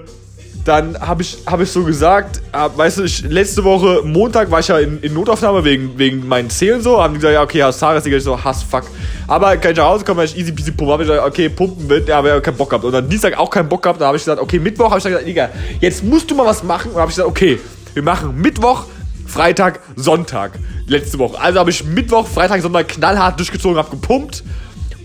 dann 0.66 0.98
habe 1.00 1.22
ich, 1.22 1.38
hab 1.46 1.60
ich 1.60 1.70
so 1.70 1.84
gesagt, 1.84 2.40
hab, 2.52 2.76
weißt 2.76 2.98
du, 2.98 3.04
ich, 3.04 3.22
letzte 3.22 3.62
Woche, 3.62 4.02
Montag 4.04 4.50
war 4.50 4.58
ich 4.58 4.66
ja 4.66 4.78
in, 4.78 5.00
in 5.00 5.14
Notaufnahme 5.14 5.64
wegen, 5.64 5.96
wegen 5.96 6.26
meinen 6.26 6.50
Zählen 6.50 6.82
so. 6.82 7.00
Haben 7.00 7.14
die 7.14 7.20
gesagt, 7.20 7.34
ja, 7.34 7.42
okay, 7.42 7.62
hast 7.62 7.78
Tages, 7.78 8.02
Digga, 8.02 8.16
ich 8.16 8.24
so, 8.24 8.42
Hass, 8.42 8.64
fuck. 8.64 8.82
Aber 9.28 9.56
kann 9.58 9.70
ich 9.70 9.76
nach 9.78 9.84
Hause 9.84 10.04
kommen, 10.04 10.18
weil 10.18 10.26
ich 10.26 10.36
easy 10.36 10.50
peasy 10.50 10.72
pumpen. 10.72 10.92
Hab 10.92 11.00
ich 11.00 11.06
gesagt, 11.06 11.24
okay, 11.24 11.48
pumpen 11.48 11.88
wird, 11.88 12.08
ja, 12.08 12.18
aber 12.18 12.36
ich 12.36 12.42
keinen 12.42 12.56
Bock 12.56 12.70
gehabt. 12.70 12.84
Und 12.84 12.92
dann 12.92 13.08
Dienstag 13.08 13.38
auch 13.38 13.48
keinen 13.48 13.68
Bock 13.68 13.82
gehabt. 13.82 14.00
Da 14.00 14.06
habe 14.08 14.16
ich 14.16 14.24
gesagt, 14.24 14.42
okay, 14.42 14.58
Mittwoch 14.58 14.90
habe 14.90 14.98
ich 14.98 15.04
gesagt, 15.04 15.26
Digga, 15.26 15.50
jetzt 15.80 16.02
musst 16.02 16.28
du 16.30 16.34
mal 16.34 16.46
was 16.46 16.64
machen. 16.64 16.90
Und 16.90 17.00
habe 17.00 17.10
ich 17.10 17.16
gesagt, 17.16 17.28
okay, 17.28 17.60
wir 17.94 18.02
machen 18.02 18.36
Mittwoch, 18.36 18.86
Freitag, 19.24 19.78
Sonntag. 19.94 20.58
Letzte 20.88 21.20
Woche. 21.20 21.40
Also 21.40 21.60
habe 21.60 21.70
ich 21.70 21.84
Mittwoch, 21.84 22.26
Freitag, 22.26 22.60
Sonntag 22.60 22.88
knallhart 22.88 23.38
durchgezogen, 23.38 23.78
habe 23.78 23.90
gepumpt 23.90 24.42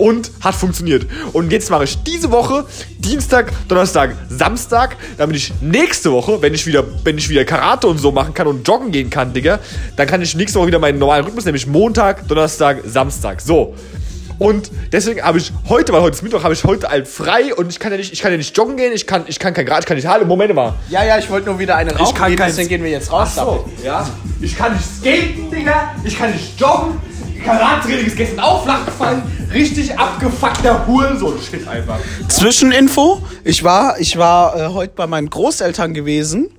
und 0.01 0.31
hat 0.41 0.55
funktioniert. 0.55 1.05
Und 1.31 1.51
jetzt 1.51 1.69
mache 1.69 1.83
ich 1.83 2.01
diese 2.01 2.31
Woche 2.31 2.65
Dienstag, 2.97 3.51
Donnerstag, 3.67 4.15
Samstag, 4.29 4.97
damit 5.19 5.35
ich 5.35 5.53
nächste 5.61 6.11
Woche, 6.11 6.41
wenn 6.41 6.55
ich 6.55 6.65
wieder, 6.65 6.83
wenn 7.03 7.19
ich 7.19 7.29
wieder 7.29 7.45
Karate 7.45 7.85
und 7.85 7.99
so 7.99 8.11
machen 8.11 8.33
kann 8.33 8.47
und 8.47 8.67
joggen 8.67 8.91
gehen 8.91 9.11
kann, 9.11 9.31
Digga, 9.31 9.59
dann 9.97 10.07
kann 10.07 10.23
ich 10.23 10.35
nächste 10.35 10.57
Woche 10.57 10.67
wieder 10.67 10.79
meinen 10.79 10.97
normalen 10.97 11.23
Rhythmus, 11.23 11.45
nämlich 11.45 11.67
Montag, 11.67 12.27
Donnerstag, 12.27 12.79
Samstag. 12.83 13.41
So. 13.41 13.75
Und 14.39 14.71
deswegen 14.91 15.21
habe 15.21 15.37
ich 15.37 15.53
heute, 15.69 15.93
weil 15.93 16.01
heute 16.01 16.15
ist 16.15 16.23
Mittwoch, 16.23 16.43
habe 16.43 16.55
ich 16.55 16.63
heute 16.63 16.89
halt 16.89 17.07
frei 17.07 17.53
und 17.53 17.69
ich 17.69 17.77
kann 17.77 17.91
ja 17.91 17.99
nicht, 17.99 18.11
ich 18.11 18.21
kann 18.23 18.31
ja 18.31 18.37
nicht 18.37 18.57
joggen 18.57 18.77
gehen, 18.77 18.93
ich 18.93 19.05
kann, 19.05 19.25
ich 19.27 19.37
kann 19.37 19.53
kein 19.53 19.67
Grad, 19.67 19.81
ich 19.81 19.85
kann 19.85 19.97
nicht 19.97 20.07
halten. 20.07 20.27
Moment 20.27 20.55
mal. 20.55 20.73
Ja, 20.89 21.03
ja, 21.03 21.19
ich 21.19 21.29
wollte 21.29 21.47
nur 21.47 21.59
wieder 21.59 21.75
eine 21.75 21.95
rauchen 21.95 22.17
kann 22.17 22.29
gehen, 22.29 22.41
deswegen 22.43 22.69
gehen 22.69 22.83
wir 22.83 22.89
jetzt 22.89 23.11
raus. 23.11 23.33
Ach 23.37 23.45
so, 23.45 23.69
ja. 23.83 24.09
Ich 24.39 24.57
kann 24.57 24.73
nicht 24.73 24.83
skaten, 24.83 25.51
Digga. 25.51 25.93
Ich 26.03 26.17
kann 26.17 26.31
nicht 26.31 26.59
joggen. 26.59 27.10
Karatetraining 27.43 28.05
ist 28.05 28.17
gestern 28.17 28.39
auch 28.39 28.63
flach 28.63 28.85
gefallen. 28.85 29.23
Richtig 29.53 29.97
abgefuckter 29.97 30.85
Hurensohn-Shit 30.87 31.67
einfach. 31.67 31.99
Zwischeninfo, 32.27 33.21
ich 33.43 33.63
war, 33.63 33.99
ich 33.99 34.17
war 34.17 34.55
äh, 34.55 34.67
heute 34.73 34.93
bei 34.95 35.07
meinen 35.07 35.29
Großeltern 35.29 35.93
gewesen. 35.93 36.49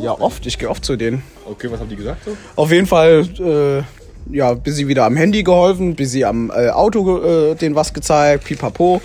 Ja, 0.00 0.12
oft, 0.12 0.46
ich 0.46 0.58
gehe 0.58 0.68
oft 0.68 0.84
zu 0.84 0.96
denen. 0.96 1.22
Okay, 1.44 1.68
was 1.70 1.80
haben 1.80 1.88
die 1.88 1.96
gesagt 1.96 2.24
so? 2.24 2.36
Auf 2.56 2.70
jeden 2.72 2.86
Fall, 2.86 3.26
äh, 3.38 4.34
ja, 4.34 4.54
bis 4.54 4.76
sie 4.76 4.88
wieder 4.88 5.04
am 5.04 5.16
Handy 5.16 5.42
geholfen, 5.42 5.94
bis 5.94 6.12
sie 6.12 6.24
am 6.24 6.50
äh, 6.50 6.70
Auto 6.70 7.22
äh, 7.22 7.54
denen 7.54 7.74
was 7.74 7.92
gezeigt, 7.92 8.44
pipapo. 8.44 9.00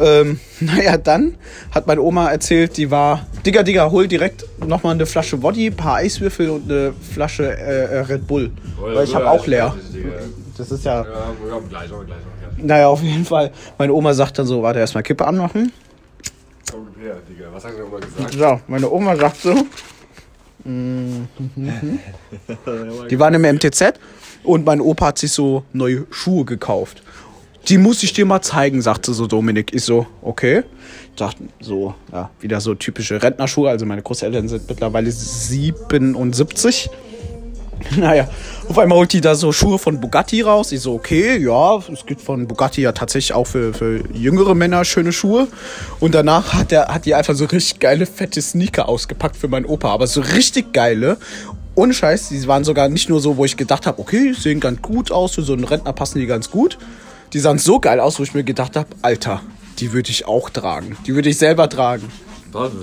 Ähm, 0.00 0.40
naja, 0.60 0.96
dann 0.96 1.36
hat 1.70 1.86
meine 1.86 2.00
Oma 2.02 2.30
erzählt, 2.30 2.76
die 2.76 2.90
war, 2.90 3.26
Digga, 3.44 3.62
Digga, 3.62 3.90
hol 3.90 4.08
direkt 4.08 4.44
nochmal 4.66 4.94
eine 4.94 5.06
Flasche 5.06 5.42
Woddy, 5.42 5.68
ein 5.68 5.76
paar 5.76 5.96
Eiswürfel 5.96 6.50
und 6.50 6.70
eine 6.70 6.92
Flasche 7.12 7.56
äh, 7.56 7.84
äh, 7.84 7.98
Red 8.00 8.26
Bull. 8.26 8.50
Weil 8.80 9.04
ich 9.04 9.14
habe 9.14 9.30
auch 9.30 9.46
leer. 9.46 9.74
Das 10.56 10.70
ist 10.70 10.84
ja, 10.84 11.02
Ja, 11.02 11.06
wir 11.44 11.52
haben 11.52 11.68
gleich, 11.68 11.92
aber 11.92 12.04
gleich. 12.04 12.18
naja, 12.58 12.88
auf 12.88 13.02
jeden 13.02 13.24
Fall. 13.24 13.50
Meine 13.78 13.92
Oma 13.92 14.14
sagt 14.14 14.38
dann 14.38 14.46
so, 14.46 14.62
warte, 14.62 14.78
erstmal 14.78 15.02
Kippe 15.02 15.26
anmachen. 15.26 15.72
Komm 16.70 16.86
her, 17.00 17.16
Digga. 17.28 17.46
Was 17.52 17.64
hast 17.64 17.76
du 17.76 17.82
nochmal 17.82 18.00
gesagt? 18.00 18.34
So, 18.34 18.60
meine 18.68 18.90
Oma 18.90 19.16
sagt 19.16 19.40
so. 19.40 19.54
Die 20.66 21.26
waren 23.18 23.34
im 23.34 23.42
MTZ 23.42 23.92
und 24.44 24.64
mein 24.64 24.80
Opa 24.80 25.08
hat 25.08 25.18
sich 25.18 25.30
so 25.30 25.62
neue 25.74 26.06
Schuhe 26.10 26.46
gekauft. 26.46 27.02
Die 27.68 27.78
muss 27.78 28.02
ich 28.02 28.12
dir 28.12 28.26
mal 28.26 28.42
zeigen, 28.42 28.82
sagte 28.82 29.14
so 29.14 29.26
Dominik. 29.26 29.72
Ich 29.74 29.84
so, 29.84 30.06
okay. 30.20 30.64
Ich 31.10 31.16
dachte 31.16 31.44
so, 31.60 31.94
ja, 32.12 32.30
wieder 32.40 32.60
so 32.60 32.74
typische 32.74 33.22
Rentnerschuhe. 33.22 33.70
Also 33.70 33.86
meine 33.86 34.02
Großeltern 34.02 34.48
sind 34.48 34.68
mittlerweile 34.68 35.10
77. 35.10 36.90
Naja, 37.96 38.28
auf 38.68 38.78
einmal 38.78 38.98
holt 38.98 39.12
die 39.12 39.20
da 39.20 39.34
so 39.34 39.52
Schuhe 39.52 39.78
von 39.78 40.00
Bugatti 40.00 40.40
raus. 40.42 40.72
Ich 40.72 40.80
so, 40.80 40.94
okay, 40.94 41.36
ja, 41.36 41.76
es 41.92 42.06
gibt 42.06 42.20
von 42.20 42.46
Bugatti 42.46 42.80
ja 42.80 42.92
tatsächlich 42.92 43.34
auch 43.34 43.46
für, 43.46 43.74
für 43.74 44.02
jüngere 44.12 44.54
Männer 44.54 44.84
schöne 44.84 45.12
Schuhe. 45.12 45.48
Und 46.00 46.14
danach 46.14 46.54
hat, 46.54 46.70
der, 46.70 46.86
hat 46.88 47.04
die 47.04 47.14
einfach 47.14 47.34
so 47.34 47.44
richtig 47.44 47.80
geile, 47.80 48.06
fette 48.06 48.40
Sneaker 48.40 48.88
ausgepackt 48.88 49.36
für 49.36 49.48
meinen 49.48 49.66
Opa. 49.66 49.92
Aber 49.92 50.06
so 50.06 50.20
richtig 50.20 50.72
geile. 50.72 51.18
Ohne 51.74 51.92
Scheiß, 51.92 52.28
die 52.28 52.46
waren 52.46 52.64
sogar 52.64 52.88
nicht 52.88 53.08
nur 53.08 53.20
so, 53.20 53.36
wo 53.36 53.44
ich 53.44 53.56
gedacht 53.56 53.86
habe, 53.86 54.00
okay, 54.00 54.32
sehen 54.32 54.60
ganz 54.60 54.80
gut 54.80 55.10
aus, 55.10 55.34
für 55.34 55.42
so 55.42 55.52
einen 55.52 55.64
Rentner 55.64 55.92
passen 55.92 56.20
die 56.20 56.26
ganz 56.26 56.50
gut. 56.50 56.78
Die 57.34 57.40
sahen 57.40 57.58
so 57.58 57.80
geil 57.80 57.98
aus, 57.98 58.20
wo 58.20 58.22
ich 58.22 58.32
mir 58.32 58.44
gedacht 58.44 58.76
habe, 58.76 58.88
Alter, 59.02 59.42
die 59.80 59.92
würde 59.92 60.08
ich 60.10 60.24
auch 60.24 60.50
tragen. 60.50 60.96
Die 61.04 61.16
würde 61.16 61.28
ich 61.28 61.36
selber 61.36 61.68
tragen. 61.68 62.08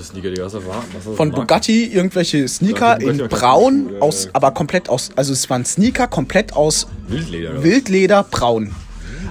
Sneaker, 0.02 0.28
Digga? 0.28 0.44
Was? 0.44 0.54
Was 0.54 1.16
Von 1.16 1.30
Bugatti 1.32 1.84
irgendwelche 1.86 2.46
Sneaker 2.46 3.00
Ja, 3.00 3.10
in 3.10 3.28
braun, 3.28 3.88
ja, 3.94 4.00
aus, 4.00 4.24
ja. 4.26 4.30
aber 4.34 4.50
komplett 4.50 4.90
aus, 4.90 5.10
also 5.16 5.32
es 5.32 5.48
waren 5.48 5.64
Sneaker 5.64 6.06
komplett 6.06 6.52
aus 6.52 6.86
Wildleder. 7.08 7.64
Wildleder 7.64 8.22
braun. 8.24 8.74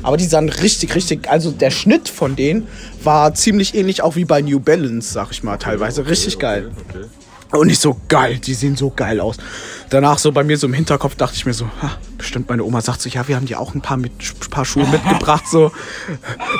Aber 0.02 0.18
die 0.18 0.26
sahen 0.26 0.50
richtig, 0.50 0.96
richtig, 0.96 1.30
also 1.30 1.52
der 1.52 1.70
Schnitt 1.70 2.10
von 2.10 2.36
denen 2.36 2.68
war 3.04 3.36
ziemlich 3.36 3.76
ähnlich 3.76 4.02
auch 4.02 4.16
wie 4.16 4.26
bei 4.26 4.42
New 4.42 4.60
Balance, 4.60 5.14
sag 5.14 5.30
ich 5.30 5.44
mal, 5.44 5.58
teilweise. 5.58 6.08
Richtig 6.08 6.40
geil. 6.40 6.72
Okay. 6.90 7.06
Und 7.52 7.70
ich 7.70 7.80
so, 7.80 8.00
geil, 8.08 8.38
die 8.40 8.54
sehen 8.54 8.76
so 8.76 8.92
geil 8.96 9.20
aus. 9.20 9.38
Danach 9.90 10.18
so 10.18 10.32
bei 10.32 10.44
mir 10.44 10.58
so 10.58 10.68
im 10.68 10.74
Hinterkopf 10.74 11.16
dachte 11.16 11.36
ich 11.36 11.46
mir 11.46 11.54
so, 11.54 11.66
ha, 11.82 11.98
bestimmt 12.18 12.48
meine 12.50 12.64
Oma 12.64 12.82
sagt 12.82 13.02
so, 13.02 13.10
ja, 13.10 13.28
wir 13.28 13.36
haben 13.36 13.46
dir 13.46 13.60
auch 13.60 13.76
ein 13.76 13.82
paar, 13.82 13.98
mit, 13.98 14.12
paar 14.50 14.64
Schuhe 14.64 14.88
mitgebracht, 14.88 15.44
so. 15.52 15.72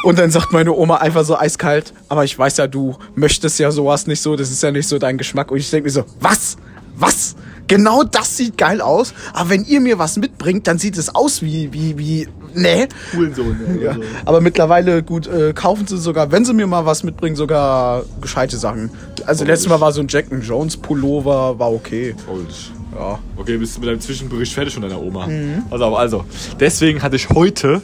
Und 0.04 0.20
dann 0.20 0.32
sagt 0.32 0.52
meine 0.52 0.74
Oma 0.74 0.98
einfach 0.98 1.24
so 1.24 1.38
eiskalt, 1.38 1.94
aber 2.10 2.26
ich 2.26 2.38
weiß 2.38 2.58
ja, 2.58 2.68
du 2.68 2.98
möchtest 3.16 3.60
ja 3.60 3.72
sowas 3.72 4.06
nicht 4.08 4.22
so, 4.22 4.36
das 4.36 4.52
ist 4.52 4.64
ja 4.64 4.72
nicht 4.72 4.88
so 4.88 5.00
dein 5.00 5.18
Geschmack. 5.18 5.52
Und 5.52 5.60
ich 5.60 5.70
denke 5.70 5.86
mir 5.86 5.92
so, 5.92 6.04
was? 6.20 6.58
Was? 6.98 7.36
Genau 7.68 8.04
das 8.04 8.38
sieht 8.38 8.58
geil 8.58 8.82
aus, 8.82 9.14
aber 9.34 9.50
wenn 9.52 9.64
ihr 9.66 9.82
mir 9.82 10.00
was 10.00 10.18
mitbringt, 10.18 10.68
dann 10.68 10.78
sieht 10.78 10.98
es 10.98 11.14
aus 11.14 11.42
wie, 11.42 11.72
wie, 11.72 11.98
wie, 11.98 12.28
nee. 12.54 12.88
Hurensohn, 13.14 13.80
Ja, 13.82 13.96
aber 14.26 14.42
mittlerweile 14.42 15.04
gut 15.04 15.28
äh, 15.28 15.54
kaufen 15.54 15.88
sie 15.88 15.98
sogar, 15.98 16.32
wenn 16.32 16.46
sie 16.46 16.54
mir 16.54 16.68
mal 16.68 16.86
was 16.86 17.04
mitbringen, 17.04 17.36
sogar 17.36 18.04
gescheite 18.20 18.58
Sachen. 18.58 18.90
Also 19.26 19.46
letztes 19.46 19.70
Mal 19.70 19.80
war 19.80 19.92
so 19.92 20.02
ein 20.02 20.08
Jack 20.10 20.32
and 20.32 20.44
Jones 20.46 20.78
Pullover, 20.78 21.58
war 21.58 21.72
okay. 21.72 22.16
Falsch. 22.26 22.72
Ja. 22.94 23.20
Okay, 23.38 23.58
bist 23.58 23.78
du 23.78 23.80
mit 23.80 23.90
deinem 23.90 24.02
Zwischenbericht 24.02 24.54
fertig 24.54 24.74
von 24.74 24.84
deiner 24.84 25.02
Oma? 25.02 25.28
Pass 25.70 25.82
auf, 25.82 25.98
also. 25.98 26.26
Deswegen 26.60 27.02
hatte 27.02 27.16
ich 27.16 27.30
heute 27.30 27.82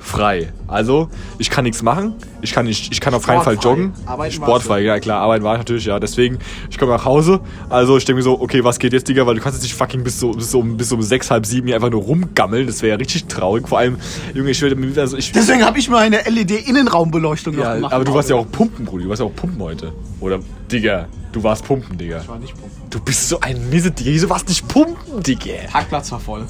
frei. 0.00 0.52
Also, 0.66 1.08
ich 1.38 1.50
kann 1.50 1.64
nichts 1.64 1.82
machen. 1.82 2.14
Ich 2.42 2.52
kann, 2.52 2.66
nicht, 2.66 2.90
ich 2.92 3.00
kann 3.00 3.12
auf 3.14 3.26
keinen 3.26 3.42
Fall 3.42 3.58
joggen. 3.60 3.92
Arbeiten 4.06 4.34
Sportfrei, 4.34 4.80
ja 4.80 4.98
klar, 4.98 5.20
arbeiten 5.20 5.44
war 5.44 5.54
ich 5.54 5.58
natürlich, 5.58 5.84
ja. 5.84 6.00
Deswegen, 6.00 6.38
ich 6.70 6.78
komme 6.78 6.92
nach 6.92 7.04
Hause. 7.04 7.40
Also, 7.68 7.96
ich 7.96 8.04
denke 8.04 8.18
mir 8.18 8.22
so, 8.22 8.40
okay, 8.40 8.64
was 8.64 8.78
geht 8.78 8.92
jetzt, 8.92 9.08
Digga? 9.08 9.26
Weil 9.26 9.34
du 9.34 9.40
kannst 9.40 9.58
jetzt 9.58 9.62
nicht 9.62 9.74
fucking 9.74 10.02
bis 10.02 10.18
so, 10.18 10.32
bis 10.32 10.50
so, 10.50 10.60
um, 10.60 10.76
bis 10.76 10.90
um 10.90 11.02
sechs, 11.02 11.30
halb 11.30 11.46
sieben 11.46 11.66
hier 11.66 11.76
einfach 11.76 11.90
nur 11.90 12.02
rumgammeln. 12.02 12.66
Das 12.66 12.82
wäre 12.82 12.90
ja 12.90 12.96
richtig 12.96 13.26
traurig. 13.26 13.68
Vor 13.68 13.78
allem, 13.78 13.98
Junge, 14.34 14.50
ich 14.50 14.62
würde, 14.62 15.00
also 15.00 15.16
ich, 15.16 15.32
Deswegen 15.32 15.64
habe 15.64 15.78
ich 15.78 15.88
mir 15.88 15.98
eine 15.98 16.22
LED-Innenraumbeleuchtung 16.22 17.58
ja, 17.58 17.74
gemacht. 17.74 17.92
aber 17.92 18.04
du 18.04 18.14
warst 18.14 18.30
ja 18.30 18.36
auch 18.36 18.50
pumpen, 18.50 18.86
Bruder. 18.86 19.04
Du 19.04 19.10
warst 19.10 19.20
ja 19.20 19.26
auch 19.26 19.34
pumpen 19.34 19.60
heute. 19.62 19.92
Oder, 20.20 20.40
Digga, 20.70 21.08
du 21.32 21.42
warst 21.42 21.64
pumpen, 21.64 21.98
Digga. 21.98 22.20
Ich 22.20 22.28
war 22.28 22.38
nicht 22.38 22.54
pumpen. 22.54 22.70
Du 22.90 23.00
bist 23.00 23.28
so 23.28 23.40
ein 23.40 23.70
Misse, 23.70 23.90
Digga. 23.90 24.10
Wieso 24.10 24.30
warst 24.30 24.48
du 24.48 24.50
nicht 24.50 24.66
pumpen, 24.66 25.22
Digga? 25.22 25.68
Parkplatz 25.70 26.10
war 26.12 26.20
voll. 26.20 26.46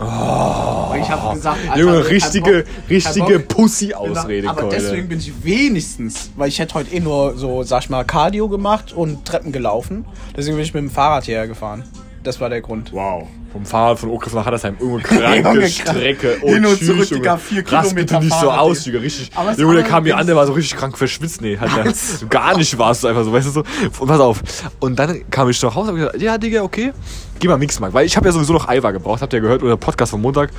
Oh. 0.00 0.94
Ich 0.98 1.10
habe 1.10 1.34
gesagt, 1.34 1.58
Alter, 1.68 1.80
Junge, 1.80 2.08
richtige, 2.08 2.52
Bock, 2.64 2.90
richtige. 2.90 3.38
Pussy-Ausrede, 3.40 4.48
Aber 4.48 4.62
Keule. 4.62 4.74
deswegen 4.76 5.08
bin 5.08 5.18
ich 5.18 5.44
wenigstens, 5.44 6.30
weil 6.36 6.48
ich 6.48 6.58
hätte 6.58 6.74
heute 6.74 6.94
eh 6.94 7.00
nur 7.00 7.36
so, 7.36 7.62
sag 7.62 7.82
ich 7.82 7.90
mal, 7.90 8.04
Cardio 8.04 8.48
gemacht 8.48 8.92
und 8.92 9.24
Treppen 9.24 9.52
gelaufen. 9.52 10.04
Deswegen 10.36 10.56
bin 10.56 10.64
ich 10.64 10.72
mit 10.74 10.82
dem 10.82 10.90
Fahrrad 10.90 11.24
hierher 11.24 11.46
gefahren. 11.46 11.84
Das 12.22 12.40
war 12.40 12.48
der 12.48 12.60
Grund. 12.60 12.92
Wow. 12.92 13.28
Vom 13.52 13.66
Fahrrad 13.66 13.98
von 13.98 14.10
Okrif 14.10 14.32
nach 14.32 14.46
Hattersheim. 14.46 14.76
Irgendwo 14.78 14.98
kranke. 15.02 15.68
Strecke. 15.68 16.36
Hin 16.42 16.64
und 16.64 16.78
tschüss, 16.78 16.86
zurück. 16.86 17.08
Digga, 17.08 17.36
vier 17.36 17.62
Kilometer 17.62 17.94
bitte 17.94 18.20
nicht 18.20 18.40
so 18.40 18.50
aus, 18.50 18.84
Digga. 18.84 19.00
Richtig. 19.00 19.30
Aber 19.34 19.52
Junge, 19.54 19.74
der 19.74 19.82
war 19.82 19.90
kam 19.90 20.04
mir 20.04 20.16
an, 20.16 20.26
der 20.26 20.36
war 20.36 20.46
so 20.46 20.52
richtig 20.52 20.78
krank 20.78 20.96
verschwitzt. 20.96 21.40
Nee, 21.40 21.58
halt 21.58 21.70
der, 21.74 22.28
gar 22.28 22.56
nicht 22.56 22.78
warst 22.78 23.02
du 23.02 23.08
einfach 23.08 23.24
so, 23.24 23.32
weißt 23.32 23.48
du 23.48 23.50
so. 23.50 23.64
Und 23.98 24.08
pass 24.08 24.20
auf. 24.20 24.42
Und 24.78 24.98
dann 24.98 25.28
kam 25.30 25.48
ich 25.48 25.60
nach 25.62 25.74
Hause 25.74 25.92
und 25.92 26.00
hab 26.00 26.06
gesagt, 26.12 26.22
ja, 26.22 26.38
Digga, 26.38 26.62
okay. 26.62 26.92
Geh 27.40 27.48
mal 27.48 27.56
Mix 27.56 27.80
machen. 27.80 27.94
Weil 27.94 28.04
ich 28.04 28.16
habe 28.18 28.26
ja 28.26 28.32
sowieso 28.32 28.52
noch 28.52 28.68
Eiweiß 28.68 28.92
gebraucht. 28.92 29.22
Habt 29.22 29.32
ihr 29.32 29.38
ja 29.38 29.42
gehört, 29.42 29.62
oder 29.62 29.78
Podcast 29.78 30.10
vom 30.10 30.20
Montag. 30.20 30.50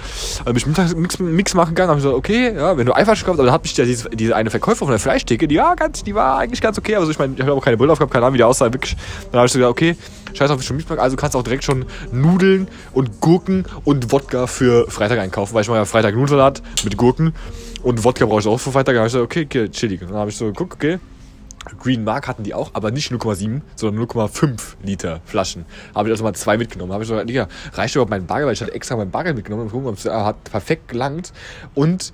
Also 0.43 0.57
ich 0.57 0.65
mittags 0.65 0.95
Mix, 0.95 1.19
Mix 1.19 1.53
machen 1.53 1.75
gegangen. 1.75 1.91
Hab 1.91 1.97
ich 1.97 2.03
gesagt, 2.03 2.17
okay, 2.17 2.55
ja, 2.55 2.75
wenn 2.75 2.87
du 2.87 2.95
Eiweiß 2.95 3.23
kaufst, 3.23 3.39
aber 3.39 3.43
dann 3.43 3.53
hat 3.53 3.61
mich 3.61 3.77
ja 3.77 3.85
diese, 3.85 4.09
diese 4.09 4.35
eine 4.35 4.49
Verkäufer 4.49 4.79
von 4.79 4.89
der 4.89 4.99
Fleischtheke, 4.99 5.47
die, 5.47 5.55
ja, 5.55 5.75
ganz, 5.75 6.03
die 6.03 6.15
war 6.15 6.39
eigentlich 6.39 6.59
ganz 6.59 6.79
okay. 6.79 6.95
Aber 6.95 7.05
so, 7.05 7.11
ich 7.11 7.19
meine, 7.19 7.35
ich 7.35 7.41
habe 7.41 7.53
auch 7.53 7.63
keine 7.63 7.77
Brille 7.77 7.91
aufgehabt, 7.91 8.11
keine 8.11 8.25
Ahnung, 8.25 8.33
wie 8.33 8.39
die 8.39 8.43
aussah. 8.43 8.73
Wirklich. 8.73 8.95
Dann 9.31 9.37
habe 9.37 9.45
ich 9.45 9.53
so 9.53 9.59
gesagt, 9.59 9.71
okay, 9.71 9.95
scheiß 10.33 10.49
auf, 10.49 10.59
ich 10.59 10.65
schon 10.65 10.75
Mix 10.75 10.89
machen. 10.89 10.99
Also 10.99 11.15
kannst 11.17 11.35
du 11.35 11.39
auch 11.39 11.43
direkt 11.43 11.63
schon 11.63 11.85
Nudeln 12.11 12.67
und 12.93 13.21
Gurken 13.21 13.65
und 13.85 14.11
Wodka 14.11 14.47
für 14.47 14.89
Freitag 14.89 15.19
einkaufen, 15.19 15.53
weil 15.53 15.61
ich 15.61 15.67
mache 15.67 15.79
ja 15.79 15.85
Freitag 15.85 16.15
Nudelsalat 16.15 16.61
mit 16.83 16.97
Gurken 16.97 17.33
und 17.83 18.03
Wodka 18.03 18.25
brauche 18.25 18.41
ich 18.41 18.47
auch 18.47 18.59
für 18.59 18.71
Freitag. 18.71 18.95
Dann 18.95 18.99
habe 18.99 19.07
ich 19.07 19.13
so, 19.13 19.21
okay, 19.21 19.45
okay, 19.45 19.69
chillig. 19.69 20.01
Und 20.01 20.09
dann 20.09 20.17
habe 20.17 20.29
ich 20.29 20.37
so 20.37 20.45
geguckt, 20.45 20.73
okay, 20.73 20.99
Green 21.79 22.03
Mark 22.03 22.27
hatten 22.27 22.43
die 22.43 22.53
auch, 22.53 22.71
aber 22.73 22.91
nicht 22.91 23.11
0,7, 23.11 23.61
sondern 23.75 24.05
0,5 24.05 24.59
Liter 24.83 25.21
Flaschen. 25.25 25.65
Habe 25.93 26.09
ich 26.09 26.13
also 26.13 26.23
mal 26.23 26.33
zwei 26.33 26.57
mitgenommen. 26.57 26.91
Habe 26.91 27.03
ich 27.03 27.09
so, 27.09 27.23
Digga, 27.23 27.47
reicht 27.73 27.95
überhaupt 27.95 28.09
mein 28.09 28.25
Bargeld, 28.25 28.47
weil 28.47 28.53
ich 28.53 28.61
hatte 28.61 28.73
extra 28.73 28.95
mein 28.95 29.11
Bargeld 29.11 29.35
mitgenommen. 29.35 29.69
Äh, 30.03 30.09
hat 30.09 30.43
perfekt 30.43 30.87
gelangt. 30.87 31.33
Und 31.75 32.13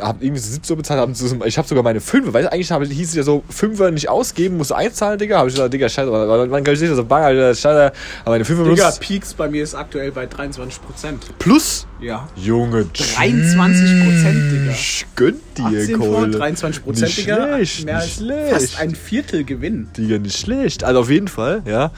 habe 0.00 0.24
irgendwie 0.24 0.40
so 0.40 0.50
17 0.52 0.72
Uhr 0.74 0.76
bezahlt. 0.78 1.00
Hab 1.00 1.14
so, 1.16 1.44
ich 1.44 1.58
habe 1.58 1.68
sogar 1.68 1.84
meine 1.84 2.00
Fünfe, 2.00 2.32
weil 2.34 2.48
eigentlich 2.48 2.70
habe, 2.72 2.86
hieß 2.86 3.10
es 3.10 3.14
ja 3.14 3.22
so, 3.22 3.44
Fünfer 3.48 3.90
nicht 3.90 4.08
ausgeben, 4.08 4.56
musst 4.56 4.70
du 4.70 4.74
einzahlen, 4.74 5.18
Digga. 5.18 5.38
Habe 5.38 5.48
ich 5.48 5.54
gesagt, 5.54 5.72
Digga, 5.72 5.88
scheiße, 5.88 6.08
aber 6.08 6.50
wann 6.50 6.64
kann 6.64 6.74
ich 6.74 6.80
das 6.80 6.98
auf 6.98 7.06
Bargeld, 7.06 7.56
scheiße, 7.56 7.92
aber 8.24 8.30
meine 8.30 8.44
Fünfer 8.44 8.64
Digga, 8.64 8.74
benutzt. 8.84 9.00
Peaks 9.00 9.34
bei 9.34 9.48
mir 9.48 9.62
ist 9.62 9.74
aktuell 9.74 10.12
bei 10.12 10.26
23 10.26 10.82
Prozent. 10.82 11.26
Plus, 11.38 11.86
Ja. 12.00 12.28
Junge, 12.36 12.86
23%, 12.92 14.50
Digga. 14.50 14.72
tschüss, 14.72 15.06
Gönn 15.16 15.36
dir, 15.56 15.64
18 15.64 15.96
vor, 15.96 16.14
Kohle. 16.20 16.30
23 16.30 16.84
Prozent, 16.84 17.06
Nicht 17.08 17.18
Digga. 17.18 17.36
schlecht, 17.56 17.84
Mehr 17.84 17.94
nicht 17.94 18.02
als 18.04 18.14
schlecht. 18.16 18.52
fast 18.52 18.80
ein 18.80 18.94
Viertel 18.94 19.44
Gewinn. 19.44 19.88
Digga, 19.96 20.18
nicht 20.18 20.38
schlecht. 20.38 20.84
Also 20.84 21.00
auf 21.00 21.10
jeden 21.10 21.28
Fall, 21.28 21.62
ja. 21.66 21.90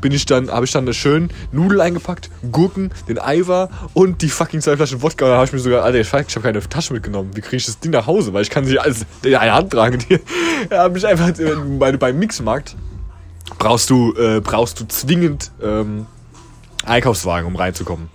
Bin 0.00 0.12
ich 0.12 0.26
dann, 0.26 0.50
habe 0.50 0.64
ich 0.64 0.72
dann 0.72 0.84
eine 0.84 0.94
schön 0.94 1.30
Nudel 1.52 1.80
eingepackt, 1.80 2.30
Gurken, 2.52 2.90
den 3.08 3.18
Eiver 3.18 3.68
und 3.94 4.22
die 4.22 4.28
fucking 4.28 4.60
zwei 4.60 4.76
Flaschen 4.76 5.02
Wodka. 5.02 5.26
Da 5.26 5.36
habe 5.36 5.46
ich 5.46 5.52
mir 5.52 5.58
sogar, 5.58 5.84
Alter, 5.84 6.00
ich 6.00 6.12
habe 6.12 6.26
keine 6.40 6.60
Tasche 6.60 6.92
mitgenommen. 6.92 7.30
Wie 7.34 7.40
kriege 7.40 7.56
ich 7.56 7.66
das 7.66 7.80
Ding 7.80 7.92
nach 7.92 8.06
Hause? 8.06 8.32
Weil 8.32 8.42
ich 8.42 8.50
kann 8.50 8.64
sie 8.64 8.78
alles 8.78 9.06
in 9.22 9.34
einer 9.34 9.54
Hand 9.54 9.70
tragen. 9.70 9.98
Die 10.08 10.20
habe 10.74 10.98
ich 10.98 11.06
einfach 11.06 11.28
äh, 11.38 11.54
bei, 11.78 11.92
beim 11.96 12.18
Mixmarkt 12.18 12.76
brauchst 13.58 13.90
du 13.90 14.14
äh, 14.14 14.40
brauchst 14.40 14.80
du 14.80 14.86
zwingend 14.86 15.50
ähm, 15.62 16.06
Einkaufswagen, 16.84 17.46
um 17.46 17.56
reinzukommen. 17.56 18.08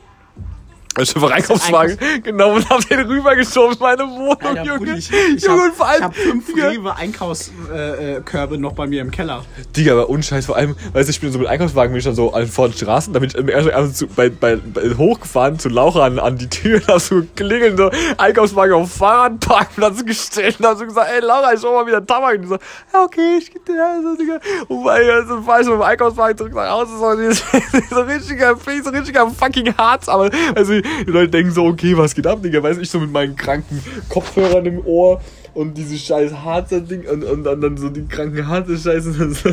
Ich 0.99 1.15
habe 1.15 1.33
Einkaufswagen 1.33 1.97
genommen 2.23 2.57
und 2.57 2.69
habe 2.69 2.83
den 2.85 2.99
rübergeschoben 2.99 3.73
in 3.73 3.79
meine 3.79 4.03
Wohnung, 4.03 4.37
Alter, 4.43 4.63
Junge. 4.63 4.97
Ich, 4.97 5.11
ich 5.11 5.43
Junge, 5.43 5.61
hab, 5.61 5.65
und 5.65 5.75
vor 5.75 5.87
allem, 5.87 5.97
ich 5.97 6.03
hab 6.03 6.15
fünf 6.15 6.55
Rewe 6.55 6.95
Einkaufskörbe 6.95 8.57
noch 8.59 8.73
bei 8.73 8.85
mir 8.85 9.01
im 9.01 9.09
Keller. 9.09 9.43
Digga, 9.75 9.93
aber 9.93 10.09
unscheiß, 10.09 10.45
vor 10.45 10.55
allem, 10.55 10.75
weißt 10.93 11.09
du, 11.09 11.11
ich 11.11 11.19
bin 11.19 11.31
so 11.31 11.39
mit 11.39 11.47
Einkaufswagen, 11.47 11.91
bin 11.91 11.99
ich 11.99 12.05
dann 12.05 12.15
so 12.15 12.33
an 12.33 12.45
vor 12.47 12.67
den 12.69 12.77
Straßen, 12.77 13.11
damit 13.11 13.33
ich 13.33 13.47
erst 13.47 13.71
also 13.71 13.91
zu, 13.91 14.07
bei, 14.07 14.29
bei, 14.29 14.55
bei, 14.57 14.95
hochgefahren 14.95 15.57
zu 15.57 15.69
Laura 15.69 16.05
an, 16.05 16.19
an 16.19 16.37
die 16.37 16.49
Tür, 16.49 16.79
da 16.87 16.99
so 16.99 17.15
geklingelt, 17.15 17.77
so 17.77 17.89
Einkaufswagen 18.17 18.75
auf 18.75 18.91
Fahrradparkplatz 18.91 20.05
gestellt 20.05 20.59
und 20.59 20.67
hab 20.67 20.77
so 20.77 20.85
gesagt, 20.85 21.09
ey 21.11 21.21
Laura, 21.21 21.53
ich 21.53 21.61
schau 21.61 21.73
mal 21.73 21.87
wieder 21.87 22.05
Tabak. 22.05 22.35
Und 22.35 22.41
die 22.43 22.47
so, 22.47 22.57
ja 22.93 23.03
okay, 23.03 23.37
ich 23.39 23.51
geb 23.51 23.65
dir 23.65 23.77
das, 23.77 24.03
so, 24.03 24.15
Digga. 24.15 24.39
Und 24.67 24.85
weil, 24.85 25.09
also, 25.09 25.39
ich 25.39 25.65
so 25.65 25.71
mit 25.71 25.79
dem 25.79 25.81
Einkaufswagen 25.81 26.37
zurück 26.37 26.53
nach 26.53 26.69
Hause, 26.69 26.97
so, 26.97 27.89
so 27.95 28.01
richtiger, 28.01 28.55
so 28.55 28.89
richtiger 28.91 29.29
fucking 29.29 29.75
Harz, 29.75 30.07
aber, 30.07 30.29
also, 30.55 30.82
die 31.05 31.11
Leute 31.11 31.29
denken 31.29 31.51
so, 31.51 31.65
okay, 31.65 31.97
was 31.97 32.15
geht 32.15 32.27
ab, 32.27 32.41
Digga, 32.43 32.61
weißt 32.61 32.77
du, 32.77 32.83
ich 32.83 32.89
so 32.89 32.99
mit 32.99 33.11
meinen 33.11 33.35
kranken 33.35 33.79
Kopfhörern 34.09 34.65
im 34.65 34.85
Ohr, 34.85 35.21
und 35.53 35.77
dieses 35.77 36.03
scheiß 36.03 36.33
Harzer 36.33 36.81
Ding 36.81 37.07
und, 37.07 37.23
und, 37.23 37.43
dann 37.43 37.61
dann 37.61 37.77
so 37.77 37.89
die 37.89 38.05
kranken 38.05 38.47
Harzer 38.47 38.77
Scheiße 38.77 39.09
und 39.11 39.19
dann 39.19 39.33
so, 39.33 39.49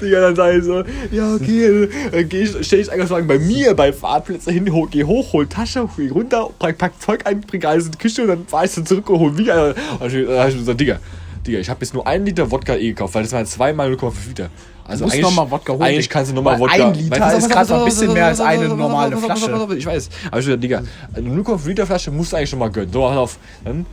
Digga, 0.00 0.20
dann 0.20 0.36
sag 0.36 0.54
ich 0.56 0.64
so, 0.64 0.82
ja, 1.10 1.34
okay, 1.34 1.88
dann 2.10 2.28
geh 2.28 2.42
ich, 2.42 2.66
stell 2.66 2.80
ich 2.80 2.90
Einkaufswagen 2.90 3.26
bei 3.26 3.38
mir 3.38 3.74
bei 3.74 3.92
Fahrtplätze 3.92 4.50
hin, 4.50 4.72
hol, 4.72 4.88
geh 4.90 5.04
hoch, 5.04 5.32
hol 5.32 5.46
Tasche, 5.46 5.88
geh 5.96 6.08
runter, 6.08 6.50
pack, 6.58 6.78
pack 6.78 7.00
Zeug 7.00 7.26
ein, 7.26 7.40
bring 7.42 7.64
alles 7.64 7.86
in 7.86 7.92
die 7.92 7.98
Küche 7.98 8.22
und 8.22 8.28
dann 8.28 8.46
fahr 8.46 8.64
ich 8.64 8.70
so 8.70 8.82
zurück 8.82 9.10
und 9.10 9.18
hol 9.18 9.38
wieder. 9.38 9.74
Und 10.00 10.12
dann 10.12 10.38
hab 10.38 10.48
ich 10.48 10.58
gesagt, 10.58 10.80
Digga, 10.80 10.98
Digga, 11.46 11.58
ich 11.58 11.68
habe 11.68 11.80
jetzt 11.80 11.92
nur 11.92 12.06
einen 12.06 12.24
Liter 12.24 12.50
Wodka 12.50 12.76
eh 12.76 12.88
gekauft, 12.88 13.14
weil 13.14 13.22
das 13.24 13.32
waren 13.32 13.46
zweimal 13.46 13.92
0,5 13.92 14.12
Liter. 14.28 14.50
Also 14.92 15.04
musst 15.04 15.14
eigentlich, 15.16 15.24
noch 15.24 15.44
mal 15.44 15.50
Wodka 15.50 15.72
holen. 15.72 15.82
eigentlich 15.82 16.08
kannst 16.08 16.30
du 16.30 16.34
nochmal 16.34 16.58
Wodka. 16.58 16.86
ein 16.88 16.94
Liter 16.94 17.26
auf, 17.26 17.34
ist 17.34 17.48
noch 17.48 17.78
ein 17.78 17.84
bisschen 17.84 18.12
mehr 18.12 18.26
als 18.26 18.40
eine 18.40 18.68
normale 18.68 19.16
Flasche. 19.16 19.68
Ich 19.76 19.86
weiß. 19.86 20.08
Aber 20.30 20.38
ich 20.40 20.46
gesagt, 20.46 20.62
Digga, 20.62 20.82
eine 21.14 21.28
0,5 21.28 21.66
Liter 21.66 21.86
Flasche 21.86 22.10
musst 22.10 22.32
du 22.32 22.36
eigentlich 22.36 22.50
schon 22.50 22.58
mal 22.58 22.70
gönnen. 22.70 22.92
So, 22.92 23.00
pass 23.02 23.16
auf. 23.16 23.38
Dann 23.64 23.86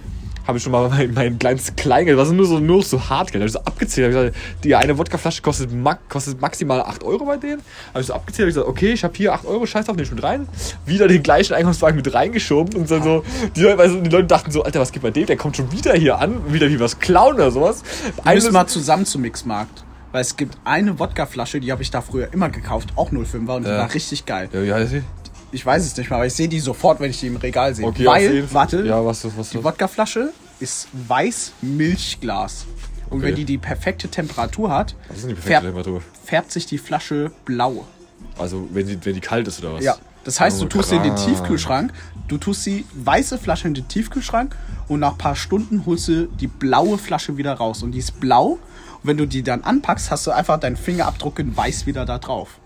habe 0.47 0.57
ich 0.57 0.63
schon 0.63 0.71
mal 0.71 0.89
mein, 0.89 1.13
mein 1.13 1.37
kleines 1.37 1.75
Kleingeld, 1.75 2.17
was 2.17 2.31
nur 2.31 2.45
so, 2.47 2.59
nur 2.59 2.81
so 2.81 2.99
Hartgeld, 3.09 3.41
habe 3.43 3.47
ich 3.47 3.53
so 3.53 3.59
abgezählt. 3.59 4.07
Hab 4.15 4.23
ich 4.25 4.31
gesagt, 4.33 4.63
die 4.63 4.75
eine 4.75 4.97
Wodkaflasche 4.97 5.43
kostet, 5.43 5.69
kostet 6.09 6.41
maximal 6.41 6.81
8 6.81 7.03
Euro 7.03 7.25
bei 7.25 7.37
denen. 7.37 7.61
Habe 7.93 8.01
ich 8.01 8.07
so 8.07 8.13
abgezählt, 8.13 8.45
habe 8.45 8.49
ich 8.49 8.55
gesagt, 8.55 8.67
okay, 8.67 8.93
ich 8.93 9.03
habe 9.03 9.13
hier 9.15 9.33
8 9.33 9.45
Euro, 9.45 9.67
scheiß 9.67 9.85
drauf, 9.85 9.95
nehme 9.95 10.05
ich 10.07 10.11
mit 10.11 10.23
rein. 10.23 10.47
Wieder 10.87 11.07
den 11.07 11.21
gleichen 11.21 11.53
Einkaufswagen 11.53 11.95
mit 11.97 12.11
reingeschoben 12.11 12.75
und 12.75 12.89
dann 12.89 13.03
so, 13.03 13.23
die 13.55 13.61
Leute, 13.61 13.77
weißt 13.77 13.93
du, 13.93 14.01
die 14.01 14.09
Leute 14.09 14.27
dachten 14.27 14.49
so, 14.51 14.63
Alter, 14.63 14.79
was 14.79 14.91
geht 14.91 15.03
bei 15.03 15.11
dem? 15.11 15.27
Der 15.27 15.37
kommt 15.37 15.55
schon 15.55 15.71
wieder 15.71 15.93
hier 15.93 16.17
an, 16.17 16.51
wieder 16.51 16.67
wie 16.67 16.79
was 16.79 16.97
klauen 16.99 17.35
oder 17.35 17.51
sowas. 17.51 17.83
Eines- 18.25 18.49
mal 18.51 18.65
zusammen 18.65 19.05
zum 19.05 19.21
Mixmarkt. 19.21 19.83
Weil 20.11 20.21
es 20.21 20.35
gibt 20.35 20.57
eine 20.65 20.97
Wodkaflasche, 20.99 21.59
die 21.59 21.71
habe 21.71 21.81
ich 21.83 21.91
da 21.91 22.01
früher 22.01 22.33
immer 22.33 22.49
gekauft, 22.49 22.89
auch 22.95 23.11
05er 23.11 23.55
und 23.57 23.63
die 23.65 23.69
war 23.69 23.93
richtig 23.93 24.25
geil. 24.25 24.49
ja, 24.51 24.63
wie 24.63 24.73
heißt 24.73 24.91
sie? 24.91 25.03
Ich 25.51 25.65
weiß 25.65 25.83
es 25.85 25.97
nicht 25.97 26.09
mehr, 26.09 26.17
aber 26.17 26.25
ich 26.27 26.33
sehe 26.33 26.47
die 26.47 26.59
sofort, 26.59 26.99
wenn 26.99 27.09
ich 27.09 27.19
die 27.19 27.27
im 27.27 27.35
Regal 27.37 27.73
sehe. 27.73 27.85
Okay, 27.87 28.07
auf 28.07 28.13
Weil, 28.15 28.33
jeden 28.33 28.47
Fall. 28.47 28.55
warte, 28.55 28.85
Ja, 28.85 29.03
was, 29.03 29.25
was, 29.37 29.49
die 29.49 29.57
was? 29.57 29.63
Wodkaflasche 29.63 30.31
ist 30.59 30.87
weiß 31.07 31.53
Milchglas. 31.61 32.65
Und 33.09 33.17
Okay. 33.19 33.27
wenn 33.29 33.35
die 33.35 33.45
die 33.45 33.57
perfekte 33.57 34.07
Temperatur 34.07 34.69
hat, 34.71 34.95
Was 35.07 35.17
ist 35.17 35.23
denn 35.23 35.29
die 35.29 35.35
perfekte 35.35 35.57
färb- 35.57 35.61
Temperatur? 35.73 36.01
färbt 36.25 36.51
sich 36.51 36.65
die 36.67 36.77
Flasche 36.77 37.31
blau. 37.45 37.85
Also, 38.37 38.67
wenn 38.71 38.85
die, 38.85 39.03
wenn 39.03 39.15
die 39.15 39.21
kalt 39.21 39.47
ist 39.47 39.59
oder 39.63 39.73
was? 39.73 39.83
Ja. 39.83 39.95
Das 40.23 40.39
heißt, 40.39 40.59
du 40.61 40.65
Oh, 40.65 40.67
tust 40.67 40.89
sie 40.89 40.97
in 40.97 41.03
den 41.03 41.15
krass. 41.15 41.25
Tiefkühlschrank, 41.25 41.93
du 42.27 42.37
tust 42.37 42.65
die 42.67 42.85
weiße 42.93 43.37
Flasche 43.39 43.67
in 43.67 43.73
den 43.73 43.87
Tiefkühlschrank 43.87 44.55
und 44.87 44.99
nach 44.99 45.13
ein 45.13 45.17
paar 45.17 45.35
Stunden 45.35 45.85
holst 45.87 46.07
du 46.09 46.27
die 46.27 46.47
blaue 46.47 46.97
Flasche 46.99 47.37
wieder 47.37 47.53
raus. 47.53 47.81
Und 47.81 47.93
die 47.93 47.99
ist 47.99 48.19
blau. 48.19 48.59
Und 49.01 49.09
wenn 49.09 49.17
du 49.17 49.25
die 49.25 49.43
dann 49.43 49.63
anpackst, 49.63 50.11
hast 50.11 50.27
du 50.27 50.31
einfach 50.31 50.59
deinen 50.59 50.77
Fingerabdruck 50.77 51.39
in 51.39 51.55
weiß 51.55 51.85
wieder 51.85 52.05
da 52.05 52.17
drauf. 52.17 52.58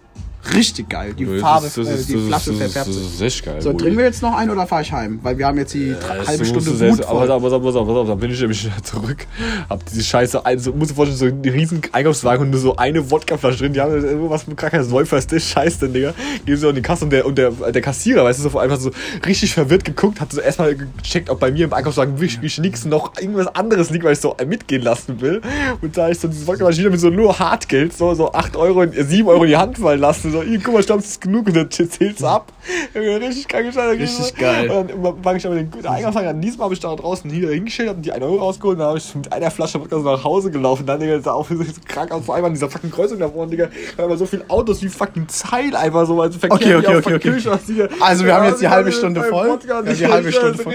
Richtig 0.53 0.89
geil. 0.89 1.13
Die 1.17 1.25
Das 1.25 1.39
Farbe, 1.41 1.67
ist- 1.67 1.77
das 1.77 1.87
äh, 1.87 1.93
ist- 1.95 2.09
die 2.09 2.13
das 2.13 2.21
ist- 2.21 2.27
Flasche 2.27 2.49
das 2.51 2.59
verfärbt 2.59 2.87
Das 2.89 2.95
sich. 2.95 3.05
ist 3.13 3.21
echt 3.21 3.45
geil. 3.45 3.61
So, 3.61 3.73
trinken 3.73 3.97
wir 3.97 4.05
jetzt 4.05 4.21
noch 4.21 4.35
einen 4.35 4.51
oder 4.51 4.67
fahre 4.67 4.81
ich 4.81 4.91
heim? 4.91 5.19
Weil 5.23 5.37
wir 5.37 5.47
haben 5.47 5.57
jetzt 5.57 5.73
die 5.73 5.91
Das 5.93 6.03
halbe 6.09 6.21
musst 6.23 6.39
du 6.41 6.45
Stunde 6.61 6.77
selbst- 6.77 6.97
Wut 6.99 7.05
aber 7.05 7.19
voll. 7.19 7.31
auf, 7.31 7.43
pass 7.43 7.53
auf, 7.53 7.63
pass 7.63 7.75
auf, 7.95 8.07
dann 8.07 8.19
bin 8.19 8.31
ich 8.31 8.41
nämlich 8.41 8.65
wieder 8.65 8.83
zurück. 8.83 9.25
Hab 9.69 9.85
diese 9.85 10.03
Scheiße, 10.03 10.45
also, 10.45 10.73
musst 10.73 10.91
du 10.91 10.95
vorstellen, 10.95 11.17
so 11.17 11.25
einen 11.25 11.41
riesen 11.41 11.81
Einkaufswagen 11.91 12.45
und 12.45 12.51
nur 12.51 12.59
so 12.59 12.75
eine 12.75 13.09
Wodkaflasche 13.09 13.57
drin. 13.59 13.73
Die 13.73 13.79
haben 13.81 13.93
irgendwas 13.93 14.45
mit 14.47 14.57
Kracker 14.57 14.83
Säufer 14.83 15.17
ist 15.17 15.31
das 15.31 15.43
Scheiß 15.43 15.79
denn, 15.79 15.93
Digga. 15.93 16.13
Gehen 16.45 16.57
sie 16.57 16.67
in 16.67 16.75
die 16.75 16.81
Kasse 16.81 17.05
und 17.05 17.11
der, 17.11 17.25
und 17.25 17.37
der, 17.37 17.51
der 17.51 17.81
Kassierer, 17.81 18.23
weißt 18.25 18.43
du, 18.43 18.49
so 18.49 18.59
einfach 18.59 18.79
so 18.79 18.91
richtig 19.25 19.53
verwirrt 19.53 19.85
geguckt, 19.85 20.19
hat 20.19 20.31
so 20.33 20.41
erstmal 20.41 20.75
gecheckt, 20.75 21.29
ob 21.29 21.39
bei 21.39 21.51
mir 21.51 21.65
im 21.65 21.73
Einkaufswagen 21.73 22.19
wirklich 22.19 22.59
nichts 22.59 22.83
noch 22.85 23.13
irgendwas 23.19 23.47
anderes 23.55 23.89
liegt, 23.91 24.03
weil 24.03 24.13
ich 24.13 24.19
so 24.19 24.35
mitgehen 24.45 24.81
lassen 24.81 25.21
will. 25.21 25.41
Und 25.81 25.95
da 25.97 26.09
ich 26.09 26.19
so 26.19 26.27
diese 26.27 26.45
Wodkaflasche 26.47 26.79
wieder 26.79 26.89
mit 26.89 26.99
so 26.99 27.09
nur 27.09 27.39
Hartgeld, 27.39 27.93
so, 27.97 28.13
so 28.13 28.33
8 28.33 28.57
Euro, 28.57 28.81
in- 28.83 28.91
7 29.07 29.27
Euro 29.29 29.43
in 29.43 29.49
die 29.49 29.57
Hand 29.57 29.77
fallen 29.77 29.99
lassen, 30.01 30.31
so, 30.33 30.43
hier, 30.43 30.59
guck 30.61 30.73
mal, 30.73 30.83
Stamms 30.83 31.05
ist 31.05 31.21
genug 31.21 31.47
und 31.47 31.55
dann 31.55 31.71
zählt's 31.71 32.23
ab. 32.23 32.51
Richtig 32.93 33.47
krank 33.47 33.65
gestanden. 33.65 33.99
Richtig 33.99 34.35
geil. 34.35 34.69
Und 34.69 34.89
dann 34.89 35.23
war 35.23 35.35
ich 35.35 35.45
aber 35.45 35.55
den 35.55 35.71
der 35.71 35.91
Eingangsfang 35.91 36.25
an 36.25 36.41
diesem 36.41 36.61
habe 36.61 36.73
ich 36.73 36.79
da 36.79 36.95
draußen 36.95 37.29
hier 37.29 37.49
hingestellt, 37.49 37.89
hab 37.89 38.01
die 38.01 38.11
1 38.11 38.23
Euro 38.23 38.37
rausgeholt, 38.37 38.79
dann 38.79 38.87
habe 38.87 38.97
ich 38.97 39.15
mit 39.15 39.31
einer 39.31 39.51
Flasche 39.51 39.79
Wodka 39.79 39.97
so 39.97 40.03
nach 40.03 40.23
Hause 40.23 40.51
gelaufen. 40.51 40.85
Dann, 40.85 40.99
Digga, 40.99 41.19
sah 41.19 41.31
auch 41.31 41.47
so 41.47 41.55
krank 41.87 42.11
aus, 42.11 42.25
vor 42.25 42.35
allem 42.35 42.45
an 42.45 42.53
dieser 42.53 42.69
fucking 42.69 42.91
Kreuzung 42.91 43.19
da 43.19 43.29
vorne, 43.29 43.51
Digga. 43.51 43.69
Da 43.97 44.09
waren 44.09 44.17
so 44.17 44.25
viele 44.25 44.43
Autos 44.49 44.81
wie 44.81 44.89
fucking 44.89 45.27
Zeil 45.27 45.75
einfach 45.75 46.05
so, 46.05 46.21
also 46.21 46.39
Okay, 46.49 46.75
okay, 46.75 46.95
okay, 46.97 47.15
okay. 47.15 47.87
Also 47.99 48.25
wir 48.25 48.33
haben 48.35 48.47
jetzt 48.47 48.61
die 48.61 48.67
halbe 48.67 48.91
Stunde 48.91 49.23
voll. 49.23 49.59
Wir 49.63 49.75
haben 49.75 49.95
die 49.95 50.07
halbe 50.07 50.31
Stunde 50.31 50.57
voll. 50.57 50.73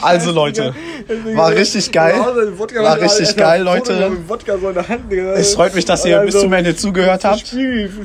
Also 0.00 0.32
Leute, 0.32 0.74
war 1.34 1.50
richtig 1.50 1.90
geil. 1.92 2.14
War 2.18 3.00
richtig 3.00 3.36
geil, 3.36 3.62
Leute. 3.62 4.12
Es 5.36 5.54
freut 5.54 5.74
mich, 5.74 5.84
dass 5.84 6.04
ihr 6.04 6.18
bis 6.20 6.38
zum 6.38 6.52
Ende 6.52 6.76
zugehört 6.76 7.24
habt. 7.24 7.54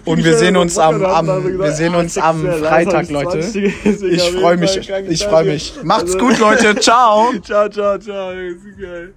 Und 0.06 0.24
wir 0.24 0.38
sehen 0.38 0.58
uns 0.58 0.78
am, 0.78 0.95
am 1.04 1.60
wir 1.60 1.72
sehen 1.72 1.96
uns 1.96 2.18
am 2.18 2.42
Freitag, 2.42 3.10
Leute. 3.10 3.40
Ich 3.40 4.22
freue 4.32 4.58
mich, 4.58 4.90
ich 5.10 5.26
freue 5.26 5.46
mich. 5.46 5.74
Macht's 5.84 6.18
gut, 6.18 6.40
Leute. 6.40 6.76
Ciao. 6.76 7.32
Ciao, 7.44 7.70
ciao, 7.70 7.98
ciao. 7.98 8.34
Das 8.34 8.64
ist 8.64 8.80
geil. 8.80 9.14